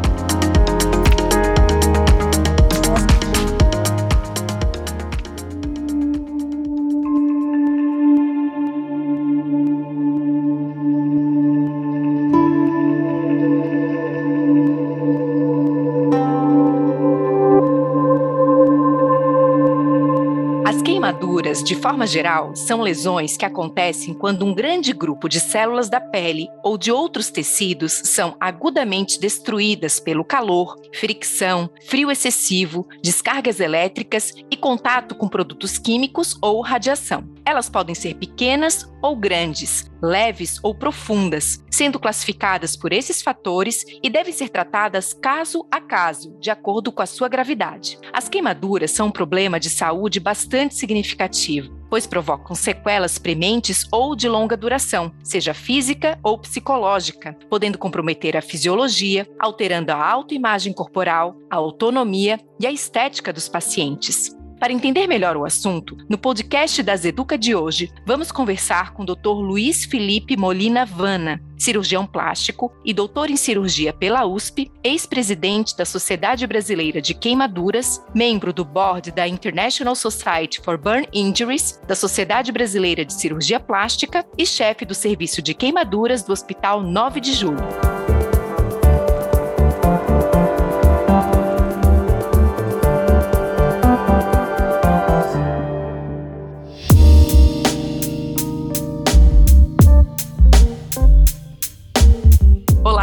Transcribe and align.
De 21.64 21.76
forma 21.76 22.06
geral, 22.08 22.56
são 22.56 22.82
lesões 22.82 23.38
que 23.38 23.46
acontecem 23.46 24.14
quando 24.14 24.46
um 24.46 24.54
grande 24.54 24.94
grupo 24.94 25.30
de 25.30 25.40
células 25.40 25.90
da 25.90 26.02
pele 26.02 26.48
ou 26.64 26.78
de 26.78 26.92
outros 26.92 27.30
tecidos 27.30 27.94
são 27.94 28.36
agudamente 28.40 29.20
destruídas 29.20 30.00
pelo 30.00 30.26
calor, 30.26 30.76
fricção, 30.94 31.70
frio 31.88 32.12
excessivo, 32.12 32.88
descargas 33.02 33.60
elétricas 33.60 34.34
e 34.50 34.58
contato 34.58 35.16
com 35.16 35.28
produtos 35.28 35.78
químicos 35.78 36.38
ou 36.42 36.62
radiação. 36.62 37.24
Elas 37.46 37.70
podem 37.70 37.94
ser 37.94 38.16
pequenas 38.16 38.90
ou 39.02 39.16
grandes, 39.16 39.90
leves 40.02 40.60
ou 40.64 40.74
profundas, 40.74 41.64
sendo 41.70 42.00
classificadas 42.00 42.76
por 42.76 42.94
esses 42.94 43.22
fatores 43.22 43.86
e 44.02 44.10
devem 44.10 44.34
ser 44.34 44.50
tratadas 44.50 45.14
caso 45.14 45.68
a 45.72 45.82
caso, 45.82 46.38
de 46.40 46.50
acordo 46.50 46.92
com 46.92 47.02
a 47.02 47.06
sua 47.06 47.28
gravidade. 47.28 47.98
As 48.14 48.30
queimaduras 48.30 48.92
são 48.92 49.08
um 49.08 49.12
problema 49.12 49.60
de 49.60 49.70
saúde 49.70 50.20
bastante 50.20 50.76
significativo, 50.76 51.74
pois 51.90 52.08
provocam 52.08 52.56
sequelas 52.56 53.18
prementes 53.18 53.86
ou 53.92 54.16
de 54.16 54.28
longa 54.28 54.58
duração, 54.58 55.12
seja 55.24 55.54
física 55.54 56.20
ou 56.24 56.38
psicológica, 56.38 57.38
podendo 57.50 57.78
comprometer 57.78 58.38
a 58.38 58.42
fisiologia, 58.42 59.28
alterando 59.40 59.92
a 59.92 60.12
autoimagem 60.12 60.74
corporal, 60.74 61.38
a 61.50 61.56
autonomia 61.56 62.40
e 62.60 62.68
a 62.68 62.72
estética 62.72 63.32
dos 63.32 63.50
pacientes. 63.50 64.36
Para 64.66 64.74
entender 64.74 65.06
melhor 65.06 65.38
o 65.38 65.46
assunto, 65.46 65.96
no 66.10 66.18
podcast 66.18 66.82
das 66.82 67.06
Educa 67.06 67.38
de 67.38 67.54
hoje, 67.54 67.92
vamos 68.04 68.32
conversar 68.32 68.94
com 68.94 69.04
o 69.04 69.06
Dr. 69.06 69.28
Luiz 69.28 69.86
Felipe 69.86 70.36
Molina 70.36 70.84
Vana, 70.84 71.40
cirurgião 71.56 72.04
plástico 72.04 72.74
e 72.84 72.92
doutor 72.92 73.30
em 73.30 73.36
cirurgia 73.36 73.94
pela 73.94 74.26
USP, 74.26 74.72
ex-presidente 74.84 75.78
da 75.78 75.86
Sociedade 75.86 76.48
Brasileira 76.48 77.00
de 77.00 77.14
Queimaduras, 77.14 78.04
membro 78.12 78.52
do 78.52 78.66
board 78.66 79.12
da 79.12 79.28
International 79.28 79.94
Society 79.96 80.60
for 80.60 80.80
Burn 80.80 81.08
Injuries, 81.14 81.80
da 81.88 81.94
Sociedade 81.94 82.52
Brasileira 82.52 83.06
de 83.06 83.14
Cirurgia 83.14 83.60
Plástica 83.60 84.26
e 84.36 84.48
chefe 84.48 84.84
do 84.84 84.96
Serviço 84.96 85.44
de 85.44 85.54
Queimaduras 85.54 86.24
do 86.24 86.34
Hospital 86.34 86.82
9 86.82 87.22
de 87.22 87.34
Julho. 87.34 88.25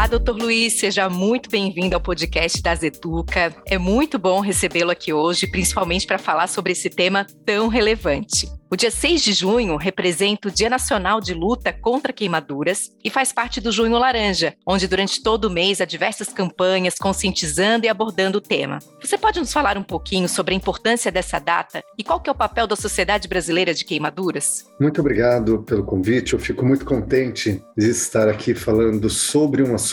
Doutor 0.08 0.36
Luiz, 0.36 0.74
seja 0.74 1.08
muito 1.08 1.48
bem-vindo 1.48 1.94
ao 1.94 2.00
podcast 2.00 2.60
das 2.60 2.82
Educa. 2.82 3.54
É 3.66 3.78
muito 3.78 4.18
bom 4.18 4.40
recebê-lo 4.40 4.90
aqui 4.90 5.12
hoje, 5.12 5.46
principalmente 5.46 6.06
para 6.06 6.18
falar 6.18 6.48
sobre 6.48 6.72
esse 6.72 6.90
tema 6.90 7.26
tão 7.46 7.68
relevante. 7.68 8.50
O 8.70 8.76
dia 8.76 8.90
6 8.90 9.22
de 9.22 9.34
junho 9.34 9.76
representa 9.76 10.48
o 10.48 10.50
Dia 10.50 10.70
Nacional 10.70 11.20
de 11.20 11.34
Luta 11.34 11.74
contra 11.74 12.10
Queimaduras 12.10 12.90
e 13.04 13.10
faz 13.10 13.30
parte 13.30 13.60
do 13.60 13.70
Junho 13.70 13.98
Laranja, 13.98 14.54
onde 14.66 14.88
durante 14.88 15.22
todo 15.22 15.44
o 15.44 15.50
mês 15.50 15.78
há 15.82 15.84
diversas 15.84 16.28
campanhas 16.28 16.94
conscientizando 16.94 17.84
e 17.84 17.88
abordando 17.90 18.38
o 18.38 18.40
tema. 18.40 18.78
Você 18.98 19.18
pode 19.18 19.38
nos 19.38 19.52
falar 19.52 19.76
um 19.76 19.82
pouquinho 19.82 20.26
sobre 20.26 20.54
a 20.54 20.56
importância 20.56 21.12
dessa 21.12 21.38
data 21.38 21.84
e 21.98 22.02
qual 22.02 22.18
que 22.18 22.30
é 22.30 22.32
o 22.32 22.34
papel 22.36 22.66
da 22.66 22.74
Sociedade 22.74 23.28
Brasileira 23.28 23.74
de 23.74 23.84
Queimaduras? 23.84 24.64
Muito 24.80 25.02
obrigado 25.02 25.62
pelo 25.64 25.84
convite. 25.84 26.32
Eu 26.32 26.38
fico 26.38 26.64
muito 26.64 26.86
contente 26.86 27.62
de 27.76 27.90
estar 27.90 28.26
aqui 28.26 28.54
falando 28.54 29.10
sobre 29.10 29.62
um 29.62 29.74
assunto 29.74 29.91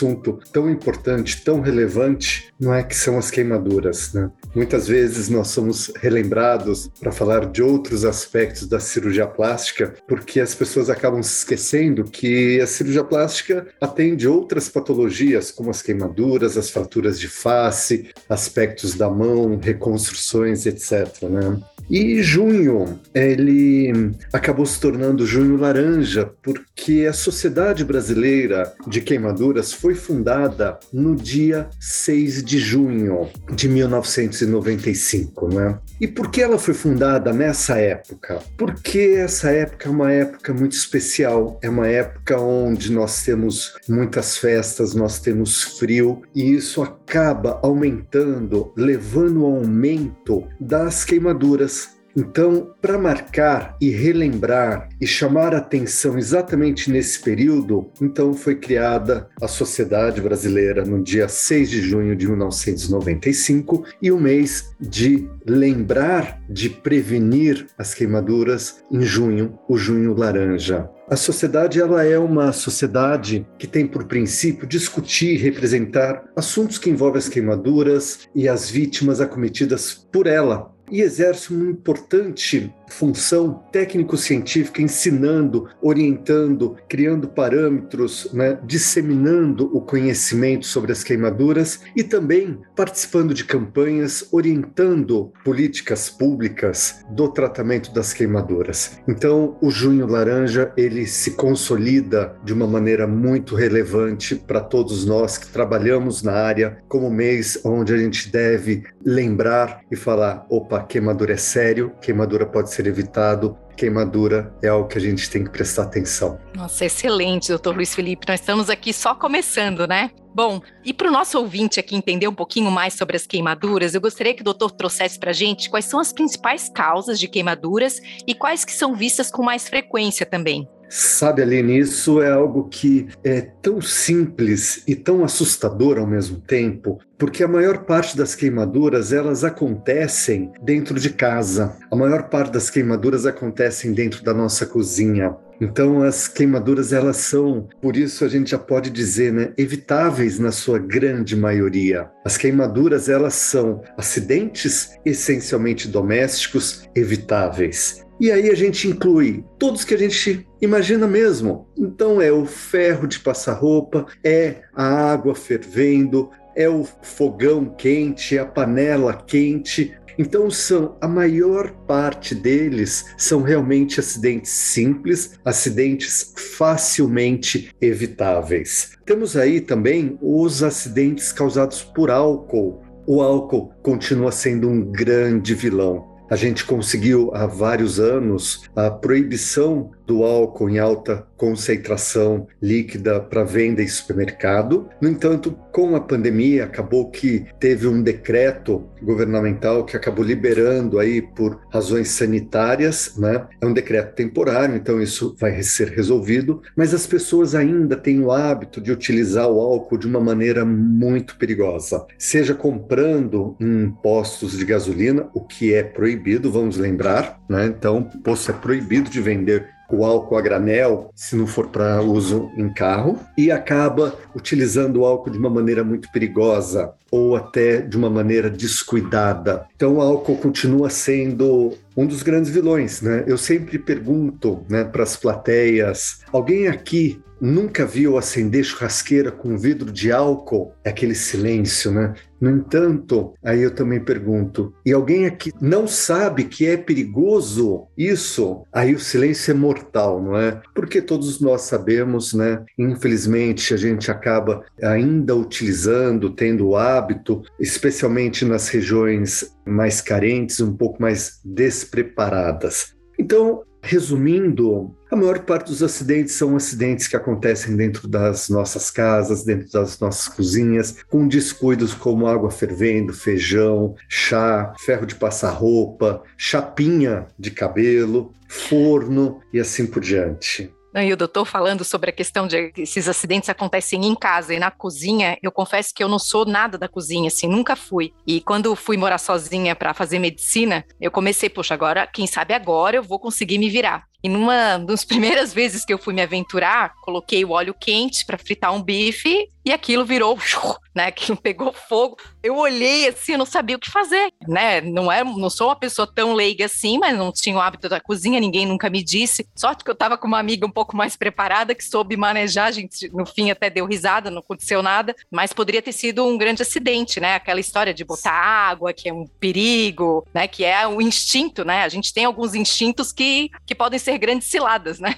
tão 0.52 0.70
importante, 0.70 1.42
tão 1.42 1.60
relevante, 1.60 2.52
não 2.58 2.74
é 2.74 2.82
que 2.82 2.96
são 2.96 3.18
as 3.18 3.30
queimaduras, 3.30 4.12
né? 4.12 4.30
Muitas 4.54 4.88
vezes 4.88 5.28
nós 5.28 5.48
somos 5.48 5.92
relembrados 5.96 6.90
para 7.00 7.12
falar 7.12 7.46
de 7.46 7.62
outros 7.62 8.04
aspectos 8.04 8.66
da 8.66 8.80
cirurgia 8.80 9.26
plástica, 9.26 9.94
porque 10.08 10.40
as 10.40 10.54
pessoas 10.54 10.90
acabam 10.90 11.22
se 11.22 11.38
esquecendo 11.38 12.04
que 12.04 12.60
a 12.60 12.66
cirurgia 12.66 13.04
plástica 13.04 13.66
atende 13.80 14.26
outras 14.26 14.68
patologias, 14.68 15.50
como 15.50 15.70
as 15.70 15.82
queimaduras, 15.82 16.56
as 16.56 16.70
fraturas 16.70 17.18
de 17.18 17.28
face, 17.28 18.10
aspectos 18.28 18.94
da 18.94 19.08
mão, 19.08 19.58
reconstruções, 19.62 20.66
etc. 20.66 21.22
Né? 21.22 21.60
E 21.90 22.22
junho, 22.22 23.00
ele 23.12 24.12
acabou 24.32 24.64
se 24.64 24.78
tornando 24.78 25.26
junho 25.26 25.56
laranja, 25.56 26.30
porque 26.40 27.04
a 27.08 27.12
Sociedade 27.12 27.84
Brasileira 27.84 28.72
de 28.86 29.00
Queimaduras 29.00 29.72
foi 29.72 29.96
fundada 29.96 30.78
no 30.92 31.16
dia 31.16 31.68
6 31.80 32.44
de 32.44 32.60
junho 32.60 33.28
de 33.52 33.68
1995, 33.68 35.52
né? 35.52 35.80
E 36.00 36.06
por 36.06 36.30
que 36.30 36.40
ela 36.40 36.58
foi 36.58 36.74
fundada 36.74 37.32
nessa 37.32 37.76
época? 37.76 38.38
Porque 38.56 39.16
essa 39.16 39.50
época 39.50 39.88
é 39.88 39.90
uma 39.90 40.12
época 40.12 40.54
muito 40.54 40.76
especial, 40.76 41.58
é 41.60 41.68
uma 41.68 41.88
época 41.88 42.40
onde 42.40 42.92
nós 42.92 43.24
temos 43.24 43.74
muitas 43.88 44.36
festas, 44.38 44.94
nós 44.94 45.18
temos 45.18 45.64
frio, 45.78 46.22
e 46.34 46.54
isso 46.54 46.82
acaba 46.82 47.58
aumentando, 47.64 48.72
levando 48.76 49.44
ao 49.44 49.56
aumento 49.56 50.44
das 50.60 51.04
queimaduras 51.04 51.79
então, 52.16 52.74
para 52.80 52.98
marcar 52.98 53.76
e 53.80 53.90
relembrar 53.90 54.88
e 55.00 55.06
chamar 55.06 55.54
atenção 55.54 56.18
exatamente 56.18 56.90
nesse 56.90 57.20
período, 57.20 57.90
então 58.00 58.34
foi 58.34 58.56
criada 58.56 59.28
a 59.40 59.46
Sociedade 59.46 60.20
Brasileira 60.20 60.84
no 60.84 61.02
dia 61.02 61.28
6 61.28 61.70
de 61.70 61.80
junho 61.80 62.16
de 62.16 62.26
1995 62.26 63.84
e 64.02 64.10
o 64.10 64.18
mês 64.18 64.74
de 64.80 65.28
lembrar 65.46 66.40
de 66.48 66.68
prevenir 66.68 67.66
as 67.78 67.94
queimaduras 67.94 68.82
em 68.90 69.02
junho, 69.02 69.58
o 69.68 69.76
junho 69.76 70.14
laranja. 70.14 70.88
A 71.08 71.16
sociedade 71.16 71.80
ela 71.80 72.04
é 72.04 72.16
uma 72.16 72.52
sociedade 72.52 73.44
que 73.58 73.66
tem 73.66 73.84
por 73.84 74.04
princípio 74.04 74.64
discutir 74.64 75.34
e 75.34 75.36
representar 75.36 76.22
assuntos 76.36 76.78
que 76.78 76.88
envolvem 76.88 77.18
as 77.18 77.28
queimaduras 77.28 78.28
e 78.32 78.48
as 78.48 78.70
vítimas 78.70 79.20
acometidas 79.20 79.92
por 79.92 80.28
ela, 80.28 80.72
e 80.90 81.00
exerce 81.00 81.52
uma 81.52 81.70
importante 81.70 82.72
função 82.90 83.62
técnico-científica, 83.72 84.82
ensinando, 84.82 85.68
orientando, 85.80 86.76
criando 86.88 87.28
parâmetros, 87.28 88.28
né, 88.32 88.58
disseminando 88.64 89.70
o 89.76 89.80
conhecimento 89.80 90.66
sobre 90.66 90.92
as 90.92 91.02
queimaduras 91.02 91.80
e 91.96 92.02
também 92.02 92.58
participando 92.76 93.32
de 93.32 93.44
campanhas, 93.44 94.28
orientando 94.32 95.32
políticas 95.44 96.10
públicas 96.10 97.04
do 97.10 97.28
tratamento 97.28 97.92
das 97.92 98.12
queimaduras. 98.12 98.98
Então, 99.08 99.56
o 99.60 99.70
Junho 99.70 100.06
Laranja 100.06 100.72
ele 100.76 101.06
se 101.06 101.32
consolida 101.32 102.36
de 102.44 102.52
uma 102.52 102.66
maneira 102.66 103.06
muito 103.06 103.54
relevante 103.54 104.34
para 104.34 104.60
todos 104.60 105.06
nós 105.06 105.38
que 105.38 105.48
trabalhamos 105.48 106.22
na 106.22 106.32
área, 106.32 106.78
como 106.88 107.10
mês 107.10 107.60
onde 107.64 107.94
a 107.94 107.98
gente 107.98 108.30
deve 108.30 108.84
lembrar 109.04 109.82
e 109.90 109.96
falar: 109.96 110.46
opa, 110.48 110.82
queimadura 110.82 111.34
é 111.34 111.36
sério, 111.36 111.92
queimadura 112.00 112.46
pode 112.46 112.70
ser 112.70 112.79
evitado, 112.88 113.56
queimadura 113.76 114.54
é 114.62 114.68
algo 114.68 114.86
que 114.86 114.98
a 114.98 115.00
gente 115.00 115.30
tem 115.30 115.42
que 115.42 115.50
prestar 115.50 115.84
atenção. 115.84 116.38
Nossa, 116.54 116.84
excelente, 116.84 117.48
doutor 117.48 117.74
Luiz 117.74 117.94
Felipe. 117.94 118.26
Nós 118.28 118.40
estamos 118.40 118.68
aqui 118.68 118.92
só 118.92 119.14
começando, 119.14 119.86
né? 119.86 120.10
Bom, 120.34 120.60
e 120.84 120.92
para 120.92 121.08
o 121.08 121.10
nosso 121.10 121.38
ouvinte 121.38 121.80
aqui 121.80 121.96
entender 121.96 122.28
um 122.28 122.34
pouquinho 122.34 122.70
mais 122.70 122.94
sobre 122.94 123.16
as 123.16 123.26
queimaduras, 123.26 123.94
eu 123.94 124.00
gostaria 124.00 124.34
que 124.34 124.42
o 124.42 124.44
doutor 124.44 124.70
trouxesse 124.70 125.18
para 125.18 125.30
a 125.30 125.34
gente 125.34 125.70
quais 125.70 125.86
são 125.86 125.98
as 125.98 126.12
principais 126.12 126.68
causas 126.68 127.18
de 127.18 127.26
queimaduras 127.26 128.00
e 128.26 128.34
quais 128.34 128.64
que 128.64 128.72
são 128.72 128.94
vistas 128.94 129.30
com 129.30 129.42
mais 129.42 129.68
frequência 129.68 130.26
também. 130.26 130.68
Sabe, 130.92 131.40
Aline, 131.40 131.78
isso 131.78 132.20
é 132.20 132.32
algo 132.32 132.68
que 132.68 133.06
é 133.22 133.40
tão 133.40 133.80
simples 133.80 134.82
e 134.88 134.96
tão 134.96 135.22
assustador 135.22 135.98
ao 135.98 136.06
mesmo 136.06 136.40
tempo, 136.40 136.98
porque 137.16 137.44
a 137.44 137.48
maior 137.48 137.84
parte 137.84 138.16
das 138.16 138.34
queimaduras 138.34 139.12
elas 139.12 139.44
acontecem 139.44 140.50
dentro 140.60 140.98
de 140.98 141.10
casa. 141.10 141.76
A 141.92 141.94
maior 141.94 142.28
parte 142.28 142.52
das 142.52 142.68
queimaduras 142.68 143.24
acontecem 143.24 143.92
dentro 143.92 144.24
da 144.24 144.34
nossa 144.34 144.66
cozinha. 144.66 145.36
Então 145.60 146.02
as 146.02 146.26
queimaduras 146.26 146.92
elas 146.92 147.18
são, 147.18 147.68
por 147.80 147.96
isso 147.96 148.24
a 148.24 148.28
gente 148.28 148.50
já 148.50 148.58
pode 148.58 148.90
dizer, 148.90 149.32
né, 149.32 149.52
evitáveis 149.56 150.40
na 150.40 150.50
sua 150.50 150.80
grande 150.80 151.36
maioria. 151.36 152.10
As 152.24 152.36
queimaduras 152.36 153.08
elas 153.08 153.34
são 153.34 153.80
acidentes 153.96 154.98
essencialmente 155.04 155.86
domésticos 155.86 156.88
evitáveis. 156.96 158.04
E 158.20 158.30
aí 158.30 158.50
a 158.50 158.54
gente 158.54 158.86
inclui 158.86 159.42
todos 159.58 159.82
que 159.82 159.94
a 159.94 159.98
gente 159.98 160.46
imagina 160.60 161.06
mesmo. 161.06 161.66
Então 161.76 162.20
é 162.20 162.30
o 162.30 162.44
ferro 162.44 163.06
de 163.06 163.18
passar 163.18 163.54
roupa, 163.54 164.06
é 164.22 164.56
a 164.74 165.10
água 165.10 165.34
fervendo, 165.34 166.28
é 166.54 166.68
o 166.68 166.84
fogão 167.02 167.64
quente, 167.64 168.36
é 168.36 168.40
a 168.40 168.44
panela 168.44 169.14
quente. 169.14 169.96
Então 170.18 170.50
são 170.50 170.98
a 171.00 171.08
maior 171.08 171.70
parte 171.86 172.34
deles 172.34 173.06
são 173.16 173.40
realmente 173.40 173.98
acidentes 173.98 174.50
simples, 174.50 175.38
acidentes 175.42 176.34
facilmente 176.58 177.74
evitáveis. 177.80 178.98
Temos 179.06 179.34
aí 179.34 179.62
também 179.62 180.18
os 180.20 180.62
acidentes 180.62 181.32
causados 181.32 181.82
por 181.82 182.10
álcool. 182.10 182.82
O 183.06 183.22
álcool 183.22 183.72
continua 183.82 184.30
sendo 184.30 184.68
um 184.68 184.84
grande 184.84 185.54
vilão. 185.54 186.09
A 186.30 186.36
gente 186.36 186.64
conseguiu 186.64 187.34
há 187.34 187.44
vários 187.44 187.98
anos 187.98 188.62
a 188.76 188.88
proibição 188.88 189.90
do 190.10 190.24
álcool 190.24 190.68
em 190.68 190.80
alta 190.80 191.24
concentração 191.36 192.48
líquida 192.60 193.20
para 193.20 193.44
venda 193.44 193.80
em 193.80 193.86
supermercado. 193.86 194.90
No 195.00 195.08
entanto, 195.08 195.56
com 195.70 195.94
a 195.94 196.00
pandemia, 196.00 196.64
acabou 196.64 197.08
que 197.12 197.46
teve 197.60 197.86
um 197.86 198.02
decreto 198.02 198.90
governamental 199.00 199.84
que 199.84 199.96
acabou 199.96 200.24
liberando 200.24 200.98
aí 200.98 201.22
por 201.22 201.60
razões 201.72 202.08
sanitárias, 202.08 203.14
né? 203.16 203.46
É 203.60 203.66
um 203.66 203.72
decreto 203.72 204.16
temporário, 204.16 204.74
então 204.74 205.00
isso 205.00 205.36
vai 205.38 205.62
ser 205.62 205.88
resolvido, 205.90 206.60
mas 206.76 206.92
as 206.92 207.06
pessoas 207.06 207.54
ainda 207.54 207.96
têm 207.96 208.20
o 208.20 208.32
hábito 208.32 208.80
de 208.80 208.90
utilizar 208.90 209.48
o 209.48 209.60
álcool 209.60 209.96
de 209.96 210.08
uma 210.08 210.20
maneira 210.20 210.64
muito 210.64 211.38
perigosa, 211.38 212.04
seja 212.18 212.52
comprando 212.52 213.56
em 213.60 213.90
postos 214.02 214.58
de 214.58 214.64
gasolina, 214.64 215.30
o 215.32 215.40
que 215.40 215.72
é 215.72 215.84
proibido, 215.84 216.50
vamos 216.50 216.76
lembrar, 216.76 217.40
né? 217.48 217.66
Então, 217.66 218.10
o 218.12 218.18
posto 218.18 218.50
é 218.50 218.54
proibido 218.54 219.08
de 219.08 219.20
vender 219.20 219.79
o 219.96 220.04
álcool 220.04 220.36
a 220.36 220.40
granel, 220.40 221.10
se 221.14 221.36
não 221.36 221.46
for 221.46 221.68
para 221.68 222.02
uso 222.02 222.50
em 222.56 222.72
carro, 222.72 223.18
e 223.36 223.50
acaba 223.50 224.14
utilizando 224.34 225.00
o 225.00 225.04
álcool 225.04 225.30
de 225.30 225.38
uma 225.38 225.50
maneira 225.50 225.84
muito 225.84 226.10
perigosa 226.12 226.92
ou 227.10 227.34
até 227.36 227.80
de 227.80 227.96
uma 227.96 228.08
maneira 228.08 228.48
descuidada. 228.48 229.66
Então 229.74 229.96
o 229.96 230.00
álcool 230.00 230.36
continua 230.36 230.88
sendo 230.90 231.76
um 231.96 232.06
dos 232.06 232.22
grandes 232.22 232.50
vilões, 232.50 233.02
né? 233.02 233.24
Eu 233.26 233.36
sempre 233.36 233.78
pergunto, 233.78 234.64
né, 234.68 234.84
para 234.84 235.02
as 235.02 235.16
plateias, 235.16 236.20
alguém 236.32 236.68
aqui 236.68 237.20
nunca 237.40 237.86
viu 237.86 238.18
acender 238.18 238.64
churrasqueira 238.64 239.30
com 239.30 239.56
vidro 239.56 239.90
de 239.90 240.12
álcool? 240.12 240.72
É 240.84 240.90
aquele 240.90 241.14
silêncio, 241.14 241.90
né? 241.90 242.14
No 242.40 242.50
entanto, 242.50 243.34
aí 243.44 243.62
eu 243.62 243.70
também 243.70 244.00
pergunto: 244.00 244.72
e 244.84 244.92
alguém 244.92 245.26
aqui 245.26 245.52
não 245.60 245.86
sabe 245.86 246.44
que 246.44 246.66
é 246.66 246.76
perigoso 246.76 247.86
isso? 247.96 248.64
Aí 248.72 248.94
o 248.94 249.00
silêncio 249.00 249.50
é 249.50 249.54
mortal, 249.54 250.22
não 250.22 250.36
é? 250.36 250.60
Porque 250.74 251.02
todos 251.02 251.40
nós 251.40 251.62
sabemos, 251.62 252.32
né? 252.32 252.64
Infelizmente, 252.78 253.74
a 253.74 253.76
gente 253.76 254.10
acaba 254.10 254.64
ainda 254.82 255.34
utilizando, 255.34 256.30
tendo 256.30 256.68
o 256.68 256.76
hábito, 256.76 257.42
especialmente 257.58 258.44
nas 258.44 258.68
regiões 258.68 259.54
mais 259.66 260.00
carentes, 260.00 260.60
um 260.60 260.74
pouco 260.76 261.00
mais 261.02 261.40
despreparadas. 261.44 262.94
Então, 263.18 263.62
Resumindo, 263.82 264.94
a 265.10 265.16
maior 265.16 265.40
parte 265.40 265.68
dos 265.68 265.82
acidentes 265.82 266.34
são 266.34 266.54
acidentes 266.54 267.08
que 267.08 267.16
acontecem 267.16 267.76
dentro 267.76 268.06
das 268.06 268.48
nossas 268.48 268.90
casas, 268.90 269.44
dentro 269.44 269.70
das 269.72 269.98
nossas 269.98 270.28
cozinhas, 270.28 270.96
com 271.08 271.26
descuidos 271.26 271.94
como 271.94 272.26
água 272.26 272.50
fervendo, 272.50 273.12
feijão, 273.12 273.94
chá, 274.08 274.74
ferro 274.80 275.06
de 275.06 275.14
passar 275.14 275.50
roupa, 275.50 276.22
chapinha 276.36 277.26
de 277.38 277.50
cabelo, 277.50 278.32
forno 278.48 279.40
e 279.52 279.58
assim 279.58 279.86
por 279.86 280.00
diante. 280.00 280.72
E 280.94 281.12
o 281.12 281.16
doutor 281.16 281.44
falando 281.44 281.84
sobre 281.84 282.10
a 282.10 282.12
questão 282.12 282.48
de 282.48 282.70
que 282.72 282.82
esses 282.82 283.08
acidentes 283.08 283.48
acontecem 283.48 284.04
em 284.04 284.14
casa 284.14 284.52
e 284.52 284.58
na 284.58 284.70
cozinha, 284.70 285.38
eu 285.42 285.52
confesso 285.52 285.94
que 285.94 286.02
eu 286.02 286.08
não 286.08 286.18
sou 286.18 286.44
nada 286.44 286.76
da 286.76 286.88
cozinha, 286.88 287.28
assim, 287.28 287.46
nunca 287.46 287.76
fui. 287.76 288.12
E 288.26 288.40
quando 288.40 288.74
fui 288.74 288.96
morar 288.96 289.18
sozinha 289.18 289.76
para 289.76 289.94
fazer 289.94 290.18
medicina, 290.18 290.84
eu 291.00 291.10
comecei, 291.10 291.48
poxa, 291.48 291.74
agora, 291.74 292.06
quem 292.06 292.26
sabe 292.26 292.54
agora 292.54 292.96
eu 292.96 293.02
vou 293.02 293.20
conseguir 293.20 293.58
me 293.58 293.70
virar. 293.70 294.09
E 294.22 294.28
numa 294.28 294.78
das 294.78 295.04
primeiras 295.04 295.52
vezes 295.52 295.84
que 295.84 295.92
eu 295.92 295.98
fui 295.98 296.12
me 296.12 296.22
aventurar, 296.22 296.94
coloquei 297.02 297.44
o 297.44 297.50
óleo 297.50 297.74
quente 297.78 298.24
para 298.24 298.38
fritar 298.38 298.72
um 298.74 298.82
bife 298.82 299.48
e 299.64 299.72
aquilo 299.72 300.04
virou, 300.04 300.38
né? 300.94 301.06
Aquilo 301.06 301.36
pegou 301.36 301.72
fogo. 301.72 302.16
Eu 302.42 302.56
olhei 302.56 303.08
assim, 303.08 303.32
eu 303.32 303.38
não 303.38 303.46
sabia 303.46 303.76
o 303.76 303.78
que 303.78 303.90
fazer, 303.90 304.32
né? 304.48 304.80
Não 304.80 305.10
é, 305.10 305.22
não 305.22 305.50
sou 305.50 305.68
uma 305.68 305.76
pessoa 305.76 306.06
tão 306.06 306.32
leiga 306.32 306.64
assim, 306.64 306.98
mas 306.98 307.16
não 307.16 307.30
tinha 307.30 307.56
o 307.56 307.60
hábito 307.60 307.88
da 307.88 308.00
cozinha, 308.00 308.40
ninguém 308.40 308.66
nunca 308.66 308.88
me 308.88 309.02
disse. 309.02 309.46
Sorte 309.54 309.84
que 309.84 309.90
eu 309.90 309.94
estava 309.94 310.16
com 310.16 310.26
uma 310.26 310.38
amiga 310.38 310.66
um 310.66 310.70
pouco 310.70 310.96
mais 310.96 311.16
preparada 311.16 311.74
que 311.74 311.84
soube 311.84 312.16
manejar, 312.16 312.66
a 312.66 312.70
gente 312.72 313.08
no 313.12 313.26
fim 313.26 313.50
até 313.50 313.68
deu 313.68 313.84
risada, 313.84 314.30
não 314.30 314.40
aconteceu 314.40 314.82
nada, 314.82 315.14
mas 315.30 315.52
poderia 315.52 315.82
ter 315.82 315.92
sido 315.92 316.24
um 316.24 316.38
grande 316.38 316.62
acidente, 316.62 317.20
né? 317.20 317.34
Aquela 317.34 317.60
história 317.60 317.92
de 317.92 318.04
botar 318.04 318.32
água, 318.32 318.92
que 318.92 319.08
é 319.08 319.12
um 319.12 319.26
perigo, 319.26 320.26
né? 320.32 320.48
Que 320.48 320.64
é 320.64 320.86
o 320.86 321.00
instinto, 321.00 321.64
né? 321.64 321.84
A 321.84 321.88
gente 321.88 322.12
tem 322.12 322.24
alguns 322.24 322.54
instintos 322.54 323.12
que, 323.12 323.50
que 323.66 323.74
podem 323.74 323.98
ser 323.98 324.09
grandes 324.18 324.50
ciladas, 324.50 324.98
né? 325.00 325.14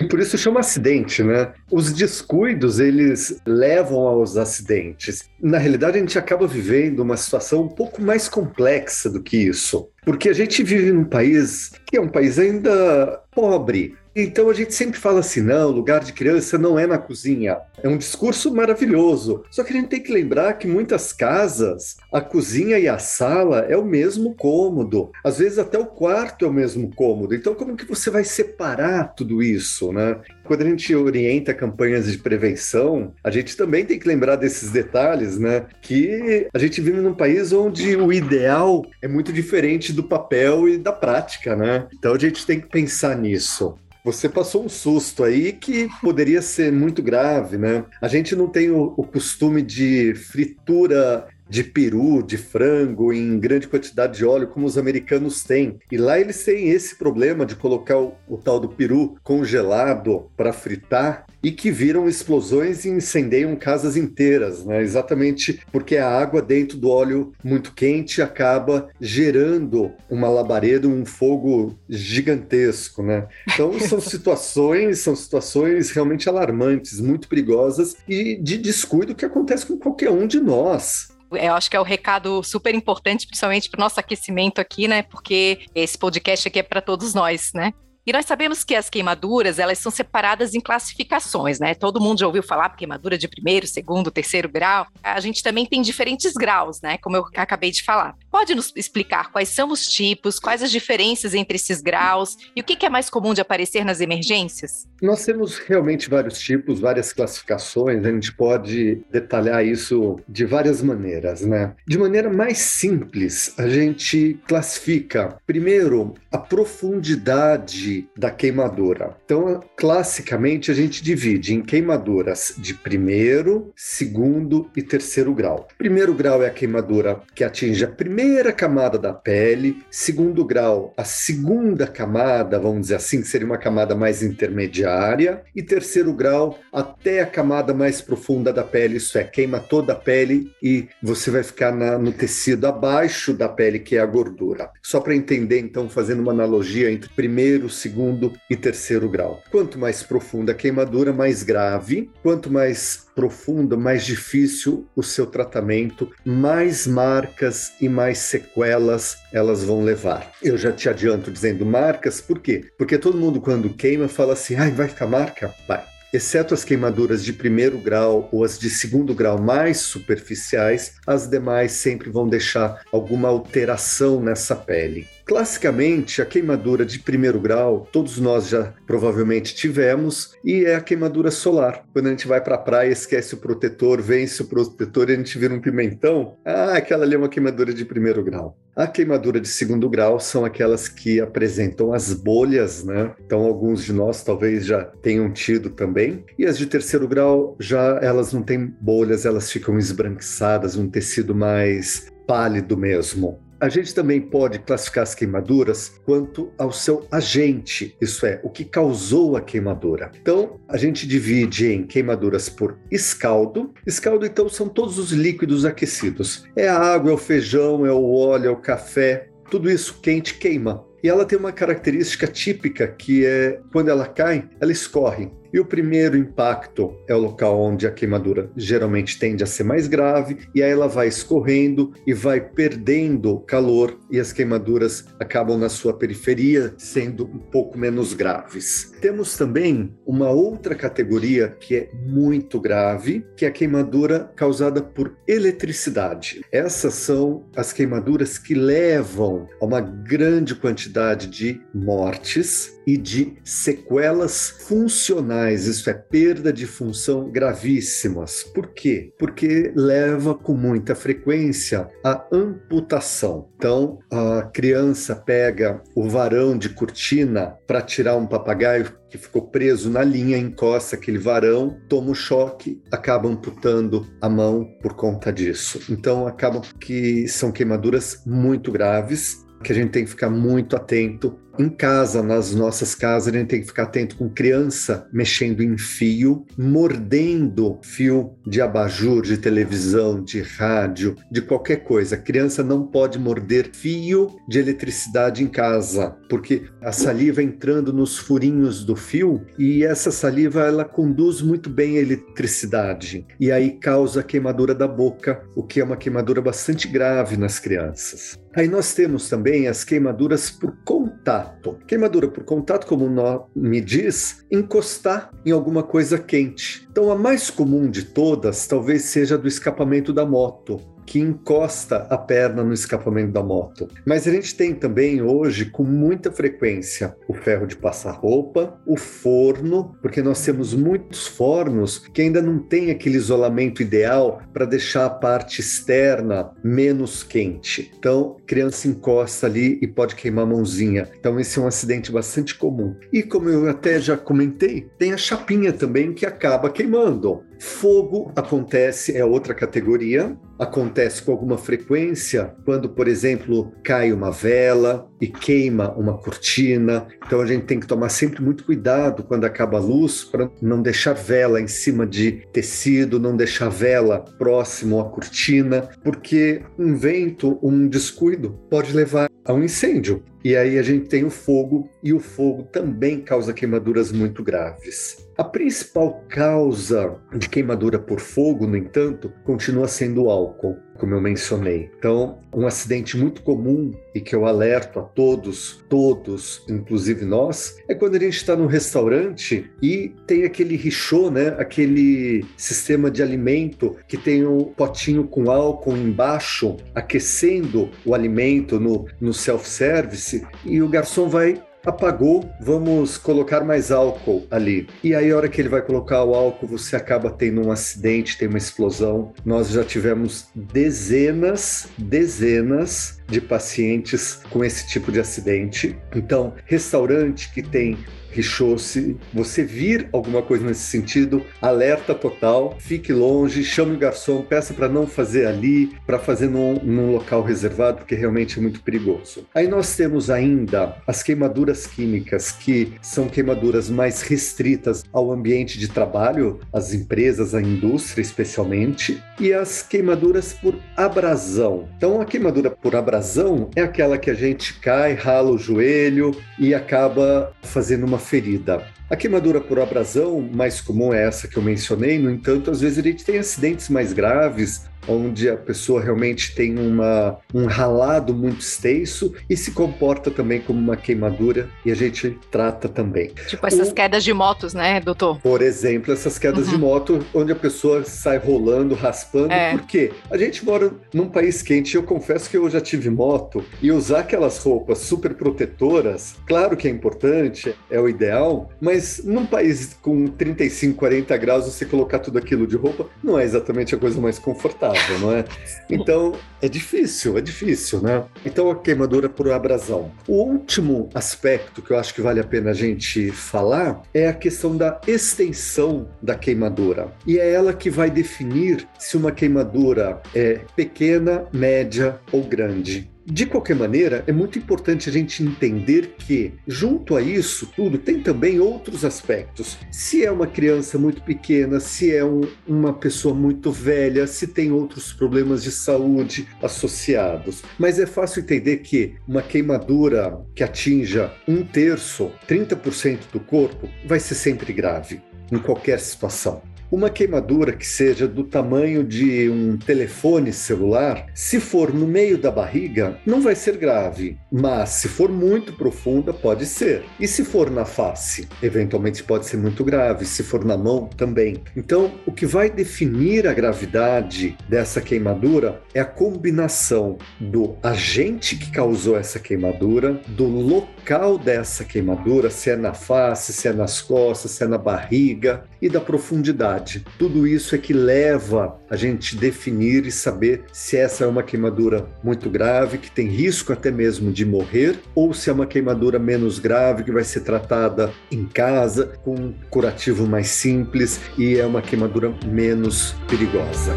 E 0.00 0.04
por 0.04 0.18
isso 0.18 0.36
chama 0.36 0.60
acidente, 0.60 1.22
né? 1.22 1.52
Os 1.70 1.92
descuidos, 1.92 2.80
eles 2.80 3.40
levam 3.46 4.00
aos 4.00 4.36
acidentes. 4.36 5.30
Na 5.40 5.58
realidade, 5.58 5.96
a 5.96 6.00
gente 6.00 6.18
acaba 6.18 6.46
vivendo 6.46 7.00
uma 7.00 7.16
situação 7.16 7.62
um 7.62 7.68
pouco 7.68 8.02
mais 8.02 8.28
complexa 8.28 9.08
do 9.08 9.22
que 9.22 9.36
isso. 9.36 9.88
Porque 10.04 10.28
a 10.28 10.32
gente 10.32 10.62
vive 10.62 10.90
num 10.90 11.04
país 11.04 11.70
que 11.86 11.96
é 11.96 12.00
um 12.00 12.08
país 12.08 12.38
ainda 12.38 13.22
pobre, 13.30 13.96
então 14.14 14.48
a 14.48 14.54
gente 14.54 14.74
sempre 14.74 14.98
fala 14.98 15.20
assim: 15.20 15.40
não, 15.40 15.70
lugar 15.70 16.02
de 16.02 16.12
criança 16.12 16.56
não 16.56 16.78
é 16.78 16.86
na 16.86 16.98
cozinha. 16.98 17.58
É 17.82 17.88
um 17.88 17.98
discurso 17.98 18.54
maravilhoso. 18.54 19.44
Só 19.50 19.64
que 19.64 19.72
a 19.72 19.76
gente 19.76 19.88
tem 19.88 20.02
que 20.02 20.12
lembrar 20.12 20.54
que 20.54 20.66
muitas 20.66 21.12
casas, 21.12 21.96
a 22.12 22.20
cozinha 22.20 22.78
e 22.78 22.88
a 22.88 22.98
sala 22.98 23.66
é 23.68 23.76
o 23.76 23.84
mesmo 23.84 24.34
cômodo. 24.34 25.10
Às 25.24 25.38
vezes 25.38 25.58
até 25.58 25.78
o 25.78 25.86
quarto 25.86 26.44
é 26.44 26.48
o 26.48 26.52
mesmo 26.52 26.90
cômodo. 26.94 27.34
Então, 27.34 27.54
como 27.54 27.76
que 27.76 27.84
você 27.84 28.10
vai 28.10 28.24
separar 28.24 29.14
tudo 29.14 29.42
isso, 29.42 29.92
né? 29.92 30.18
Quando 30.44 30.62
a 30.62 30.66
gente 30.66 30.94
orienta 30.94 31.52
campanhas 31.52 32.10
de 32.10 32.18
prevenção, 32.18 33.12
a 33.22 33.30
gente 33.30 33.56
também 33.56 33.84
tem 33.84 33.98
que 33.98 34.08
lembrar 34.08 34.36
desses 34.36 34.70
detalhes, 34.70 35.38
né? 35.38 35.66
Que 35.80 36.48
a 36.52 36.58
gente 36.58 36.80
vive 36.80 37.00
num 37.00 37.14
país 37.14 37.52
onde 37.52 37.96
o 37.96 38.12
ideal 38.12 38.84
é 39.02 39.08
muito 39.08 39.32
diferente 39.32 39.92
do 39.92 40.04
papel 40.04 40.68
e 40.68 40.78
da 40.78 40.92
prática, 40.92 41.56
né? 41.56 41.86
Então 41.94 42.14
a 42.14 42.18
gente 42.18 42.46
tem 42.46 42.60
que 42.60 42.68
pensar 42.68 43.16
nisso. 43.16 43.74
Você 44.04 44.28
passou 44.28 44.62
um 44.62 44.68
susto 44.68 45.24
aí 45.24 45.50
que 45.50 45.88
poderia 46.02 46.42
ser 46.42 46.70
muito 46.70 47.02
grave, 47.02 47.56
né? 47.56 47.86
A 48.02 48.06
gente 48.06 48.36
não 48.36 48.46
tem 48.46 48.70
o, 48.70 48.92
o 48.98 49.02
costume 49.02 49.62
de 49.62 50.14
fritura 50.14 51.26
de 51.54 51.62
peru, 51.62 52.20
de 52.20 52.36
frango 52.36 53.12
em 53.12 53.38
grande 53.38 53.68
quantidade 53.68 54.18
de 54.18 54.24
óleo, 54.24 54.48
como 54.48 54.66
os 54.66 54.76
americanos 54.76 55.44
têm. 55.44 55.78
E 55.88 55.96
lá 55.96 56.18
eles 56.18 56.44
têm 56.44 56.70
esse 56.70 56.96
problema 56.96 57.46
de 57.46 57.54
colocar 57.54 57.96
o, 57.96 58.14
o 58.28 58.36
tal 58.36 58.58
do 58.58 58.68
peru 58.68 59.14
congelado 59.22 60.28
para 60.36 60.52
fritar 60.52 61.24
e 61.40 61.52
que 61.52 61.70
viram 61.70 62.08
explosões 62.08 62.84
e 62.84 62.88
incendeiam 62.88 63.54
casas 63.54 63.96
inteiras, 63.96 64.64
né? 64.64 64.82
Exatamente 64.82 65.60
porque 65.70 65.96
a 65.96 66.08
água 66.08 66.42
dentro 66.42 66.76
do 66.76 66.88
óleo 66.88 67.32
muito 67.44 67.72
quente 67.72 68.20
acaba 68.20 68.88
gerando 69.00 69.92
uma 70.10 70.28
labareda, 70.28 70.88
um 70.88 71.06
fogo 71.06 71.78
gigantesco, 71.88 73.00
né? 73.00 73.28
Então 73.52 73.78
são 73.78 74.00
situações, 74.00 74.98
são 74.98 75.14
situações 75.14 75.92
realmente 75.92 76.28
alarmantes, 76.28 76.98
muito 76.98 77.28
perigosas 77.28 77.96
e 78.08 78.34
de 78.42 78.58
descuido 78.58 79.14
que 79.14 79.24
acontece 79.24 79.66
com 79.66 79.78
qualquer 79.78 80.10
um 80.10 80.26
de 80.26 80.40
nós 80.40 81.13
eu 81.36 81.54
acho 81.54 81.70
que 81.70 81.76
é 81.76 81.80
o 81.80 81.82
um 81.82 81.86
recado 81.86 82.42
super 82.42 82.74
importante, 82.74 83.26
principalmente 83.26 83.68
para 83.70 83.78
o 83.78 83.80
nosso 83.80 84.00
aquecimento 84.00 84.60
aqui, 84.60 84.88
né? 84.88 85.02
Porque 85.02 85.66
esse 85.74 85.96
podcast 85.96 86.48
aqui 86.48 86.58
é 86.58 86.62
para 86.62 86.80
todos 86.80 87.14
nós, 87.14 87.50
né? 87.54 87.72
E 88.06 88.12
nós 88.12 88.26
sabemos 88.26 88.62
que 88.62 88.74
as 88.74 88.90
queimaduras, 88.90 89.58
elas 89.58 89.78
são 89.78 89.90
separadas 89.90 90.54
em 90.54 90.60
classificações, 90.60 91.58
né? 91.58 91.74
Todo 91.74 92.00
mundo 92.00 92.20
já 92.20 92.26
ouviu 92.26 92.42
falar 92.42 92.68
queimadura 92.76 93.16
de 93.16 93.26
primeiro, 93.26 93.66
segundo, 93.66 94.10
terceiro 94.10 94.46
grau. 94.46 94.86
A 95.02 95.18
gente 95.20 95.42
também 95.42 95.64
tem 95.64 95.80
diferentes 95.80 96.34
graus, 96.34 96.82
né? 96.82 96.98
Como 96.98 97.16
eu 97.16 97.24
acabei 97.34 97.70
de 97.70 97.82
falar. 97.82 98.14
Pode 98.34 98.52
nos 98.52 98.72
explicar 98.74 99.30
quais 99.30 99.50
são 99.50 99.70
os 99.70 99.82
tipos, 99.82 100.40
quais 100.40 100.60
as 100.60 100.72
diferenças 100.72 101.34
entre 101.34 101.54
esses 101.54 101.80
graus 101.80 102.36
e 102.56 102.60
o 102.60 102.64
que 102.64 102.84
é 102.84 102.90
mais 102.90 103.08
comum 103.08 103.32
de 103.32 103.40
aparecer 103.40 103.84
nas 103.84 104.00
emergências? 104.00 104.88
Nós 105.00 105.24
temos 105.24 105.58
realmente 105.58 106.10
vários 106.10 106.40
tipos, 106.40 106.80
várias 106.80 107.12
classificações. 107.12 108.04
A 108.04 108.10
gente 108.10 108.34
pode 108.34 109.04
detalhar 109.08 109.64
isso 109.64 110.18
de 110.28 110.44
várias 110.44 110.82
maneiras, 110.82 111.42
né? 111.42 111.74
De 111.86 111.96
maneira 111.96 112.28
mais 112.28 112.58
simples, 112.58 113.54
a 113.56 113.68
gente 113.68 114.36
classifica 114.48 115.38
primeiro 115.46 116.14
a 116.32 116.38
profundidade 116.38 118.08
da 118.16 118.32
queimadura. 118.32 119.16
Então, 119.24 119.60
classicamente, 119.76 120.72
a 120.72 120.74
gente 120.74 121.04
divide 121.04 121.54
em 121.54 121.62
queimaduras 121.62 122.52
de 122.58 122.74
primeiro, 122.74 123.72
segundo 123.76 124.68
e 124.76 124.82
terceiro 124.82 125.32
grau. 125.32 125.68
Primeiro 125.78 126.12
grau 126.12 126.42
é 126.42 126.48
a 126.48 126.50
queimadura 126.50 127.22
que 127.32 127.44
atinge 127.44 127.84
a 127.84 127.88
primeira 127.88 128.23
camada 128.54 128.98
da 128.98 129.12
pele, 129.12 129.82
segundo 129.90 130.44
grau, 130.44 130.94
a 130.96 131.04
segunda 131.04 131.86
camada, 131.86 132.58
vamos 132.58 132.82
dizer 132.82 132.96
assim, 132.96 133.20
que 133.20 133.28
seria 133.28 133.46
uma 133.46 133.58
camada 133.58 133.94
mais 133.94 134.22
intermediária, 134.22 135.42
e 135.54 135.62
terceiro 135.62 136.12
grau, 136.12 136.58
até 136.72 137.20
a 137.20 137.26
camada 137.26 137.74
mais 137.74 138.00
profunda 138.00 138.52
da 138.52 138.64
pele, 138.64 138.96
isso 138.96 139.18
é, 139.18 139.24
queima 139.24 139.60
toda 139.60 139.92
a 139.92 139.96
pele 139.96 140.50
e 140.62 140.88
você 141.02 141.30
vai 141.30 141.42
ficar 141.42 141.72
na, 141.72 141.98
no 141.98 142.12
tecido 142.12 142.66
abaixo 142.66 143.32
da 143.34 143.48
pele, 143.48 143.78
que 143.78 143.96
é 143.96 144.00
a 144.00 144.06
gordura. 144.06 144.70
Só 144.82 145.00
para 145.00 145.14
entender, 145.14 145.58
então, 145.58 145.88
fazendo 145.88 146.20
uma 146.20 146.32
analogia 146.32 146.90
entre 146.90 147.10
primeiro, 147.10 147.68
segundo 147.68 148.32
e 148.48 148.56
terceiro 148.56 149.08
grau. 149.08 149.42
Quanto 149.50 149.78
mais 149.78 150.02
profunda 150.02 150.52
a 150.52 150.54
queimadura, 150.54 151.12
mais 151.12 151.42
grave. 151.42 152.10
Quanto 152.22 152.50
mais 152.50 153.06
profunda, 153.14 153.76
mais 153.76 154.04
difícil 154.04 154.86
o 154.94 155.02
seu 155.02 155.26
tratamento, 155.26 156.10
mais 156.24 156.86
marcas 156.86 157.72
e 157.80 157.88
mais 157.88 158.18
sequelas 158.18 159.18
elas 159.32 159.62
vão 159.62 159.82
levar. 159.82 160.32
Eu 160.42 160.56
já 160.56 160.72
te 160.72 160.88
adianto 160.88 161.30
dizendo 161.30 161.64
marcas, 161.64 162.20
por 162.20 162.40
quê? 162.40 162.70
Porque 162.76 162.98
todo 162.98 163.18
mundo 163.18 163.40
quando 163.40 163.70
queima 163.70 164.08
fala 164.08 164.32
assim, 164.32 164.56
ai, 164.56 164.70
vai 164.70 164.88
ficar 164.88 165.06
marca? 165.06 165.54
Vai 165.66 165.94
exceto 166.14 166.54
as 166.54 166.62
queimaduras 166.62 167.24
de 167.24 167.32
primeiro 167.32 167.76
grau 167.76 168.28
ou 168.30 168.44
as 168.44 168.56
de 168.56 168.70
segundo 168.70 169.12
grau 169.12 169.36
mais 169.36 169.78
superficiais, 169.78 170.92
as 171.04 171.28
demais 171.28 171.72
sempre 171.72 172.08
vão 172.08 172.28
deixar 172.28 172.82
alguma 172.92 173.28
alteração 173.28 174.22
nessa 174.22 174.54
pele. 174.54 175.08
Classicamente, 175.24 176.20
a 176.20 176.26
queimadura 176.26 176.84
de 176.84 176.98
primeiro 176.98 177.40
grau, 177.40 177.88
todos 177.90 178.18
nós 178.18 178.48
já 178.48 178.74
provavelmente 178.86 179.54
tivemos, 179.54 180.34
e 180.44 180.66
é 180.66 180.74
a 180.74 180.82
queimadura 180.82 181.30
solar. 181.30 181.82
Quando 181.94 182.08
a 182.08 182.10
gente 182.10 182.28
vai 182.28 182.42
para 182.42 182.56
a 182.56 182.58
praia, 182.58 182.90
esquece 182.90 183.32
o 183.34 183.38
protetor, 183.38 184.02
vence 184.02 184.42
o 184.42 184.46
protetor 184.46 185.08
e 185.08 185.14
a 185.14 185.16
gente 185.16 185.38
vira 185.38 185.54
um 185.54 185.60
pimentão, 185.60 186.36
ah, 186.44 186.76
aquela 186.76 187.04
ali 187.04 187.14
é 187.14 187.18
uma 187.18 187.28
queimadura 187.28 187.72
de 187.72 187.86
primeiro 187.86 188.22
grau. 188.22 188.54
A 188.76 188.86
queimadura 188.86 189.40
de 189.40 189.48
segundo 189.48 189.88
grau 189.88 190.20
são 190.20 190.44
aquelas 190.44 190.88
que 190.88 191.20
apresentam 191.20 191.94
as 191.94 192.12
bolhas, 192.12 192.84
né? 192.84 193.12
Então, 193.24 193.44
alguns 193.44 193.84
de 193.84 193.92
nós 193.92 194.24
talvez 194.24 194.66
já 194.66 194.84
tenham 195.00 195.32
tido 195.32 195.70
também. 195.70 196.24
E 196.36 196.44
as 196.44 196.58
de 196.58 196.66
terceiro 196.66 197.06
grau, 197.06 197.56
já 197.60 198.00
elas 198.02 198.32
não 198.32 198.42
têm 198.42 198.74
bolhas, 198.80 199.24
elas 199.24 199.50
ficam 199.50 199.78
esbranquiçadas, 199.78 200.76
um 200.76 200.90
tecido 200.90 201.34
mais 201.34 202.08
pálido 202.26 202.76
mesmo. 202.76 203.43
A 203.64 203.70
gente 203.70 203.94
também 203.94 204.20
pode 204.20 204.58
classificar 204.58 205.04
as 205.04 205.14
queimaduras 205.14 205.98
quanto 206.04 206.52
ao 206.58 206.70
seu 206.70 207.06
agente, 207.10 207.96
isso 207.98 208.26
é, 208.26 208.38
o 208.44 208.50
que 208.50 208.62
causou 208.62 209.38
a 209.38 209.40
queimadura. 209.40 210.12
Então, 210.20 210.60
a 210.68 210.76
gente 210.76 211.08
divide 211.08 211.72
em 211.72 211.86
queimaduras 211.86 212.50
por 212.50 212.76
escaldo. 212.90 213.72
Escaldo, 213.86 214.26
então, 214.26 214.50
são 214.50 214.68
todos 214.68 214.98
os 214.98 215.12
líquidos 215.12 215.64
aquecidos. 215.64 216.44
É 216.54 216.68
a 216.68 216.78
água, 216.78 217.10
é 217.10 217.14
o 217.14 217.16
feijão, 217.16 217.86
é 217.86 217.90
o 217.90 218.12
óleo, 218.12 218.48
é 218.48 218.50
o 218.50 218.56
café, 218.56 219.30
tudo 219.50 219.70
isso 219.70 219.98
quente 220.02 220.34
queima. 220.34 220.84
E 221.02 221.08
ela 221.08 221.24
tem 221.24 221.38
uma 221.38 221.50
característica 221.50 222.26
típica 222.26 222.86
que 222.86 223.24
é 223.24 223.62
quando 223.72 223.88
ela 223.88 224.06
cai, 224.06 224.46
ela 224.60 224.72
escorre. 224.72 225.30
E 225.54 225.60
o 225.60 225.64
primeiro 225.64 226.16
impacto 226.16 226.96
é 227.06 227.14
o 227.14 227.20
local 227.20 227.60
onde 227.60 227.86
a 227.86 227.92
queimadura 227.92 228.50
geralmente 228.56 229.16
tende 229.20 229.44
a 229.44 229.46
ser 229.46 229.62
mais 229.62 229.86
grave, 229.86 230.38
e 230.52 230.60
aí 230.60 230.72
ela 230.72 230.88
vai 230.88 231.06
escorrendo 231.06 231.92
e 232.04 232.12
vai 232.12 232.40
perdendo 232.40 233.38
calor, 233.38 233.96
e 234.10 234.18
as 234.18 234.32
queimaduras 234.32 235.04
acabam 235.20 235.56
na 235.56 235.68
sua 235.68 235.96
periferia 235.96 236.74
sendo 236.76 237.26
um 237.26 237.38
pouco 237.38 237.78
menos 237.78 238.14
graves. 238.14 238.92
Temos 239.00 239.36
também 239.36 239.96
uma 240.04 240.28
outra 240.30 240.74
categoria 240.74 241.50
que 241.60 241.76
é 241.76 241.88
muito 242.04 242.60
grave, 242.60 243.24
que 243.36 243.44
é 243.44 243.48
a 243.48 243.52
queimadura 243.52 244.32
causada 244.34 244.82
por 244.82 245.16
eletricidade. 245.24 246.40
Essas 246.50 246.94
são 246.94 247.44
as 247.54 247.72
queimaduras 247.72 248.38
que 248.38 248.54
levam 248.54 249.46
a 249.60 249.64
uma 249.64 249.80
grande 249.80 250.56
quantidade 250.56 251.28
de 251.28 251.60
mortes 251.72 252.74
e 252.86 252.96
de 252.96 253.34
sequelas 253.44 254.48
funcionais, 254.48 255.43
isso 255.52 255.88
é, 255.90 255.94
perda 255.94 256.52
de 256.52 256.66
função 256.66 257.30
gravíssimas. 257.30 258.42
Por 258.42 258.68
quê? 258.68 259.12
Porque 259.18 259.72
leva 259.74 260.34
com 260.34 260.54
muita 260.54 260.94
frequência 260.94 261.88
à 262.04 262.26
amputação. 262.32 263.48
Então, 263.56 263.98
a 264.10 264.42
criança 264.42 265.14
pega 265.16 265.82
o 265.94 266.08
varão 266.08 266.56
de 266.56 266.68
cortina 266.68 267.56
para 267.66 267.82
tirar 267.82 268.16
um 268.16 268.26
papagaio 268.26 268.92
que 269.08 269.18
ficou 269.18 269.42
preso 269.42 269.90
na 269.90 270.02
linha, 270.02 270.36
encosta 270.36 270.96
aquele 270.96 271.18
varão, 271.18 271.78
toma 271.88 272.08
o 272.08 272.10
um 272.10 272.14
choque, 272.14 272.82
acaba 272.90 273.28
amputando 273.28 274.06
a 274.20 274.28
mão 274.28 274.64
por 274.82 274.94
conta 274.94 275.32
disso. 275.32 275.80
Então, 275.88 276.26
acabam 276.26 276.62
que 276.80 277.28
são 277.28 277.52
queimaduras 277.52 278.22
muito 278.26 278.72
graves 278.72 279.44
que 279.64 279.72
a 279.72 279.74
gente 279.74 279.90
tem 279.90 280.04
que 280.04 280.10
ficar 280.10 280.30
muito 280.30 280.76
atento 280.76 281.36
em 281.58 281.68
casa, 281.68 282.22
nas 282.22 282.54
nossas 282.54 282.94
casas, 282.94 283.32
a 283.32 283.38
gente 283.38 283.48
tem 283.48 283.60
que 283.60 283.66
ficar 283.66 283.84
atento 283.84 284.16
com 284.16 284.28
criança 284.28 285.08
mexendo 285.12 285.62
em 285.62 285.78
fio, 285.78 286.44
mordendo 286.58 287.78
fio 287.82 288.34
de 288.46 288.60
abajur, 288.60 289.22
de 289.22 289.36
televisão, 289.36 290.22
de 290.22 290.40
rádio, 290.40 291.16
de 291.30 291.40
qualquer 291.40 291.84
coisa. 291.84 292.16
A 292.16 292.18
criança 292.18 292.62
não 292.62 292.86
pode 292.86 293.18
morder 293.18 293.70
fio 293.72 294.36
de 294.48 294.58
eletricidade 294.58 295.42
em 295.42 295.46
casa, 295.46 296.16
porque 296.28 296.64
a 296.82 296.92
saliva 296.92 297.42
entrando 297.42 297.92
nos 297.92 298.18
furinhos 298.18 298.84
do 298.84 298.96
fio 298.96 299.44
e 299.58 299.84
essa 299.84 300.10
saliva 300.10 300.62
ela 300.62 300.84
conduz 300.84 301.40
muito 301.40 301.70
bem 301.70 301.98
a 301.98 302.00
eletricidade 302.00 303.26
e 303.38 303.52
aí 303.52 303.72
causa 303.78 304.20
a 304.20 304.24
queimadura 304.24 304.74
da 304.74 304.88
boca, 304.88 305.42
o 305.54 305.62
que 305.62 305.80
é 305.80 305.84
uma 305.84 305.96
queimadura 305.96 306.40
bastante 306.40 306.88
grave 306.88 307.36
nas 307.36 307.58
crianças. 307.58 308.38
Aí 308.56 308.68
nós 308.68 308.94
temos 308.94 309.28
também 309.28 309.66
as 309.66 309.82
queimaduras 309.82 310.48
por 310.48 310.76
contato 310.84 311.43
contato. 311.44 311.78
Queimadura 311.86 312.28
por 312.28 312.44
contato, 312.44 312.86
como 312.86 313.06
o 313.06 313.10
nome 313.10 313.80
diz, 313.80 314.44
encostar 314.50 315.30
em 315.44 315.50
alguma 315.50 315.82
coisa 315.82 316.18
quente. 316.18 316.86
Então, 316.90 317.10
a 317.10 317.16
mais 317.16 317.50
comum 317.50 317.88
de 317.90 318.04
todas 318.04 318.66
talvez 318.66 319.02
seja 319.02 319.36
do 319.36 319.48
escapamento 319.48 320.12
da 320.12 320.26
moto 320.26 320.93
que 321.06 321.18
encosta 321.18 322.06
a 322.10 322.16
perna 322.16 322.62
no 322.62 322.72
escapamento 322.72 323.32
da 323.32 323.42
moto. 323.42 323.88
Mas 324.04 324.26
a 324.26 324.30
gente 324.30 324.54
tem 324.54 324.74
também 324.74 325.22
hoje, 325.22 325.66
com 325.66 325.84
muita 325.84 326.30
frequência, 326.30 327.16
o 327.28 327.34
ferro 327.34 327.66
de 327.66 327.76
passar 327.76 328.12
roupa, 328.12 328.78
o 328.86 328.96
forno, 328.96 329.96
porque 330.00 330.22
nós 330.22 330.44
temos 330.44 330.74
muitos 330.74 331.26
fornos 331.26 331.98
que 331.98 332.22
ainda 332.22 332.40
não 332.40 332.58
tem 332.58 332.90
aquele 332.90 333.16
isolamento 333.16 333.82
ideal 333.82 334.42
para 334.52 334.64
deixar 334.64 335.06
a 335.06 335.10
parte 335.10 335.60
externa 335.60 336.50
menos 336.62 337.22
quente. 337.22 337.92
Então, 337.98 338.36
criança 338.46 338.88
encosta 338.88 339.46
ali 339.46 339.78
e 339.82 339.86
pode 339.86 340.14
queimar 340.14 340.44
a 340.44 340.48
mãozinha. 340.48 341.08
Então, 341.18 341.38
esse 341.38 341.58
é 341.58 341.62
um 341.62 341.66
acidente 341.66 342.12
bastante 342.12 342.54
comum. 342.56 342.94
E 343.12 343.22
como 343.22 343.48
eu 343.48 343.68
até 343.68 344.00
já 344.00 344.16
comentei, 344.16 344.88
tem 344.98 345.12
a 345.12 345.16
chapinha 345.16 345.72
também 345.72 346.12
que 346.12 346.26
acaba 346.26 346.70
queimando. 346.70 347.42
Fogo 347.64 348.30
acontece, 348.36 349.16
é 349.16 349.24
outra 349.24 349.54
categoria, 349.54 350.36
acontece 350.58 351.22
com 351.22 351.32
alguma 351.32 351.56
frequência 351.56 352.54
quando, 352.62 352.90
por 352.90 353.08
exemplo, 353.08 353.72
cai 353.82 354.12
uma 354.12 354.30
vela 354.30 355.10
e 355.18 355.26
queima 355.26 355.90
uma 355.94 356.18
cortina. 356.18 357.08
Então 357.26 357.40
a 357.40 357.46
gente 357.46 357.64
tem 357.64 357.80
que 357.80 357.86
tomar 357.86 358.10
sempre 358.10 358.42
muito 358.42 358.64
cuidado 358.64 359.24
quando 359.24 359.46
acaba 359.46 359.78
a 359.78 359.80
luz 359.80 360.24
para 360.24 360.50
não 360.60 360.82
deixar 360.82 361.14
vela 361.14 361.58
em 361.58 361.66
cima 361.66 362.06
de 362.06 362.46
tecido, 362.52 363.18
não 363.18 363.34
deixar 363.34 363.70
vela 363.70 364.20
próximo 364.38 365.00
à 365.00 365.08
cortina, 365.08 365.88
porque 366.04 366.62
um 366.78 366.94
vento, 366.94 367.58
um 367.62 367.88
descuido 367.88 368.60
pode 368.68 368.92
levar 368.92 369.30
a 369.42 369.54
um 369.54 369.64
incêndio. 369.64 370.22
E 370.44 370.54
aí 370.54 370.78
a 370.78 370.82
gente 370.82 371.08
tem 371.08 371.24
o 371.24 371.30
fogo, 371.30 371.88
e 372.02 372.12
o 372.12 372.20
fogo 372.20 372.64
também 372.64 373.22
causa 373.22 373.54
queimaduras 373.54 374.12
muito 374.12 374.44
graves. 374.44 375.23
A 375.36 375.44
principal 375.44 376.24
causa 376.28 377.16
de 377.36 377.48
queimadura 377.48 377.98
por 377.98 378.20
fogo, 378.20 378.66
no 378.66 378.76
entanto, 378.76 379.32
continua 379.44 379.88
sendo 379.88 380.24
o 380.24 380.30
álcool 380.30 380.76
como 380.98 381.14
eu 381.14 381.20
mencionei. 381.20 381.90
Então, 381.98 382.38
um 382.52 382.66
acidente 382.66 383.16
muito 383.16 383.42
comum 383.42 383.92
e 384.14 384.20
que 384.20 384.34
eu 384.34 384.46
alerto 384.46 385.00
a 385.00 385.02
todos, 385.02 385.84
todos, 385.88 386.64
inclusive 386.68 387.24
nós, 387.24 387.76
é 387.88 387.94
quando 387.94 388.16
a 388.16 388.18
gente 388.18 388.36
está 388.36 388.56
no 388.56 388.66
restaurante 388.66 389.70
e 389.82 390.14
tem 390.26 390.44
aquele 390.44 390.76
richô, 390.76 391.30
né? 391.30 391.48
Aquele 391.58 392.44
sistema 392.56 393.10
de 393.10 393.22
alimento 393.22 393.96
que 394.08 394.16
tem 394.16 394.46
um 394.46 394.64
potinho 394.64 395.24
com 395.24 395.50
álcool 395.50 395.96
embaixo, 395.96 396.76
aquecendo 396.94 397.90
o 398.04 398.14
alimento 398.14 398.78
no, 398.78 399.06
no 399.20 399.32
self-service, 399.32 400.46
e 400.64 400.80
o 400.80 400.88
garçom 400.88 401.28
vai 401.28 401.62
apagou, 401.84 402.48
vamos 402.60 403.16
colocar 403.18 403.62
mais 403.64 403.90
álcool 403.90 404.46
ali. 404.50 404.88
E 405.02 405.14
aí, 405.14 405.30
a 405.30 405.36
hora 405.36 405.48
que 405.48 405.60
ele 405.60 405.68
vai 405.68 405.82
colocar 405.82 406.24
o 406.24 406.34
álcool, 406.34 406.66
você 406.66 406.96
acaba 406.96 407.30
tendo 407.30 407.66
um 407.66 407.70
acidente, 407.70 408.38
tem 408.38 408.48
uma 408.48 408.58
explosão. 408.58 409.32
Nós 409.44 409.70
já 409.70 409.84
tivemos 409.84 410.48
dezenas, 410.54 411.88
dezenas 411.98 413.20
de 413.28 413.40
pacientes 413.40 414.40
com 414.50 414.64
esse 414.64 414.86
tipo 414.88 415.10
de 415.10 415.20
acidente. 415.20 415.96
Então, 416.14 416.54
restaurante 416.66 417.52
que 417.52 417.62
tem 417.62 417.98
Richô, 418.34 418.76
se 418.76 419.16
você 419.32 419.62
vir 419.62 420.08
alguma 420.12 420.42
coisa 420.42 420.66
nesse 420.66 420.82
sentido, 420.82 421.40
alerta 421.62 422.12
total, 422.12 422.76
fique 422.80 423.12
longe, 423.12 423.62
chame 423.62 423.94
o 423.94 423.98
garçom, 423.98 424.42
peça 424.42 424.74
para 424.74 424.88
não 424.88 425.06
fazer 425.06 425.46
ali, 425.46 425.92
para 426.04 426.18
fazer 426.18 426.48
num, 426.48 426.74
num, 426.82 427.12
local 427.12 427.42
reservado, 427.42 427.98
porque 427.98 428.16
realmente 428.16 428.58
é 428.58 428.62
muito 428.62 428.82
perigoso. 428.82 429.46
Aí 429.54 429.68
nós 429.68 429.94
temos 429.94 430.30
ainda 430.30 430.96
as 431.06 431.22
queimaduras 431.22 431.86
químicas, 431.86 432.50
que 432.50 432.92
são 433.00 433.28
queimaduras 433.28 433.88
mais 433.88 434.22
restritas 434.22 435.04
ao 435.12 435.30
ambiente 435.30 435.78
de 435.78 435.86
trabalho, 435.86 436.58
as 436.72 436.92
empresas, 436.92 437.54
a 437.54 437.62
indústria 437.62 438.20
especialmente, 438.20 439.22
e 439.38 439.52
as 439.52 439.80
queimaduras 439.80 440.52
por 440.52 440.74
abrasão. 440.96 441.88
Então, 441.96 442.20
a 442.20 442.24
queimadura 442.24 442.68
por 442.68 442.96
abrasão 442.96 443.70
é 443.76 443.82
aquela 443.82 444.18
que 444.18 444.30
a 444.30 444.34
gente 444.34 444.74
cai, 444.80 445.14
rala 445.14 445.52
o 445.52 445.58
joelho 445.58 446.34
e 446.58 446.74
acaba 446.74 447.52
fazendo 447.62 448.04
uma 448.04 448.18
ferida. 448.24 448.86
A 449.08 449.16
queimadura 449.16 449.60
por 449.60 449.78
abrasão, 449.78 450.40
mais 450.52 450.80
comum 450.80 451.12
é 451.12 451.26
essa 451.26 451.46
que 451.46 451.56
eu 451.56 451.62
mencionei, 451.62 452.18
no 452.18 452.30
entanto, 452.30 452.70
às 452.70 452.80
vezes 452.80 452.98
a 452.98 453.02
gente 453.02 453.24
tem 453.24 453.38
acidentes 453.38 453.88
mais 453.88 454.12
graves, 454.12 454.86
onde 455.08 455.48
a 455.48 455.56
pessoa 455.56 456.00
realmente 456.00 456.54
tem 456.54 456.78
uma, 456.78 457.38
um 457.52 457.66
ralado 457.66 458.34
muito 458.34 458.60
extenso 458.60 459.34
e 459.48 459.56
se 459.56 459.72
comporta 459.72 460.30
também 460.30 460.60
como 460.60 460.78
uma 460.78 460.96
queimadura 460.96 461.68
e 461.84 461.90
a 461.90 461.94
gente 461.94 462.38
trata 462.50 462.88
também. 462.88 463.32
Tipo 463.48 463.66
essas 463.66 463.90
o, 463.90 463.94
quedas 463.94 464.24
de 464.24 464.32
motos, 464.32 464.74
né, 464.74 465.00
doutor? 465.00 465.40
Por 465.40 465.62
exemplo, 465.62 466.12
essas 466.12 466.38
quedas 466.38 466.66
uhum. 466.66 466.72
de 466.72 466.78
moto 466.78 467.26
onde 467.34 467.52
a 467.52 467.56
pessoa 467.56 468.04
sai 468.04 468.38
rolando, 468.38 468.94
raspando. 468.94 469.52
É. 469.52 469.72
Por 469.72 469.82
quê? 469.86 470.12
A 470.30 470.36
gente 470.36 470.64
mora 470.64 470.92
num 471.12 471.28
país 471.28 471.62
quente 471.62 471.94
e 471.94 471.96
eu 471.96 472.02
confesso 472.02 472.48
que 472.48 472.56
eu 472.56 472.68
já 472.70 472.80
tive 472.80 473.10
moto 473.10 473.64
e 473.82 473.92
usar 473.92 474.20
aquelas 474.20 474.58
roupas 474.58 474.98
super 474.98 475.34
protetoras, 475.34 476.36
claro 476.46 476.76
que 476.76 476.88
é 476.88 476.90
importante, 476.90 477.74
é 477.90 478.00
o 478.00 478.08
ideal, 478.08 478.70
mas 478.80 479.22
num 479.24 479.46
país 479.46 479.96
com 480.00 480.26
35, 480.26 480.96
40 480.96 481.36
graus, 481.36 481.64
você 481.66 481.84
colocar 481.84 482.18
tudo 482.18 482.38
aquilo 482.38 482.66
de 482.66 482.76
roupa 482.76 483.06
não 483.22 483.38
é 483.38 483.44
exatamente 483.44 483.94
a 483.94 483.98
coisa 483.98 484.20
mais 484.20 484.38
confortável 484.38 484.93
não 485.20 485.32
é? 485.32 485.44
Então, 485.90 486.32
é 486.60 486.68
difícil, 486.68 487.36
é 487.36 487.40
difícil, 487.40 488.00
né? 488.00 488.24
Então, 488.44 488.70
a 488.70 488.76
queimadura 488.76 489.28
por 489.28 489.50
abrasão. 489.50 490.10
O 490.26 490.42
último 490.42 491.08
aspecto 491.14 491.82
que 491.82 491.90
eu 491.90 491.98
acho 491.98 492.14
que 492.14 492.22
vale 492.22 492.40
a 492.40 492.44
pena 492.44 492.70
a 492.70 492.74
gente 492.74 493.30
falar 493.30 494.02
é 494.12 494.28
a 494.28 494.32
questão 494.32 494.76
da 494.76 495.00
extensão 495.06 496.08
da 496.22 496.34
queimadura. 496.34 497.12
E 497.26 497.38
é 497.38 497.52
ela 497.52 497.72
que 497.72 497.90
vai 497.90 498.10
definir 498.10 498.86
se 498.98 499.16
uma 499.16 499.30
queimadura 499.32 500.20
é 500.34 500.60
pequena, 500.74 501.46
média 501.52 502.18
ou 502.32 502.42
grande. 502.42 503.13
De 503.26 503.46
qualquer 503.46 503.74
maneira, 503.74 504.22
é 504.26 504.32
muito 504.32 504.58
importante 504.58 505.08
a 505.08 505.12
gente 505.12 505.42
entender 505.42 506.14
que, 506.18 506.52
junto 506.66 507.16
a 507.16 507.22
isso 507.22 507.66
tudo, 507.74 507.96
tem 507.96 508.20
também 508.20 508.60
outros 508.60 509.02
aspectos. 509.02 509.78
Se 509.90 510.22
é 510.22 510.30
uma 510.30 510.46
criança 510.46 510.98
muito 510.98 511.22
pequena, 511.22 511.80
se 511.80 512.14
é 512.14 512.22
um, 512.22 512.42
uma 512.66 512.92
pessoa 512.92 513.34
muito 513.34 513.72
velha, 513.72 514.26
se 514.26 514.48
tem 514.48 514.70
outros 514.70 515.12
problemas 515.12 515.62
de 515.62 515.72
saúde 515.72 516.46
associados. 516.62 517.62
Mas 517.78 517.98
é 517.98 518.04
fácil 518.04 518.42
entender 518.42 518.78
que 518.78 519.14
uma 519.26 519.40
queimadura 519.40 520.38
que 520.54 520.62
atinja 520.62 521.32
um 521.48 521.64
terço, 521.64 522.30
30% 522.46 523.20
do 523.32 523.40
corpo, 523.40 523.88
vai 524.04 524.20
ser 524.20 524.34
sempre 524.34 524.70
grave, 524.72 525.22
em 525.50 525.58
qualquer 525.58 525.98
situação. 525.98 526.73
Uma 526.94 527.10
queimadura 527.10 527.72
que 527.72 527.84
seja 527.84 528.28
do 528.28 528.44
tamanho 528.44 529.02
de 529.02 529.50
um 529.50 529.76
telefone 529.76 530.52
celular, 530.52 531.26
se 531.34 531.58
for 531.58 531.92
no 531.92 532.06
meio 532.06 532.38
da 532.38 532.52
barriga, 532.52 533.18
não 533.26 533.40
vai 533.40 533.56
ser 533.56 533.76
grave, 533.76 534.38
mas 534.48 534.90
se 534.90 535.08
for 535.08 535.28
muito 535.28 535.72
profunda, 535.72 536.32
pode 536.32 536.64
ser. 536.64 537.02
E 537.18 537.26
se 537.26 537.44
for 537.44 537.68
na 537.68 537.84
face, 537.84 538.46
eventualmente 538.62 539.24
pode 539.24 539.46
ser 539.46 539.56
muito 539.56 539.82
grave, 539.82 540.24
se 540.24 540.44
for 540.44 540.64
na 540.64 540.76
mão, 540.76 541.08
também. 541.16 541.64
Então, 541.76 542.12
o 542.24 542.30
que 542.30 542.46
vai 542.46 542.70
definir 542.70 543.48
a 543.48 543.52
gravidade 543.52 544.56
dessa 544.68 545.00
queimadura 545.00 545.82
é 545.92 545.98
a 545.98 546.04
combinação 546.04 547.18
do 547.40 547.74
agente 547.82 548.54
que 548.54 548.70
causou 548.70 549.18
essa 549.18 549.40
queimadura, 549.40 550.20
do 550.28 550.44
local 550.44 551.38
dessa 551.38 551.82
queimadura, 551.82 552.50
se 552.50 552.70
é 552.70 552.76
na 552.76 552.94
face, 552.94 553.52
se 553.52 553.66
é 553.66 553.72
nas 553.72 554.00
costas, 554.00 554.52
se 554.52 554.62
é 554.62 554.68
na 554.68 554.78
barriga, 554.78 555.64
e 555.84 555.88
da 555.90 556.00
profundidade. 556.00 556.83
Tudo 557.18 557.46
isso 557.46 557.74
é 557.74 557.78
que 557.78 557.92
leva 557.92 558.78
a 558.88 558.96
gente 558.96 559.36
definir 559.36 560.06
e 560.06 560.12
saber 560.12 560.64
se 560.72 560.96
essa 560.96 561.24
é 561.24 561.26
uma 561.26 561.42
queimadura 561.42 562.06
muito 562.22 562.48
grave, 562.48 562.98
que 562.98 563.10
tem 563.10 563.26
risco 563.26 563.72
até 563.72 563.90
mesmo 563.90 564.32
de 564.32 564.44
morrer, 564.44 564.98
ou 565.14 565.32
se 565.34 565.50
é 565.50 565.52
uma 565.52 565.66
queimadura 565.66 566.18
menos 566.18 566.58
grave, 566.58 567.04
que 567.04 567.12
vai 567.12 567.24
ser 567.24 567.40
tratada 567.40 568.12
em 568.30 568.44
casa 568.44 569.12
com 569.22 569.34
um 569.34 569.54
curativo 569.70 570.26
mais 570.26 570.48
simples 570.48 571.20
e 571.36 571.58
é 571.58 571.66
uma 571.66 571.82
queimadura 571.82 572.34
menos 572.46 573.14
perigosa. 573.28 573.94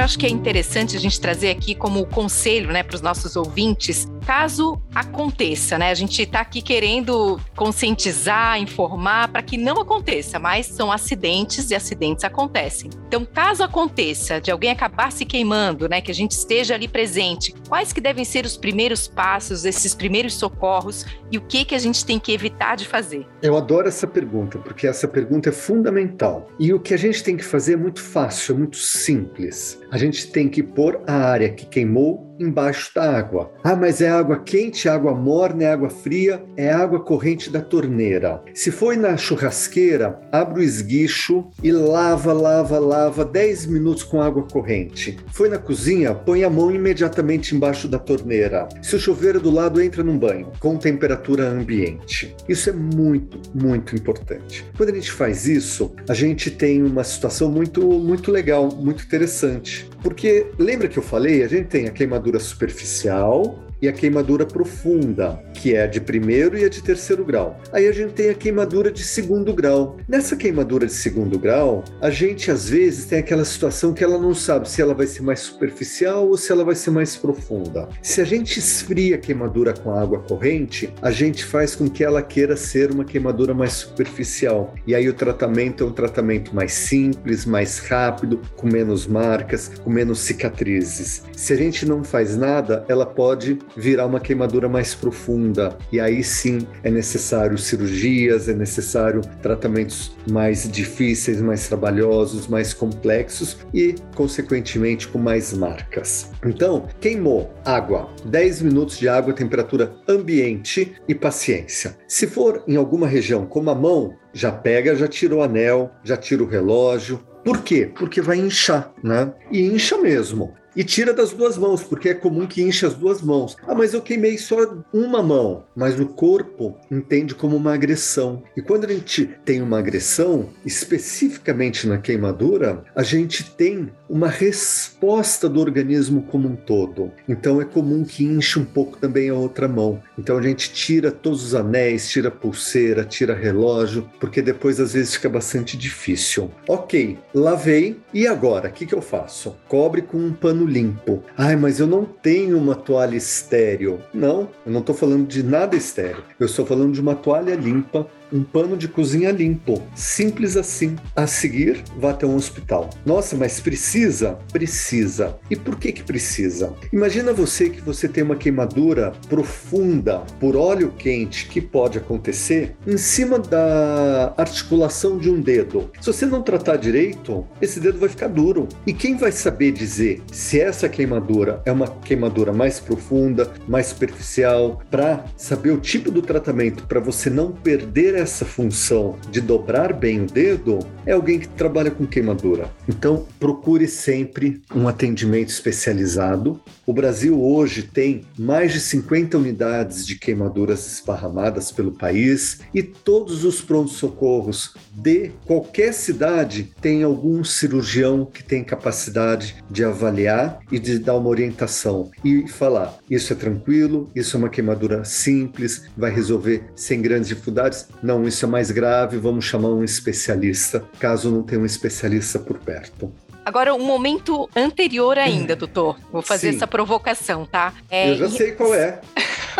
Eu 0.00 0.04
acho 0.04 0.18
que 0.18 0.24
é 0.24 0.30
interessante 0.30 0.96
a 0.96 0.98
gente 0.98 1.20
trazer 1.20 1.50
aqui 1.50 1.74
como 1.74 2.06
conselho 2.06 2.72
né, 2.72 2.82
para 2.82 2.94
os 2.94 3.02
nossos 3.02 3.36
ouvintes, 3.36 4.08
caso 4.24 4.80
aconteça, 4.94 5.76
né? 5.76 5.90
A 5.90 5.94
gente 5.94 6.22
está 6.22 6.40
aqui 6.40 6.62
querendo 6.62 7.38
conscientizar, 7.54 8.58
informar 8.58 9.28
para 9.28 9.42
que 9.42 9.58
não 9.58 9.78
aconteça, 9.78 10.38
mas 10.38 10.64
são 10.64 10.90
acidentes 10.90 11.70
e 11.70 11.74
acidentes 11.74 12.24
acontecem. 12.24 12.88
Então, 13.06 13.26
caso 13.26 13.62
aconteça 13.62 14.40
de 14.40 14.50
alguém 14.50 14.70
acabar 14.70 15.12
se 15.12 15.26
queimando, 15.26 15.86
né, 15.86 16.00
que 16.00 16.10
a 16.10 16.14
gente 16.14 16.30
esteja 16.30 16.74
ali 16.74 16.88
presente, 16.88 17.54
quais 17.68 17.92
que 17.92 18.00
devem 18.00 18.24
ser 18.24 18.46
os 18.46 18.56
primeiros 18.56 19.06
passos, 19.06 19.66
esses 19.66 19.94
primeiros 19.94 20.34
socorros 20.34 21.04
e 21.30 21.36
o 21.36 21.42
que 21.42 21.64
que 21.64 21.74
a 21.74 21.78
gente 21.78 22.06
tem 22.06 22.18
que 22.18 22.32
evitar 22.32 22.74
de 22.74 22.86
fazer? 22.86 23.26
Eu 23.42 23.54
adoro 23.54 23.86
essa 23.86 24.06
pergunta, 24.06 24.58
porque 24.58 24.86
essa 24.86 25.06
pergunta 25.06 25.50
é 25.50 25.52
fundamental. 25.52 26.48
E 26.58 26.72
o 26.72 26.80
que 26.80 26.94
a 26.94 26.96
gente 26.96 27.22
tem 27.22 27.36
que 27.36 27.44
fazer 27.44 27.74
é 27.74 27.76
muito 27.76 28.00
fácil, 28.00 28.54
é 28.54 28.58
muito 28.58 28.76
simples. 28.76 29.78
A 29.90 29.98
gente 29.98 30.30
tem 30.30 30.48
que 30.48 30.62
pôr 30.62 31.02
a 31.06 31.12
área 31.12 31.52
que 31.52 31.66
queimou 31.66 32.29
embaixo 32.40 32.90
da 32.94 33.18
água. 33.18 33.52
Ah, 33.62 33.76
mas 33.76 34.00
é 34.00 34.08
água 34.08 34.38
quente, 34.38 34.88
água 34.88 35.14
morna, 35.14 35.64
é 35.64 35.72
água 35.72 35.90
fria, 35.90 36.42
é 36.56 36.72
água 36.72 37.00
corrente 37.00 37.50
da 37.50 37.60
torneira. 37.60 38.42
Se 38.54 38.70
foi 38.70 38.96
na 38.96 39.16
churrasqueira, 39.16 40.18
abre 40.32 40.60
o 40.60 40.62
esguicho 40.62 41.48
e 41.62 41.70
lava, 41.70 42.32
lava, 42.32 42.78
lava 42.78 43.24
10 43.24 43.66
minutos 43.66 44.02
com 44.02 44.20
água 44.20 44.42
corrente. 44.44 45.18
Foi 45.32 45.48
na 45.48 45.58
cozinha, 45.58 46.14
põe 46.14 46.42
a 46.44 46.50
mão 46.50 46.74
imediatamente 46.74 47.54
embaixo 47.54 47.86
da 47.86 47.98
torneira. 47.98 48.68
Se 48.82 48.96
o 48.96 49.00
chuveiro 49.00 49.40
do 49.40 49.50
lado, 49.50 49.80
entra 49.80 50.02
num 50.02 50.18
banho 50.18 50.50
com 50.58 50.76
temperatura 50.76 51.48
ambiente. 51.48 52.34
Isso 52.48 52.70
é 52.70 52.72
muito, 52.72 53.40
muito 53.54 53.94
importante. 53.94 54.64
Quando 54.76 54.90
a 54.90 54.94
gente 54.94 55.12
faz 55.12 55.46
isso, 55.46 55.94
a 56.08 56.14
gente 56.14 56.50
tem 56.50 56.82
uma 56.82 57.04
situação 57.04 57.50
muito, 57.50 57.82
muito 57.82 58.30
legal, 58.30 58.68
muito 58.74 59.04
interessante. 59.04 59.88
Porque 60.02 60.46
lembra 60.58 60.88
que 60.88 60.98
eu 60.98 61.02
falei, 61.02 61.42
a 61.42 61.48
gente 61.48 61.66
tem 61.66 61.86
a 61.86 61.90
queimadura 61.90 62.29
superficial, 62.38 63.58
e 63.80 63.88
a 63.88 63.92
queimadura 63.92 64.44
profunda, 64.46 65.42
que 65.54 65.74
é 65.74 65.82
a 65.82 65.86
de 65.86 66.00
primeiro 66.00 66.56
e 66.58 66.64
a 66.64 66.68
de 66.68 66.82
terceiro 66.82 67.24
grau. 67.24 67.58
Aí 67.72 67.86
a 67.86 67.92
gente 67.92 68.12
tem 68.12 68.30
a 68.30 68.34
queimadura 68.34 68.90
de 68.90 69.02
segundo 69.02 69.52
grau. 69.52 69.96
Nessa 70.08 70.36
queimadura 70.36 70.86
de 70.86 70.92
segundo 70.92 71.38
grau, 71.38 71.84
a 72.00 72.10
gente 72.10 72.50
às 72.50 72.68
vezes 72.68 73.06
tem 73.06 73.18
aquela 73.18 73.44
situação 73.44 73.92
que 73.92 74.04
ela 74.04 74.18
não 74.18 74.34
sabe 74.34 74.68
se 74.68 74.82
ela 74.82 74.94
vai 74.94 75.06
ser 75.06 75.22
mais 75.22 75.40
superficial 75.40 76.28
ou 76.28 76.36
se 76.36 76.52
ela 76.52 76.64
vai 76.64 76.74
ser 76.74 76.90
mais 76.90 77.16
profunda. 77.16 77.88
Se 78.02 78.20
a 78.20 78.24
gente 78.24 78.58
esfria 78.58 79.16
a 79.16 79.18
queimadura 79.18 79.72
com 79.72 79.92
água 79.92 80.20
corrente, 80.20 80.92
a 81.02 81.10
gente 81.10 81.44
faz 81.44 81.74
com 81.74 81.88
que 81.88 82.04
ela 82.04 82.22
queira 82.22 82.56
ser 82.56 82.90
uma 82.90 83.04
queimadura 83.04 83.54
mais 83.54 83.72
superficial. 83.72 84.74
E 84.86 84.94
aí 84.94 85.08
o 85.08 85.14
tratamento 85.14 85.84
é 85.84 85.86
um 85.86 85.92
tratamento 85.92 86.54
mais 86.54 86.72
simples, 86.72 87.44
mais 87.44 87.78
rápido, 87.78 88.40
com 88.56 88.66
menos 88.66 89.06
marcas, 89.06 89.68
com 89.82 89.90
menos 89.90 90.20
cicatrizes. 90.20 91.22
Se 91.36 91.52
a 91.52 91.56
gente 91.56 91.86
não 91.86 92.04
faz 92.04 92.36
nada, 92.36 92.84
ela 92.88 93.06
pode 93.06 93.58
virar 93.76 94.06
uma 94.06 94.20
queimadura 94.20 94.68
mais 94.68 94.94
profunda. 94.94 95.76
E 95.92 96.00
aí 96.00 96.22
sim 96.22 96.66
é 96.82 96.90
necessário 96.90 97.56
cirurgias, 97.58 98.48
é 98.48 98.54
necessário 98.54 99.20
tratamentos 99.42 100.16
mais 100.30 100.70
difíceis, 100.70 101.40
mais 101.40 101.66
trabalhosos, 101.68 102.46
mais 102.46 102.74
complexos 102.74 103.58
e, 103.72 103.94
consequentemente, 104.14 105.08
com 105.08 105.18
mais 105.18 105.52
marcas. 105.52 106.30
Então, 106.44 106.86
queimou 107.00 107.52
água, 107.64 108.08
10 108.24 108.62
minutos 108.62 108.98
de 108.98 109.08
água, 109.08 109.32
temperatura 109.32 109.94
ambiente 110.08 110.94
e 111.08 111.14
paciência. 111.14 111.96
Se 112.06 112.26
for 112.26 112.62
em 112.66 112.76
alguma 112.76 113.06
região 113.06 113.46
como 113.46 113.70
a 113.70 113.74
mão, 113.74 114.14
já 114.32 114.52
pega, 114.52 114.94
já 114.94 115.08
tira 115.08 115.34
o 115.34 115.42
anel, 115.42 115.90
já 116.04 116.16
tira 116.16 116.42
o 116.42 116.46
relógio. 116.46 117.20
Por 117.44 117.62
quê? 117.62 117.90
Porque 117.94 118.20
vai 118.20 118.38
inchar, 118.38 118.92
né? 119.02 119.32
E 119.50 119.62
incha 119.62 119.96
mesmo 119.98 120.54
e 120.74 120.84
tira 120.84 121.12
das 121.12 121.32
duas 121.32 121.56
mãos, 121.56 121.82
porque 121.82 122.10
é 122.10 122.14
comum 122.14 122.46
que 122.46 122.62
enche 122.62 122.86
as 122.86 122.94
duas 122.94 123.20
mãos. 123.22 123.56
Ah, 123.66 123.74
mas 123.74 123.94
eu 123.94 124.02
queimei 124.02 124.38
só 124.38 124.56
uma 124.92 125.22
mão. 125.22 125.64
Mas 125.74 125.98
o 125.98 126.06
corpo 126.06 126.76
entende 126.90 127.34
como 127.34 127.56
uma 127.56 127.74
agressão. 127.74 128.42
E 128.56 128.62
quando 128.62 128.84
a 128.84 128.92
gente 128.92 129.28
tem 129.44 129.62
uma 129.62 129.78
agressão, 129.78 130.50
especificamente 130.64 131.86
na 131.86 131.98
queimadura, 131.98 132.84
a 132.94 133.02
gente 133.02 133.50
tem 133.50 133.90
uma 134.08 134.28
resposta 134.28 135.48
do 135.48 135.60
organismo 135.60 136.22
como 136.22 136.48
um 136.48 136.56
todo. 136.56 137.12
Então 137.28 137.60
é 137.60 137.64
comum 137.64 138.04
que 138.04 138.24
enche 138.24 138.58
um 138.58 138.64
pouco 138.64 138.98
também 138.98 139.28
a 139.28 139.34
outra 139.34 139.68
mão. 139.68 140.02
Então 140.18 140.36
a 140.36 140.42
gente 140.42 140.72
tira 140.72 141.10
todos 141.10 141.44
os 141.44 141.54
anéis, 141.54 142.08
tira 142.08 142.30
pulseira, 142.30 143.04
tira 143.04 143.34
relógio, 143.34 144.08
porque 144.18 144.42
depois 144.42 144.80
às 144.80 144.92
vezes 144.92 145.14
fica 145.14 145.28
bastante 145.28 145.76
difícil. 145.76 146.50
Ok, 146.68 147.18
lavei 147.34 148.00
e 148.12 148.26
agora? 148.26 148.68
O 148.68 148.72
que, 148.72 148.86
que 148.86 148.94
eu 148.94 149.02
faço? 149.02 149.56
Cobre 149.68 150.02
com 150.02 150.18
um 150.18 150.32
pano 150.32 150.66
limpo. 150.70 151.22
Ai, 151.36 151.56
mas 151.56 151.80
eu 151.80 151.86
não 151.86 152.04
tenho 152.04 152.56
uma 152.56 152.74
toalha 152.74 153.16
estéreo. 153.16 154.00
Não, 154.14 154.48
eu 154.64 154.72
não 154.72 154.80
estou 154.80 154.94
falando 154.94 155.26
de 155.26 155.42
nada 155.42 155.76
estéreo. 155.76 156.22
Eu 156.38 156.46
estou 156.46 156.64
falando 156.64 156.92
de 156.92 157.00
uma 157.00 157.14
toalha 157.14 157.54
limpa 157.54 158.06
um 158.32 158.42
pano 158.42 158.76
de 158.76 158.88
cozinha 158.88 159.30
limpo. 159.30 159.82
Simples 159.94 160.56
assim. 160.56 160.96
A 161.14 161.26
seguir, 161.26 161.82
vá 161.98 162.10
até 162.10 162.26
um 162.26 162.36
hospital. 162.36 162.90
Nossa, 163.04 163.36
mas 163.36 163.60
precisa? 163.60 164.38
Precisa. 164.52 165.38
E 165.50 165.56
por 165.56 165.76
que 165.78 165.92
que 165.92 166.02
precisa? 166.02 166.74
Imagina 166.92 167.32
você 167.32 167.70
que 167.70 167.80
você 167.80 168.08
tem 168.08 168.22
uma 168.22 168.36
queimadura 168.36 169.12
profunda 169.28 170.22
por 170.38 170.56
óleo 170.56 170.92
quente 170.96 171.46
que 171.46 171.60
pode 171.60 171.98
acontecer 171.98 172.76
em 172.86 172.96
cima 172.96 173.38
da 173.38 174.34
articulação 174.36 175.18
de 175.18 175.30
um 175.30 175.40
dedo. 175.40 175.90
Se 176.00 176.06
você 176.06 176.26
não 176.26 176.42
tratar 176.42 176.76
direito, 176.76 177.46
esse 177.60 177.80
dedo 177.80 177.98
vai 177.98 178.08
ficar 178.08 178.28
duro. 178.28 178.68
E 178.86 178.92
quem 178.92 179.16
vai 179.16 179.32
saber 179.32 179.72
dizer 179.72 180.22
se 180.32 180.60
essa 180.60 180.88
queimadura 180.88 181.62
é 181.64 181.72
uma 181.72 181.88
queimadura 181.88 182.52
mais 182.52 182.80
profunda, 182.80 183.50
mais 183.66 183.86
superficial, 183.86 184.80
para 184.90 185.24
saber 185.36 185.70
o 185.70 185.80
tipo 185.80 186.10
do 186.10 186.22
tratamento 186.22 186.86
para 186.86 187.00
você 187.00 187.30
não 187.30 187.52
perder 187.52 188.19
essa 188.20 188.44
função 188.44 189.18
de 189.30 189.40
dobrar 189.40 189.92
bem 189.92 190.22
o 190.22 190.26
dedo 190.26 190.78
é 191.06 191.12
alguém 191.12 191.38
que 191.38 191.48
trabalha 191.48 191.90
com 191.90 192.06
queimadura. 192.06 192.70
Então, 192.88 193.26
procure 193.38 193.88
sempre 193.88 194.62
um 194.74 194.86
atendimento 194.86 195.48
especializado. 195.48 196.60
O 196.86 196.92
Brasil 196.92 197.42
hoje 197.42 197.82
tem 197.82 198.24
mais 198.38 198.72
de 198.72 198.80
50 198.80 199.38
unidades 199.38 200.06
de 200.06 200.16
queimaduras 200.16 200.86
esparramadas 200.92 201.72
pelo 201.72 201.92
país 201.92 202.60
e 202.74 202.82
todos 202.82 203.44
os 203.44 203.60
prontos-socorros 203.60 204.74
de 204.92 205.30
qualquer 205.46 205.92
cidade 205.92 206.72
tem 206.80 207.02
algum 207.02 207.42
cirurgião 207.44 208.24
que 208.24 208.42
tem 208.42 208.62
capacidade 208.62 209.56
de 209.70 209.84
avaliar 209.84 210.60
e 210.70 210.78
de 210.78 210.98
dar 210.98 211.16
uma 211.16 211.28
orientação 211.28 212.10
e 212.24 212.46
falar: 212.48 212.98
isso 213.08 213.32
é 213.32 213.36
tranquilo, 213.36 214.10
isso 214.14 214.36
é 214.36 214.38
uma 214.38 214.48
queimadura 214.48 215.04
simples, 215.04 215.84
vai 215.96 216.12
resolver 216.12 216.64
sem 216.74 217.00
grandes 217.00 217.28
dificuldades. 217.28 217.86
Não, 218.10 218.26
isso 218.26 218.44
é 218.44 218.48
mais 218.48 218.72
grave, 218.72 219.18
vamos 219.18 219.44
chamar 219.44 219.68
um 219.68 219.84
especialista, 219.84 220.82
caso 220.98 221.30
não 221.30 221.44
tenha 221.44 221.60
um 221.60 221.64
especialista 221.64 222.40
por 222.40 222.58
perto. 222.58 223.12
Agora, 223.44 223.72
um 223.72 223.84
momento 223.84 224.50
anterior 224.54 225.16
ainda, 225.16 225.54
doutor. 225.54 225.96
Vou 226.10 226.20
fazer 226.20 226.50
Sim. 226.50 226.56
essa 226.56 226.66
provocação, 226.66 227.46
tá? 227.46 227.72
É, 227.88 228.10
Eu 228.10 228.16
já 228.16 228.28
sei 228.28 228.50
qual 228.50 228.74
é. 228.74 229.00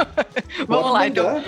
Vamos 0.67 0.93
lá, 0.93 1.07
então. 1.07 1.45